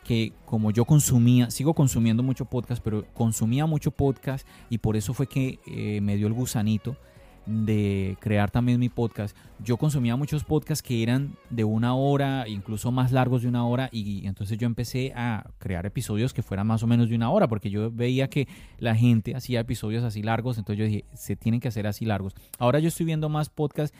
que 0.03 0.31
como 0.45 0.69
yo 0.69 0.85
consumía, 0.85 1.49
sigo 1.49 1.73
consumiendo 1.73 2.21
mucho 2.21 2.45
podcast, 2.45 2.79
pero 2.83 3.03
consumía 3.15 3.65
mucho 3.65 3.89
podcast 3.89 4.47
y 4.69 4.77
por 4.77 4.95
eso 4.95 5.15
fue 5.15 5.25
que 5.25 5.59
eh, 5.65 6.01
me 6.01 6.17
dio 6.17 6.27
el 6.27 6.33
gusanito 6.33 6.97
de 7.45 8.17
crear 8.19 8.51
también 8.51 8.79
mi 8.79 8.89
podcast, 8.89 9.35
yo 9.63 9.77
consumía 9.77 10.15
muchos 10.15 10.43
podcasts 10.43 10.83
que 10.83 11.01
eran 11.03 11.35
de 11.49 11.63
una 11.63 11.95
hora, 11.95 12.47
incluso 12.47 12.91
más 12.91 13.11
largos 13.11 13.41
de 13.41 13.47
una 13.47 13.65
hora, 13.65 13.89
y 13.91 14.27
entonces 14.27 14.57
yo 14.57 14.65
empecé 14.65 15.13
a 15.15 15.49
crear 15.57 15.85
episodios 15.85 16.33
que 16.33 16.43
fueran 16.43 16.67
más 16.67 16.83
o 16.83 16.87
menos 16.87 17.09
de 17.09 17.15
una 17.15 17.29
hora, 17.31 17.47
porque 17.47 17.69
yo 17.69 17.91
veía 17.91 18.29
que 18.29 18.47
la 18.77 18.95
gente 18.95 19.35
hacía 19.35 19.59
episodios 19.59 20.03
así 20.03 20.21
largos, 20.21 20.57
entonces 20.57 20.79
yo 20.79 20.85
dije, 20.85 21.05
se 21.13 21.35
tienen 21.35 21.59
que 21.59 21.67
hacer 21.67 21.87
así 21.87 22.05
largos. 22.05 22.35
Ahora 22.59 22.79
yo 22.79 22.87
estoy 22.87 23.05
viendo 23.05 23.29
más 23.29 23.49
podcasts 23.49 23.97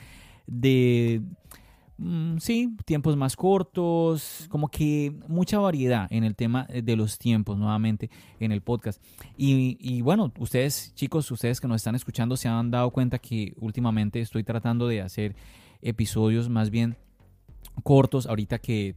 de 0.48 1.22
Mm, 2.04 2.40
sí, 2.40 2.76
tiempos 2.84 3.16
más 3.16 3.36
cortos, 3.36 4.48
como 4.50 4.70
que 4.70 5.14
mucha 5.28 5.60
variedad 5.60 6.08
en 6.10 6.24
el 6.24 6.36
tema 6.36 6.66
de 6.66 6.96
los 6.96 7.20
tiempos 7.20 7.60
nuevamente 7.60 8.10
en 8.40 8.52
el 8.52 8.62
podcast. 8.62 9.00
Y, 9.38 10.02
bueno, 10.02 10.34
ustedes 10.40 10.96
chicos, 10.96 11.30
ustedes 11.30 11.62
que 11.62 11.68
nos 11.68 11.78
están 11.78 11.94
escuchando 11.94 12.38
se 12.38 12.48
han 12.48 12.72
dado 12.72 12.90
cuenta 12.90 13.20
que 13.20 13.54
últimamente 13.60 14.20
estoy 14.20 14.44
tratando 14.44 14.88
de 14.88 15.02
hacer 15.02 15.36
episodios 15.84 16.50
más 16.50 16.72
bien 16.72 16.98
cortos, 17.84 18.26
ahorita 18.26 18.58
que 18.58 18.96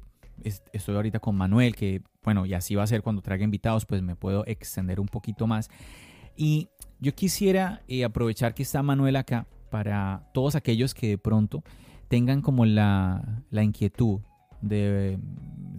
estoy 0.72 0.96
ahorita 0.96 1.20
con 1.20 1.36
Manuel, 1.36 1.76
que 1.76 2.00
bueno, 2.22 2.46
y 2.46 2.54
así 2.54 2.74
va 2.74 2.84
a 2.84 2.86
ser 2.86 3.02
cuando 3.02 3.20
traiga 3.20 3.44
invitados, 3.44 3.84
pues 3.84 4.00
me 4.00 4.16
puedo 4.16 4.46
extender 4.46 4.98
un 4.98 5.08
poquito 5.08 5.46
más. 5.46 5.68
Y 6.38 6.70
yo 7.00 7.14
quisiera 7.14 7.82
eh, 7.86 8.02
aprovechar 8.02 8.54
que 8.54 8.62
está 8.62 8.82
Manuel 8.82 9.16
acá 9.16 9.46
para 9.70 10.30
todos 10.32 10.54
aquellos 10.54 10.94
que 10.94 11.08
de 11.08 11.18
pronto 11.18 11.62
tengan 12.08 12.42
como 12.42 12.64
la, 12.64 13.42
inquietud 13.50 14.20
de 14.60 15.18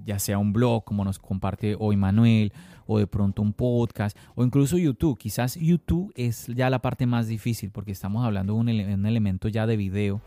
ya 0.06 0.20
sea 0.20 0.38
un 0.38 0.54
blog 0.54 0.84
como 0.84 1.04
nos 1.04 1.18
comparte 1.18 1.76
hoy 1.80 1.98
Manuel 1.98 2.54
o 2.86 3.00
de 3.00 3.08
pronto 3.08 3.42
un 3.42 3.54
podcast 3.54 4.18
o 4.36 4.44
incluso 4.44 4.78
YouTube. 4.78 5.18
Quizás 5.18 5.56
YouTube 5.56 6.14
es 6.16 6.48
ya 6.48 6.70
la 6.70 6.80
parte 6.80 7.06
más 7.06 7.28
difícil 7.28 7.72
porque 7.72 7.92
estamos 7.92 8.24
hablando 8.24 8.54
de 8.54 8.60
un, 8.60 8.70
elemento 8.70 9.48
ya 9.48 9.66
de 9.66 9.78
video, 9.78 10.22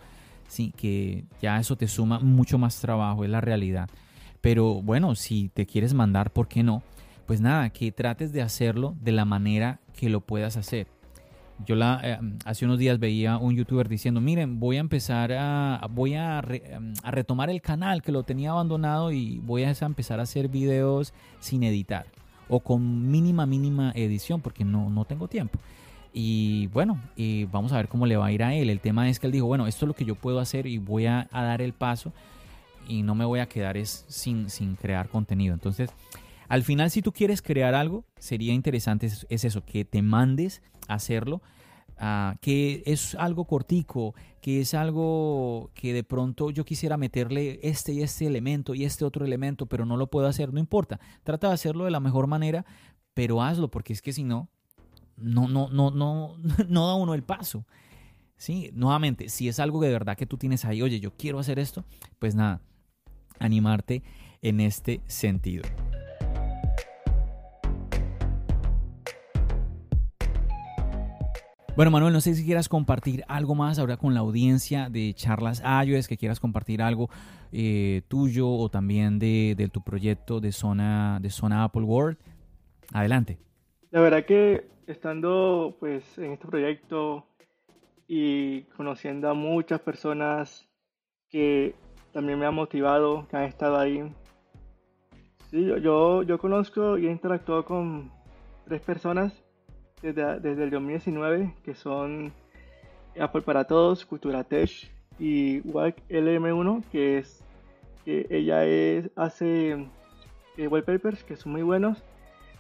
sí, 0.49 0.73
que 0.77 1.25
ya 1.41 1.59
eso 1.61 1.77
te 1.77 1.87
suma 1.87 2.19
mucho 2.19 2.59
más 2.59 2.81
trabajo, 2.81 3.25
es 3.25 3.31
la 3.31 3.41
realidad. 3.41 3.89
Pero 4.41 4.83
bueno, 4.83 5.15
si 5.15 5.49
te 5.49 5.67
quieres 5.67 5.95
mandar, 5.95 6.33
¿por 6.33 6.49
qué 6.49 6.63
no? 6.63 6.83
Pues 7.27 7.41
nada, 7.41 7.71
que 7.71 7.93
trates 7.93 8.33
de 8.33 8.43
hacerlo 8.43 8.97
de 9.01 9.13
la 9.13 9.25
manera 9.25 9.81
que 9.97 10.09
lo 10.09 10.21
puedas 10.21 10.57
hacer. 10.57 10.98
Yo 11.67 11.75
la, 11.75 12.01
eh, 12.03 12.19
hace 12.45 12.65
unos 12.65 12.79
días 12.79 12.99
veía 12.99 13.37
un 13.37 13.55
youtuber 13.55 13.89
diciendo, 13.89 14.21
miren, 14.21 14.61
voy 14.61 14.77
a 14.77 14.81
empezar 14.81 15.33
a, 15.33 15.87
voy 15.91 16.15
a, 16.15 16.39
a, 16.39 17.11
retomar 17.11 17.51
el 17.51 17.61
canal 17.61 18.03
que 18.03 18.13
lo 18.13 18.23
tenía 18.23 18.51
abandonado 18.51 19.13
y 19.13 19.39
voy 19.41 19.65
a 19.65 19.71
empezar 19.71 20.21
a 20.21 20.23
hacer 20.23 20.49
videos 20.49 21.13
sin 21.41 21.63
editar 21.65 22.07
o 22.49 22.61
con 22.61 23.11
mínima, 23.11 23.47
mínima 23.47 23.93
edición 23.95 24.41
porque 24.41 24.65
no, 24.65 24.89
no 24.91 25.05
tengo 25.05 25.29
tiempo. 25.29 25.59
Y 26.13 26.69
bueno, 26.69 27.01
y 27.17 27.45
vamos 27.45 27.73
a 27.73 27.77
ver 27.77 27.89
cómo 27.89 28.07
le 28.07 28.17
va 28.17 28.27
a 28.27 28.33
ir 28.33 28.43
a 28.43 28.55
él. 28.55 28.71
El 28.71 28.81
tema 28.81 29.09
es 29.09 29.21
que 29.21 29.27
él 29.27 29.33
dijo, 29.33 29.47
bueno, 29.47 29.67
esto 29.67 29.85
es 29.85 29.89
lo 29.89 29.95
que 29.95 30.05
yo 30.05 30.15
puedo 30.15 30.41
hacer 30.41 30.67
y 30.67 30.79
voy 30.79 31.07
a, 31.07 31.29
dar 31.31 31.61
el 31.63 31.75
paso 31.75 32.13
y 32.89 33.03
no 33.03 33.15
me 33.15 33.25
voy 33.25 33.41
a 33.41 33.47
quedar 33.47 33.77
es, 33.77 34.05
sin, 34.09 34.49
sin 34.49 34.75
crear 34.75 35.09
contenido. 35.09 35.55
Entonces, 35.55 35.91
al 36.49 36.63
final, 36.63 36.91
si 36.91 37.03
tú 37.03 37.13
quieres 37.13 37.43
crear 37.43 37.75
algo, 37.75 38.05
sería 38.19 38.55
interesante 38.55 39.07
es, 39.07 39.27
eso, 39.45 39.65
que 39.65 39.85
te 39.85 40.01
mandes 40.01 40.63
a 40.89 40.95
hacerlo, 40.95 41.43
ah, 41.99 42.37
que 42.41 42.83
es 42.87 43.15
algo 43.17 43.45
cortico, 43.45 44.15
que 44.41 44.63
es 44.63 44.73
algo 44.73 45.71
que 45.75 45.93
de 45.93 46.05
pronto 46.05 46.51
yo 46.51 46.65
quisiera 46.65 46.97
meterle 46.97 47.61
este 47.63 47.93
y 47.93 48.03
este 48.03 48.27
elemento 48.27 48.75
y 48.75 48.85
este 48.85 49.05
otro 49.05 49.27
elemento, 49.27 49.67
pero 49.67 49.85
no 49.85 49.99
lo 49.99 50.07
puedo 50.07 50.27
hacer, 50.27 50.53
no 50.53 50.59
importa. 50.59 50.99
Trata 51.23 51.49
de 51.49 51.55
hacerlo 51.55 51.85
de 51.85 51.91
la 51.91 52.01
mejor 52.01 52.27
manera, 52.27 52.65
pero 53.13 53.43
hazlo, 53.43 53.71
porque 53.71 53.93
es 53.93 54.01
que 54.01 54.15
si 54.15 54.25
no, 54.25 54.49
no, 55.19 55.49
no, 55.49 55.69
no, 55.69 55.91
no, 55.91 56.37
no 56.69 56.87
da 56.87 56.95
uno 56.95 57.13
el 57.13 57.25
paso. 57.25 57.67
Sí, 58.39 58.71
nuevamente, 58.73 59.29
si 59.29 59.49
es 59.49 59.61
algo 59.61 59.83
de 59.83 59.91
verdad 59.91 60.17
que 60.17 60.25
tú 60.25 60.39
tienes 60.39 60.65
ahí, 60.65 60.81
oye, 60.81 61.01
yo 61.01 61.15
quiero 61.15 61.41
hacer 61.41 61.59
esto, 61.59 61.85
pues 62.19 62.35
nada, 62.35 62.63
animarte 63.39 64.03
en 64.41 64.61
este 64.61 65.03
sentido. 65.09 65.65
Bueno, 71.79 71.93
Manuel, 71.93 72.13
no 72.13 72.21
sé 72.21 72.35
si 72.35 72.45
quieras 72.45 72.69
compartir 72.69 73.23
algo 73.29 73.55
más 73.55 73.79
ahora 73.79 73.97
con 73.97 74.13
la 74.13 74.19
audiencia 74.19 74.89
de 74.91 75.15
Charlas 75.15 75.63
iOS, 75.87 76.09
que 76.09 76.17
quieras 76.17 76.41
compartir 76.41 76.83
algo 76.83 77.09
eh, 77.53 78.03
tuyo 78.09 78.51
o 78.51 78.69
también 78.69 79.21
de, 79.21 79.71
tu 79.73 79.81
proyecto 79.85 80.41
de 80.41 80.51
zona, 80.51 81.21
de 81.23 81.31
zona 81.31 81.63
Apple 81.63 81.83
World. 81.83 82.19
Adelante. 82.93 83.39
La 83.93 84.01
verdad 84.01 84.25
que 84.25 84.67
estando 84.89 85.77
pues 85.79 86.19
en 86.19 86.33
este 86.33 86.49
proyecto 86.49 87.25
y 88.09 88.63
conociendo 88.77 89.31
a 89.31 89.35
muchas 89.35 89.81
personas 89.81 90.69
que 91.29 91.77
también 92.13 92.41
me 92.41 92.47
han 92.47 92.57
motivado, 92.57 93.29
que 93.29 93.37
han 93.37 93.45
estado 93.45 93.79
ahí. 93.79 94.03
Sí, 95.53 95.65
yo, 95.81 96.25
yo 96.25 96.39
conozco 96.41 96.99
y 96.99 97.07
he 97.07 97.13
interactuado 97.13 97.65
con 97.65 98.11
tres 98.67 98.81
personas 98.81 99.45
desde, 100.03 100.65
el 100.65 100.71
2019, 100.71 101.55
que 101.65 101.75
son 101.75 102.33
Apple 103.19 103.43
para 103.43 103.65
Todos, 103.65 104.05
Cultura 104.07 104.45
Tech 104.45 104.71
y 105.19 105.61
WAC 105.61 106.03
LM1, 106.09 106.85
que 106.91 107.19
es 107.19 107.43
que 108.05 108.27
ella 108.31 108.65
es, 108.65 109.11
hace 109.17 109.87
eh, 110.57 110.69
wallpapers 110.69 111.25
que 111.25 111.37
son 111.37 111.53
muy 111.53 111.63
buenos. 111.63 112.03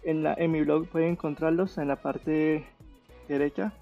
En, 0.02 0.22
la, 0.22 0.34
en 0.34 0.52
mi 0.52 0.62
blog 0.62 0.88
pueden 0.88 1.10
encontrarlos 1.10 1.78
en 1.78 1.88
la 1.88 1.96
parte 1.96 2.64
derecha. 3.28 3.72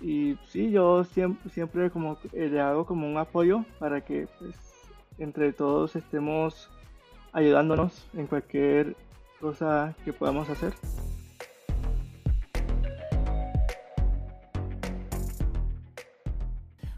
Y 0.00 0.36
sí, 0.48 0.70
yo 0.70 1.04
siempre, 1.04 1.50
siempre 1.50 1.90
como 1.90 2.18
eh, 2.32 2.48
le 2.48 2.60
hago 2.60 2.84
como 2.84 3.06
un 3.08 3.16
apoyo 3.16 3.64
para 3.78 4.00
que 4.02 4.26
pues, 4.38 4.56
entre 5.18 5.52
todos 5.52 5.96
estemos 5.96 6.70
ayudándonos 7.32 8.06
en 8.14 8.26
cualquier 8.26 8.96
cosa 9.40 9.94
que 10.04 10.12
podamos 10.12 10.48
hacer. 10.50 10.72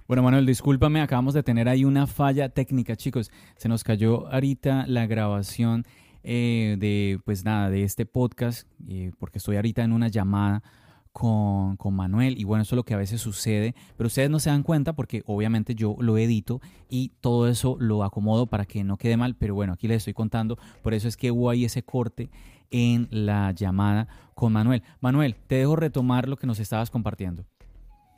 Bueno, 0.08 0.22
Manuel, 0.22 0.46
discúlpame, 0.46 1.00
acabamos 1.00 1.34
de 1.34 1.42
tener 1.42 1.68
ahí 1.68 1.84
una 1.84 2.06
falla 2.06 2.48
técnica, 2.48 2.94
chicos. 2.94 3.32
Se 3.56 3.68
nos 3.68 3.82
cayó 3.82 4.32
ahorita 4.32 4.86
la 4.86 5.04
grabación 5.06 5.84
eh, 6.22 6.76
de, 6.78 7.18
pues 7.24 7.44
nada, 7.44 7.70
de 7.70 7.82
este 7.82 8.06
podcast, 8.06 8.68
eh, 8.86 9.10
porque 9.18 9.38
estoy 9.38 9.56
ahorita 9.56 9.82
en 9.82 9.90
una 9.90 10.06
llamada 10.06 10.62
con, 11.10 11.76
con, 11.76 11.94
Manuel 11.94 12.38
y 12.38 12.44
bueno, 12.44 12.62
eso 12.62 12.76
es 12.76 12.76
lo 12.76 12.84
que 12.84 12.94
a 12.94 12.98
veces 12.98 13.20
sucede, 13.20 13.74
pero 13.96 14.06
ustedes 14.06 14.30
no 14.30 14.38
se 14.38 14.50
dan 14.50 14.62
cuenta 14.62 14.92
porque 14.92 15.24
obviamente 15.26 15.74
yo 15.74 15.96
lo 15.98 16.16
edito 16.18 16.60
y 16.88 17.10
todo 17.20 17.48
eso 17.48 17.76
lo 17.80 18.04
acomodo 18.04 18.46
para 18.46 18.64
que 18.64 18.84
no 18.84 18.98
quede 18.98 19.16
mal, 19.16 19.34
pero 19.34 19.56
bueno, 19.56 19.72
aquí 19.72 19.88
les 19.88 19.98
estoy 19.98 20.14
contando, 20.14 20.56
por 20.82 20.94
eso 20.94 21.08
es 21.08 21.16
que 21.16 21.32
hubo 21.32 21.50
ahí 21.50 21.64
ese 21.64 21.82
corte 21.82 22.30
en 22.70 23.08
la 23.10 23.50
llamada 23.50 24.06
con 24.34 24.52
Manuel. 24.52 24.84
Manuel, 25.00 25.34
te 25.48 25.56
dejo 25.56 25.74
retomar 25.74 26.28
lo 26.28 26.36
que 26.36 26.46
nos 26.46 26.60
estabas 26.60 26.90
compartiendo. 26.90 27.44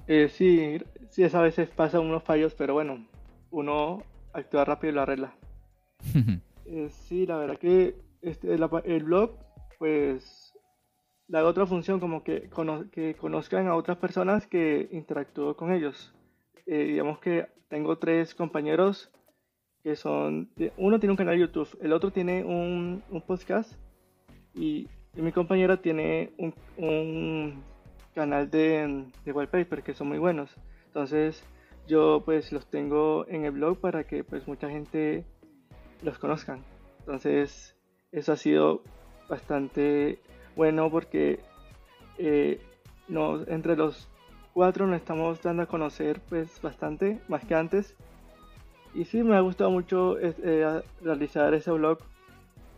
Eh, 0.09 0.31
sí, 0.31 0.79
sí, 1.11 1.23
a 1.23 1.41
veces 1.43 1.69
pasan 1.69 2.01
unos 2.01 2.23
fallos, 2.23 2.55
pero 2.55 2.73
bueno, 2.73 3.07
uno 3.51 4.03
actúa 4.33 4.65
rápido 4.65 4.93
y 4.93 4.95
lo 4.95 5.03
arregla. 5.03 5.35
Eh, 6.71 6.91
sí, 6.91 7.25
la 7.25 7.39
verdad 7.39 7.57
que 7.57 7.95
este, 8.21 8.53
el, 8.53 9.03
blog, 9.03 9.39
pues, 9.79 10.53
da 11.27 11.43
otra 11.43 11.65
función, 11.65 11.99
como 11.99 12.23
que, 12.23 12.51
que 12.93 13.15
conozcan 13.15 13.69
a 13.69 13.75
otras 13.75 13.97
personas 13.97 14.47
que 14.47 14.87
interactúo 14.93 15.57
con 15.57 15.73
ellos. 15.73 16.13
Eh, 16.67 16.85
digamos 16.85 17.21
que 17.21 17.47
tengo 17.71 17.97
tres 17.97 18.35
compañeros 18.35 19.11
que 19.83 19.97
son, 19.97 20.51
uno 20.77 21.01
tiene 21.01 21.13
un 21.13 21.17
canal 21.17 21.37
de 21.37 21.41
YouTube, 21.41 21.79
el 21.81 21.95
otro 21.95 22.11
tiene 22.11 22.45
un, 22.45 23.03
podcast 23.27 23.73
y, 24.55 24.89
mi 25.15 25.33
compañera 25.33 25.81
tiene 25.81 26.35
un 26.77 27.63
canal 28.19 28.51
de, 28.51 29.07
de 29.25 29.83
que 29.85 29.95
son 29.95 30.09
muy 30.09 30.19
buenos. 30.19 30.51
Entonces 30.87 31.41
yo 31.87 32.23
pues 32.25 32.51
los 32.51 32.67
tengo 32.67 33.25
en 33.29 33.45
el 33.45 33.53
blog 33.53 33.79
para 33.79 34.03
que 34.03 34.25
pues 34.25 34.49
mucha 34.49 34.69
gente 34.69 35.25
los 36.03 36.19
conozcan. 36.19 36.65
Entonces 36.99 37.77
eso 38.11 38.33
ha 38.33 38.37
sido 38.37 38.83
bastante 39.29 40.19
bueno 40.57 40.91
porque 40.91 41.39
eh, 42.19 42.61
entre 43.47 43.77
los 43.77 44.09
cuatro 44.53 44.89
nos 44.89 44.97
estamos 44.97 45.41
dando 45.41 45.63
a 45.63 45.67
conocer 45.67 46.21
pues 46.29 46.61
bastante 46.61 47.21
más 47.29 47.45
que 47.45 47.55
antes. 47.55 47.95
Y 48.95 49.05
sí, 49.05 49.23
me 49.23 49.37
ha 49.37 49.41
gustado 49.41 49.71
mucho 49.71 50.19
eh, 50.19 50.83
realizar 51.01 51.55
ese 51.55 51.71
blog 51.71 51.99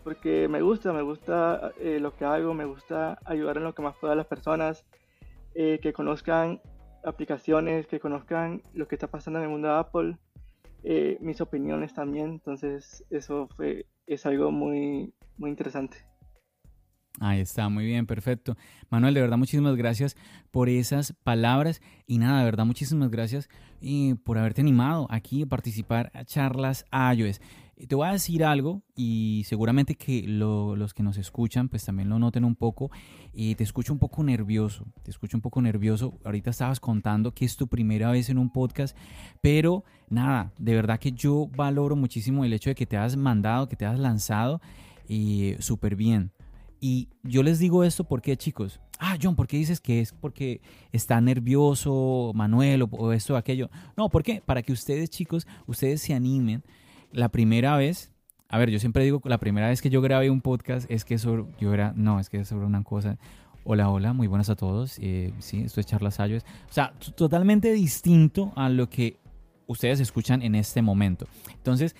porque 0.05 0.49
me 0.49 0.61
gusta, 0.61 0.93
me 0.93 1.01
gusta 1.01 1.73
eh, 1.79 1.99
lo 1.99 2.15
que 2.15 2.27
hago, 2.27 2.53
me 2.53 2.67
gusta 2.67 3.19
ayudar 3.25 3.57
en 3.57 3.65
lo 3.65 3.75
que 3.75 3.81
más 3.81 3.97
pueda 3.97 4.13
a 4.13 4.17
las 4.17 4.27
personas, 4.27 4.85
eh, 5.55 5.79
que 5.83 5.93
conozcan 5.93 6.61
aplicaciones, 7.05 7.87
que 7.87 8.01
conozcan 8.01 8.63
lo 8.75 8.87
que 8.89 8.95
está 8.95 9.09
pasando 9.09 9.39
en 9.39 9.45
el 9.45 9.51
mundo 9.51 9.69
de 9.69 9.75
Apple, 9.75 10.17
eh, 10.83 11.19
mis 11.21 11.41
opiniones 11.41 11.95
también. 11.95 12.31
Entonces, 12.31 13.05
eso 13.11 13.49
fue, 13.57 13.87
es 14.07 14.27
algo 14.27 14.51
muy, 14.51 15.15
muy 15.37 15.51
interesante. 15.51 15.99
Ahí 17.19 17.41
está, 17.41 17.69
muy 17.69 17.85
bien, 17.85 18.07
perfecto. 18.07 18.57
Manuel, 18.89 19.15
de 19.15 19.21
verdad, 19.21 19.37
muchísimas 19.37 19.77
gracias 19.77 20.17
por 20.51 20.69
esas 20.69 21.13
palabras. 21.13 21.83
Y 22.07 22.19
nada, 22.19 22.39
de 22.39 22.45
verdad, 22.45 22.65
muchísimas 22.65 23.11
gracias 23.11 23.49
y 23.81 24.15
por 24.15 24.39
haberte 24.39 24.61
animado 24.61 25.07
aquí 25.11 25.43
a 25.43 25.47
participar 25.47 26.11
a 26.15 26.25
charlas 26.25 26.85
iOS. 26.93 27.41
Te 27.89 27.95
voy 27.95 28.09
a 28.09 28.13
decir 28.13 28.45
algo 28.45 28.83
y 28.95 29.43
seguramente 29.47 29.95
que 29.95 30.23
los 30.27 30.95
que 30.95 31.03
nos 31.03 31.17
escuchan 31.17 31.69
pues 31.69 31.85
también 31.85 32.09
lo 32.09 32.19
noten 32.19 32.45
un 32.45 32.57
poco. 32.57 32.91
y 33.33 33.55
te 33.55 33.65
escucho 33.65 33.93
un 33.93 33.99
poco 33.99 34.23
nervioso, 34.23 34.87
te 35.03 35.11
escucho 35.11 35.37
un 35.37 35.41
poco 35.41 35.63
nervioso. 35.63 36.19
Ahorita 36.25 36.51
estabas 36.51 36.81
contando 36.81 37.33
que 37.33 37.45
es 37.45 37.57
tu 37.57 37.69
primera 37.69 38.11
vez 38.11 38.29
en 38.29 38.39
un 38.39 38.51
podcast, 38.51 38.97
pero 39.41 39.85
nada, 40.09 40.53
de 40.59 40.75
verdad 40.75 40.99
que 40.99 41.13
yo 41.13 41.49
valoro 41.57 41.97
muchísimo 41.97 42.45
el 42.45 42.53
hecho 42.53 42.71
de 42.71 42.75
que 42.75 42.87
te 42.87 42.97
has 42.97 43.17
mandado, 43.17 43.69
que 43.69 43.77
te 43.77 43.87
has 43.87 43.99
lanzado 43.99 44.61
y 45.09 45.55
súper 45.59 45.97
bien. 45.97 46.33
Y 46.81 47.09
yo 47.23 47.43
les 47.43 47.59
digo 47.59 47.85
esto 47.85 48.05
porque, 48.05 48.37
chicos, 48.37 48.81
ah, 48.99 49.17
John, 49.21 49.37
¿por 49.37 49.47
qué 49.47 49.59
dices 49.59 49.81
que 49.81 50.01
es 50.01 50.13
porque 50.13 50.63
está 50.93 51.21
nervioso 51.21 52.33
Manuel 52.35 52.89
o, 52.91 53.13
esto 53.13 53.35
o 53.35 53.37
aquello? 53.37 53.71
No, 53.97 54.09
¿por 54.09 54.23
qué? 54.23 54.43
Para 54.45 54.63
que 54.63 54.73
ustedes, 54.73 55.11
chicos, 55.11 55.47
ustedes 55.67 56.01
se 56.01 56.15
animen 56.15 56.63
la 57.13 57.29
primera 57.29 57.77
vez, 57.77 58.13
a 58.49 58.59
ver, 58.59 58.71
yo 58.71 58.79
siempre 58.79 59.05
digo, 59.05 59.21
la 59.25 59.39
primera 59.39 59.69
vez 59.69 59.83
que 59.83 59.91
yo 59.91 60.01
grabé 60.01 60.31
un 60.31 60.41
podcast 60.41 60.91
es 60.91 61.05
que 61.05 61.19
sobre, 61.19 61.45
yo 61.61 61.73
era, 61.73 61.93
no, 61.97 62.21
es 62.21 62.29
que 62.29 62.39
es 62.39 62.49
sobre 62.49 62.67
una 62.67 62.83
cosa. 62.83 63.19
Hola, 63.65 63.91
hola, 63.91 64.13
muy 64.13 64.27
buenas 64.27 64.51
a 64.51 64.57
todos. 64.57 64.99
Eh, 65.01 65.33
sí, 65.39 65.63
esto 65.65 65.81
es 65.81 65.87
Charlas 65.87 66.19
Ayos. 66.19 66.45
O 66.69 66.73
sea, 66.73 66.93
totalmente 67.15 67.73
distinto 67.73 68.53
a 68.57 68.69
lo 68.69 68.89
que 68.89 69.19
ustedes 69.67 70.01
escuchan 70.01 70.43
en 70.43 70.55
este 70.55 70.83
momento. 70.83 71.27
Entonces, 71.53 71.95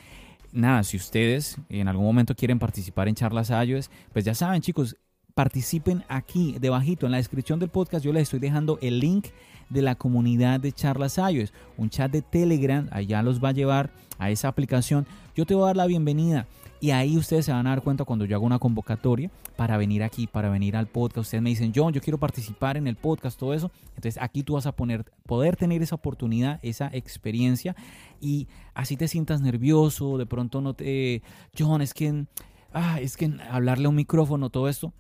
nada, 0.53 0.83
si 0.83 0.97
ustedes 0.97 1.57
en 1.69 1.89
algún 1.89 2.07
momento 2.07 2.35
quieren 2.35 2.59
participar 2.59 3.09
en 3.09 3.15
Charlas 3.15 3.51
Ayos, 3.51 3.91
pues 4.13 4.25
ya 4.25 4.35
saben, 4.35 4.63
chicos, 4.63 4.97
participen 5.35 6.05
aquí, 6.09 6.57
debajito, 6.61 7.07
en 7.07 7.13
la 7.13 7.19
descripción 7.19 7.59
del 7.59 7.69
podcast, 7.69 8.05
yo 8.05 8.13
les 8.13 8.25
estoy 8.25 8.39
dejando 8.39 8.79
el 8.83 9.01
link 9.01 9.29
de 9.69 9.83
la 9.83 9.95
comunidad 9.95 10.61
de 10.61 10.73
Charlas 10.73 11.19
iOS, 11.19 11.53
un 11.77 11.91
chat 11.91 12.11
de 12.11 12.23
Telegram, 12.23 12.89
allá 12.91 13.23
los 13.23 13.43
va 13.43 13.51
a 13.51 13.53
llevar 13.53 13.91
a 14.19 14.31
esa 14.31 14.49
aplicación. 14.49 15.07
Yo 15.35 15.47
te 15.47 15.55
voy 15.55 15.65
a 15.65 15.67
dar 15.67 15.77
la 15.77 15.87
bienvenida 15.87 16.47
Y 16.83 16.91
ahí 16.91 17.17
ustedes 17.17 17.45
se 17.45 17.53
van 17.53 17.67
a 17.67 17.71
dar 17.71 17.83
cuenta 17.83 18.05
cuando 18.05 18.25
yo 18.25 18.37
hago 18.37 18.47
una 18.47 18.59
convocatoria 18.59 19.31
para 19.57 19.77
venir 19.77 20.03
aquí, 20.03 20.27
para 20.27 20.49
venir 20.49 20.77
al 20.77 20.87
podcast. 20.87 21.27
Ustedes 21.27 21.43
me 21.43 21.51
dicen, 21.51 21.73
John, 21.75 21.93
yo 21.93 22.01
quiero 22.01 22.19
participar 22.19 22.79
en 22.79 22.87
el 22.87 22.97
podcast, 22.97 23.39
todo 23.39 23.53
eso. 23.53 23.71
Entonces 23.89 24.17
aquí 24.21 24.43
tú 24.43 24.55
vas 24.55 24.67
a 24.67 24.73
poner, 24.73 25.05
poder 25.27 25.57
tener 25.57 25.83
esa 25.83 25.95
oportunidad, 25.95 26.59
esa 26.63 26.89
experiencia 26.93 27.77
y 28.19 28.49
así 28.73 28.97
te 28.97 29.09
sientas 29.09 29.43
nervioso, 29.43 30.17
de 30.17 30.25
pronto 30.25 30.63
no 30.63 30.73
te, 30.73 31.23
John, 31.59 31.83
es 31.83 31.93
que, 31.93 32.25
ah, 32.73 32.99
es 33.01 33.19
que 33.19 33.31
hablarle 33.51 33.85
a 33.87 33.91
un 33.91 33.97
micrófono, 33.97 34.49
todo 34.49 34.69
esto, 34.69 34.95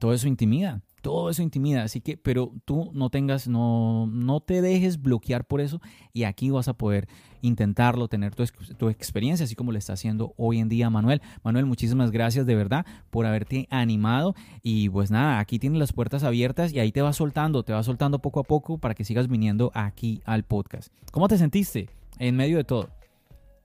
todo 0.00 0.12
eso 0.12 0.26
intimida 0.26 0.82
todo 1.00 1.30
eso 1.30 1.42
intimida, 1.42 1.82
así 1.82 2.00
que, 2.00 2.16
pero 2.16 2.52
tú 2.64 2.90
no 2.92 3.10
tengas, 3.10 3.48
no, 3.48 4.06
no 4.06 4.40
te 4.40 4.62
dejes 4.62 5.00
bloquear 5.00 5.46
por 5.46 5.60
eso 5.60 5.80
y 6.12 6.24
aquí 6.24 6.50
vas 6.50 6.68
a 6.68 6.74
poder 6.74 7.08
intentarlo, 7.42 8.08
tener 8.08 8.34
tu, 8.34 8.44
tu, 8.76 8.90
experiencia, 8.90 9.44
así 9.44 9.54
como 9.54 9.72
lo 9.72 9.78
está 9.78 9.94
haciendo 9.94 10.34
hoy 10.36 10.58
en 10.58 10.68
día 10.68 10.90
Manuel. 10.90 11.22
Manuel, 11.42 11.64
muchísimas 11.64 12.10
gracias 12.10 12.44
de 12.44 12.54
verdad 12.54 12.84
por 13.10 13.24
haberte 13.24 13.66
animado 13.70 14.34
y 14.62 14.90
pues 14.90 15.10
nada, 15.10 15.38
aquí 15.38 15.58
tienes 15.58 15.78
las 15.78 15.92
puertas 15.92 16.22
abiertas 16.22 16.72
y 16.72 16.80
ahí 16.80 16.92
te 16.92 17.02
vas 17.02 17.16
soltando, 17.16 17.62
te 17.62 17.72
vas 17.72 17.86
soltando 17.86 18.18
poco 18.20 18.40
a 18.40 18.44
poco 18.44 18.78
para 18.78 18.94
que 18.94 19.04
sigas 19.04 19.28
viniendo 19.28 19.70
aquí 19.74 20.20
al 20.26 20.44
podcast. 20.44 20.92
¿Cómo 21.12 21.28
te 21.28 21.38
sentiste 21.38 21.88
en 22.18 22.36
medio 22.36 22.58
de 22.58 22.64
todo? 22.64 22.90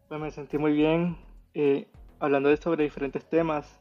Pues 0.07 0.21
me 0.21 0.31
sentí 0.31 0.57
muy 0.57 0.71
bien 0.71 1.17
eh, 1.53 1.87
hablando 2.19 2.49
de 2.49 2.57
sobre 2.57 2.83
diferentes 2.83 3.27
temas 3.27 3.77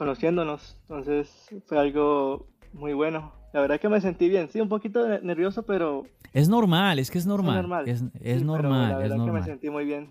conociéndonos. 0.00 0.78
Entonces 0.88 1.50
fue 1.66 1.78
algo 1.78 2.46
muy 2.72 2.94
bueno. 2.94 3.34
La 3.52 3.60
verdad 3.60 3.78
que 3.78 3.90
me 3.90 4.00
sentí 4.00 4.30
bien. 4.30 4.48
Sí, 4.48 4.58
un 4.58 4.70
poquito 4.70 5.06
nervioso, 5.20 5.62
pero... 5.62 6.06
Es 6.32 6.48
normal, 6.48 6.98
es 6.98 7.10
que 7.10 7.18
es 7.18 7.26
normal. 7.26 7.56
Es 7.56 7.60
normal. 7.60 7.88
Es, 8.22 8.42
normal. 8.42 8.88
la 8.92 8.96
verdad 8.96 9.18
es 9.18 9.24
que 9.24 9.30
me 9.30 9.42
sentí 9.42 9.68
muy 9.68 9.84
bien. 9.84 10.08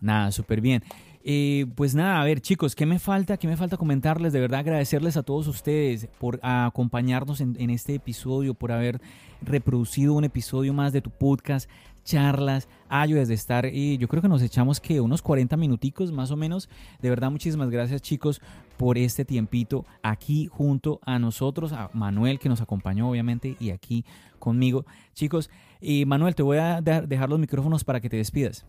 Nada, 0.00 0.32
súper 0.32 0.60
bien. 0.60 0.82
Eh, 1.22 1.66
pues 1.76 1.94
nada, 1.94 2.20
a 2.20 2.24
ver 2.24 2.40
chicos, 2.40 2.74
¿qué 2.74 2.86
me 2.86 2.98
falta? 2.98 3.36
¿Qué 3.36 3.46
me 3.46 3.56
falta 3.56 3.76
comentarles? 3.76 4.32
De 4.32 4.40
verdad 4.40 4.60
agradecerles 4.60 5.16
a 5.16 5.22
todos 5.22 5.46
ustedes 5.46 6.08
por 6.18 6.40
acompañarnos 6.42 7.40
en, 7.40 7.54
en 7.60 7.70
este 7.70 7.94
episodio, 7.94 8.54
por 8.54 8.72
haber 8.72 9.00
reproducido 9.42 10.14
un 10.14 10.24
episodio 10.24 10.74
más 10.74 10.92
de 10.92 11.02
tu 11.02 11.10
podcast 11.10 11.70
charlas, 12.06 12.68
ayudas 12.88 13.28
de 13.28 13.34
estar 13.34 13.66
y 13.66 13.98
yo 13.98 14.08
creo 14.08 14.22
que 14.22 14.28
nos 14.28 14.40
echamos 14.40 14.80
que 14.80 15.00
unos 15.00 15.20
40 15.20 15.56
minuticos 15.58 16.12
más 16.12 16.30
o 16.30 16.36
menos. 16.36 16.70
De 17.02 17.10
verdad, 17.10 17.30
muchísimas 17.30 17.68
gracias 17.68 18.00
chicos 18.00 18.40
por 18.78 18.96
este 18.96 19.24
tiempito 19.24 19.84
aquí 20.02 20.46
junto 20.46 21.00
a 21.04 21.18
nosotros, 21.18 21.72
a 21.72 21.90
Manuel 21.92 22.38
que 22.38 22.48
nos 22.48 22.62
acompañó 22.62 23.10
obviamente 23.10 23.56
y 23.58 23.70
aquí 23.70 24.04
conmigo. 24.38 24.86
Chicos, 25.12 25.50
y 25.80 26.06
Manuel, 26.06 26.34
te 26.34 26.42
voy 26.42 26.58
a 26.58 26.80
dejar 26.80 27.28
los 27.28 27.38
micrófonos 27.38 27.84
para 27.84 28.00
que 28.00 28.08
te 28.08 28.16
despidas. 28.16 28.64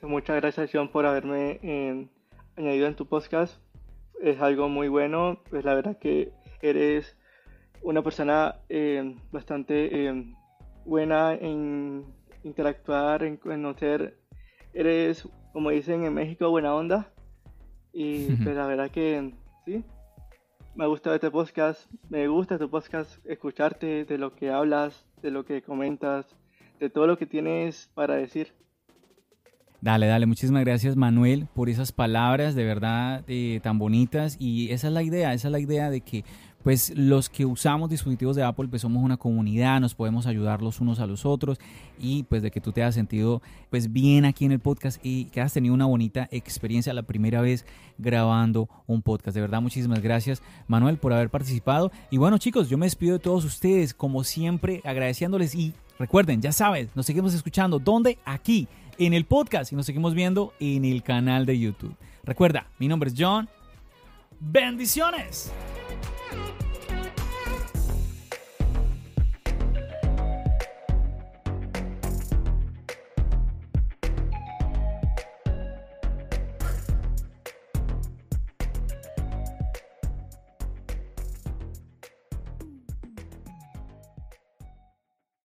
Muchas 0.00 0.36
gracias 0.36 0.70
por 0.90 1.04
haberme 1.06 1.60
eh, 1.62 2.08
añadido 2.56 2.86
en 2.86 2.96
tu 2.96 3.06
podcast. 3.06 3.60
Es 4.22 4.40
algo 4.40 4.68
muy 4.68 4.88
bueno, 4.88 5.40
pues 5.50 5.64
la 5.64 5.74
verdad 5.74 5.98
que 5.98 6.32
eres 6.62 7.16
una 7.82 8.02
persona 8.02 8.56
eh, 8.68 9.16
bastante 9.32 10.06
eh, 10.08 10.34
buena 10.84 11.34
en 11.34 12.04
interactuar, 12.44 13.24
en 13.24 13.36
conocer. 13.36 14.18
Eres, 14.74 15.28
como 15.52 15.70
dicen 15.70 16.04
en 16.04 16.14
México, 16.14 16.50
buena 16.50 16.74
onda. 16.74 17.12
Y 17.92 18.24
pues 18.42 18.56
la 18.56 18.66
verdad 18.66 18.90
que 18.90 19.32
sí, 19.66 19.84
me 20.74 20.84
ha 20.84 20.86
gustado 20.86 21.14
este 21.14 21.30
podcast. 21.30 21.90
Me 22.08 22.26
gusta 22.28 22.58
tu 22.58 22.70
podcast, 22.70 23.24
escucharte 23.26 24.04
de 24.04 24.18
lo 24.18 24.34
que 24.34 24.50
hablas, 24.50 25.06
de 25.22 25.30
lo 25.30 25.44
que 25.44 25.62
comentas, 25.62 26.26
de 26.80 26.90
todo 26.90 27.06
lo 27.06 27.18
que 27.18 27.26
tienes 27.26 27.90
para 27.94 28.14
decir. 28.14 28.54
Dale, 29.82 30.06
dale, 30.06 30.26
muchísimas 30.26 30.64
gracias 30.64 30.94
Manuel 30.94 31.48
por 31.52 31.68
esas 31.68 31.90
palabras 31.90 32.54
de 32.54 32.64
verdad 32.64 33.24
eh, 33.26 33.58
tan 33.64 33.80
bonitas 33.80 34.36
y 34.38 34.70
esa 34.70 34.86
es 34.86 34.92
la 34.92 35.02
idea, 35.02 35.34
esa 35.34 35.48
es 35.48 35.52
la 35.52 35.58
idea 35.58 35.90
de 35.90 36.02
que 36.02 36.24
pues 36.62 36.92
los 36.96 37.28
que 37.28 37.44
usamos 37.44 37.90
dispositivos 37.90 38.36
de 38.36 38.42
Apple 38.42 38.68
pues 38.68 38.82
somos 38.82 39.02
una 39.02 39.16
comunidad, 39.16 39.80
nos 39.80 39.94
podemos 39.94 40.26
ayudar 40.26 40.62
los 40.62 40.80
unos 40.80 41.00
a 41.00 41.06
los 41.06 41.26
otros 41.26 41.58
y 41.98 42.22
pues 42.24 42.42
de 42.42 42.50
que 42.50 42.60
tú 42.60 42.72
te 42.72 42.82
has 42.82 42.94
sentido 42.94 43.42
pues 43.70 43.92
bien 43.92 44.24
aquí 44.24 44.44
en 44.44 44.52
el 44.52 44.60
podcast 44.60 45.00
y 45.02 45.26
que 45.26 45.40
has 45.40 45.52
tenido 45.52 45.74
una 45.74 45.86
bonita 45.86 46.28
experiencia 46.30 46.92
la 46.92 47.02
primera 47.02 47.40
vez 47.40 47.66
grabando 47.98 48.68
un 48.86 49.02
podcast. 49.02 49.34
De 49.34 49.40
verdad 49.40 49.60
muchísimas 49.60 50.00
gracias 50.00 50.42
Manuel 50.68 50.98
por 50.98 51.12
haber 51.12 51.30
participado 51.30 51.90
y 52.10 52.18
bueno 52.18 52.38
chicos 52.38 52.68
yo 52.68 52.78
me 52.78 52.86
despido 52.86 53.14
de 53.14 53.18
todos 53.18 53.44
ustedes 53.44 53.94
como 53.94 54.24
siempre 54.24 54.80
agradeciéndoles 54.84 55.54
y 55.54 55.74
recuerden 55.98 56.40
ya 56.40 56.52
sabes 56.52 56.94
nos 56.94 57.06
seguimos 57.06 57.34
escuchando 57.34 57.78
¿dónde? 57.78 58.18
Aquí 58.24 58.68
en 58.98 59.14
el 59.14 59.24
podcast 59.24 59.72
y 59.72 59.76
nos 59.76 59.86
seguimos 59.86 60.14
viendo 60.14 60.52
en 60.60 60.84
el 60.84 61.02
canal 61.02 61.46
de 61.46 61.58
YouTube. 61.58 61.96
Recuerda 62.24 62.68
mi 62.78 62.88
nombre 62.88 63.10
es 63.10 63.14
John. 63.18 63.48
Bendiciones. 64.40 65.52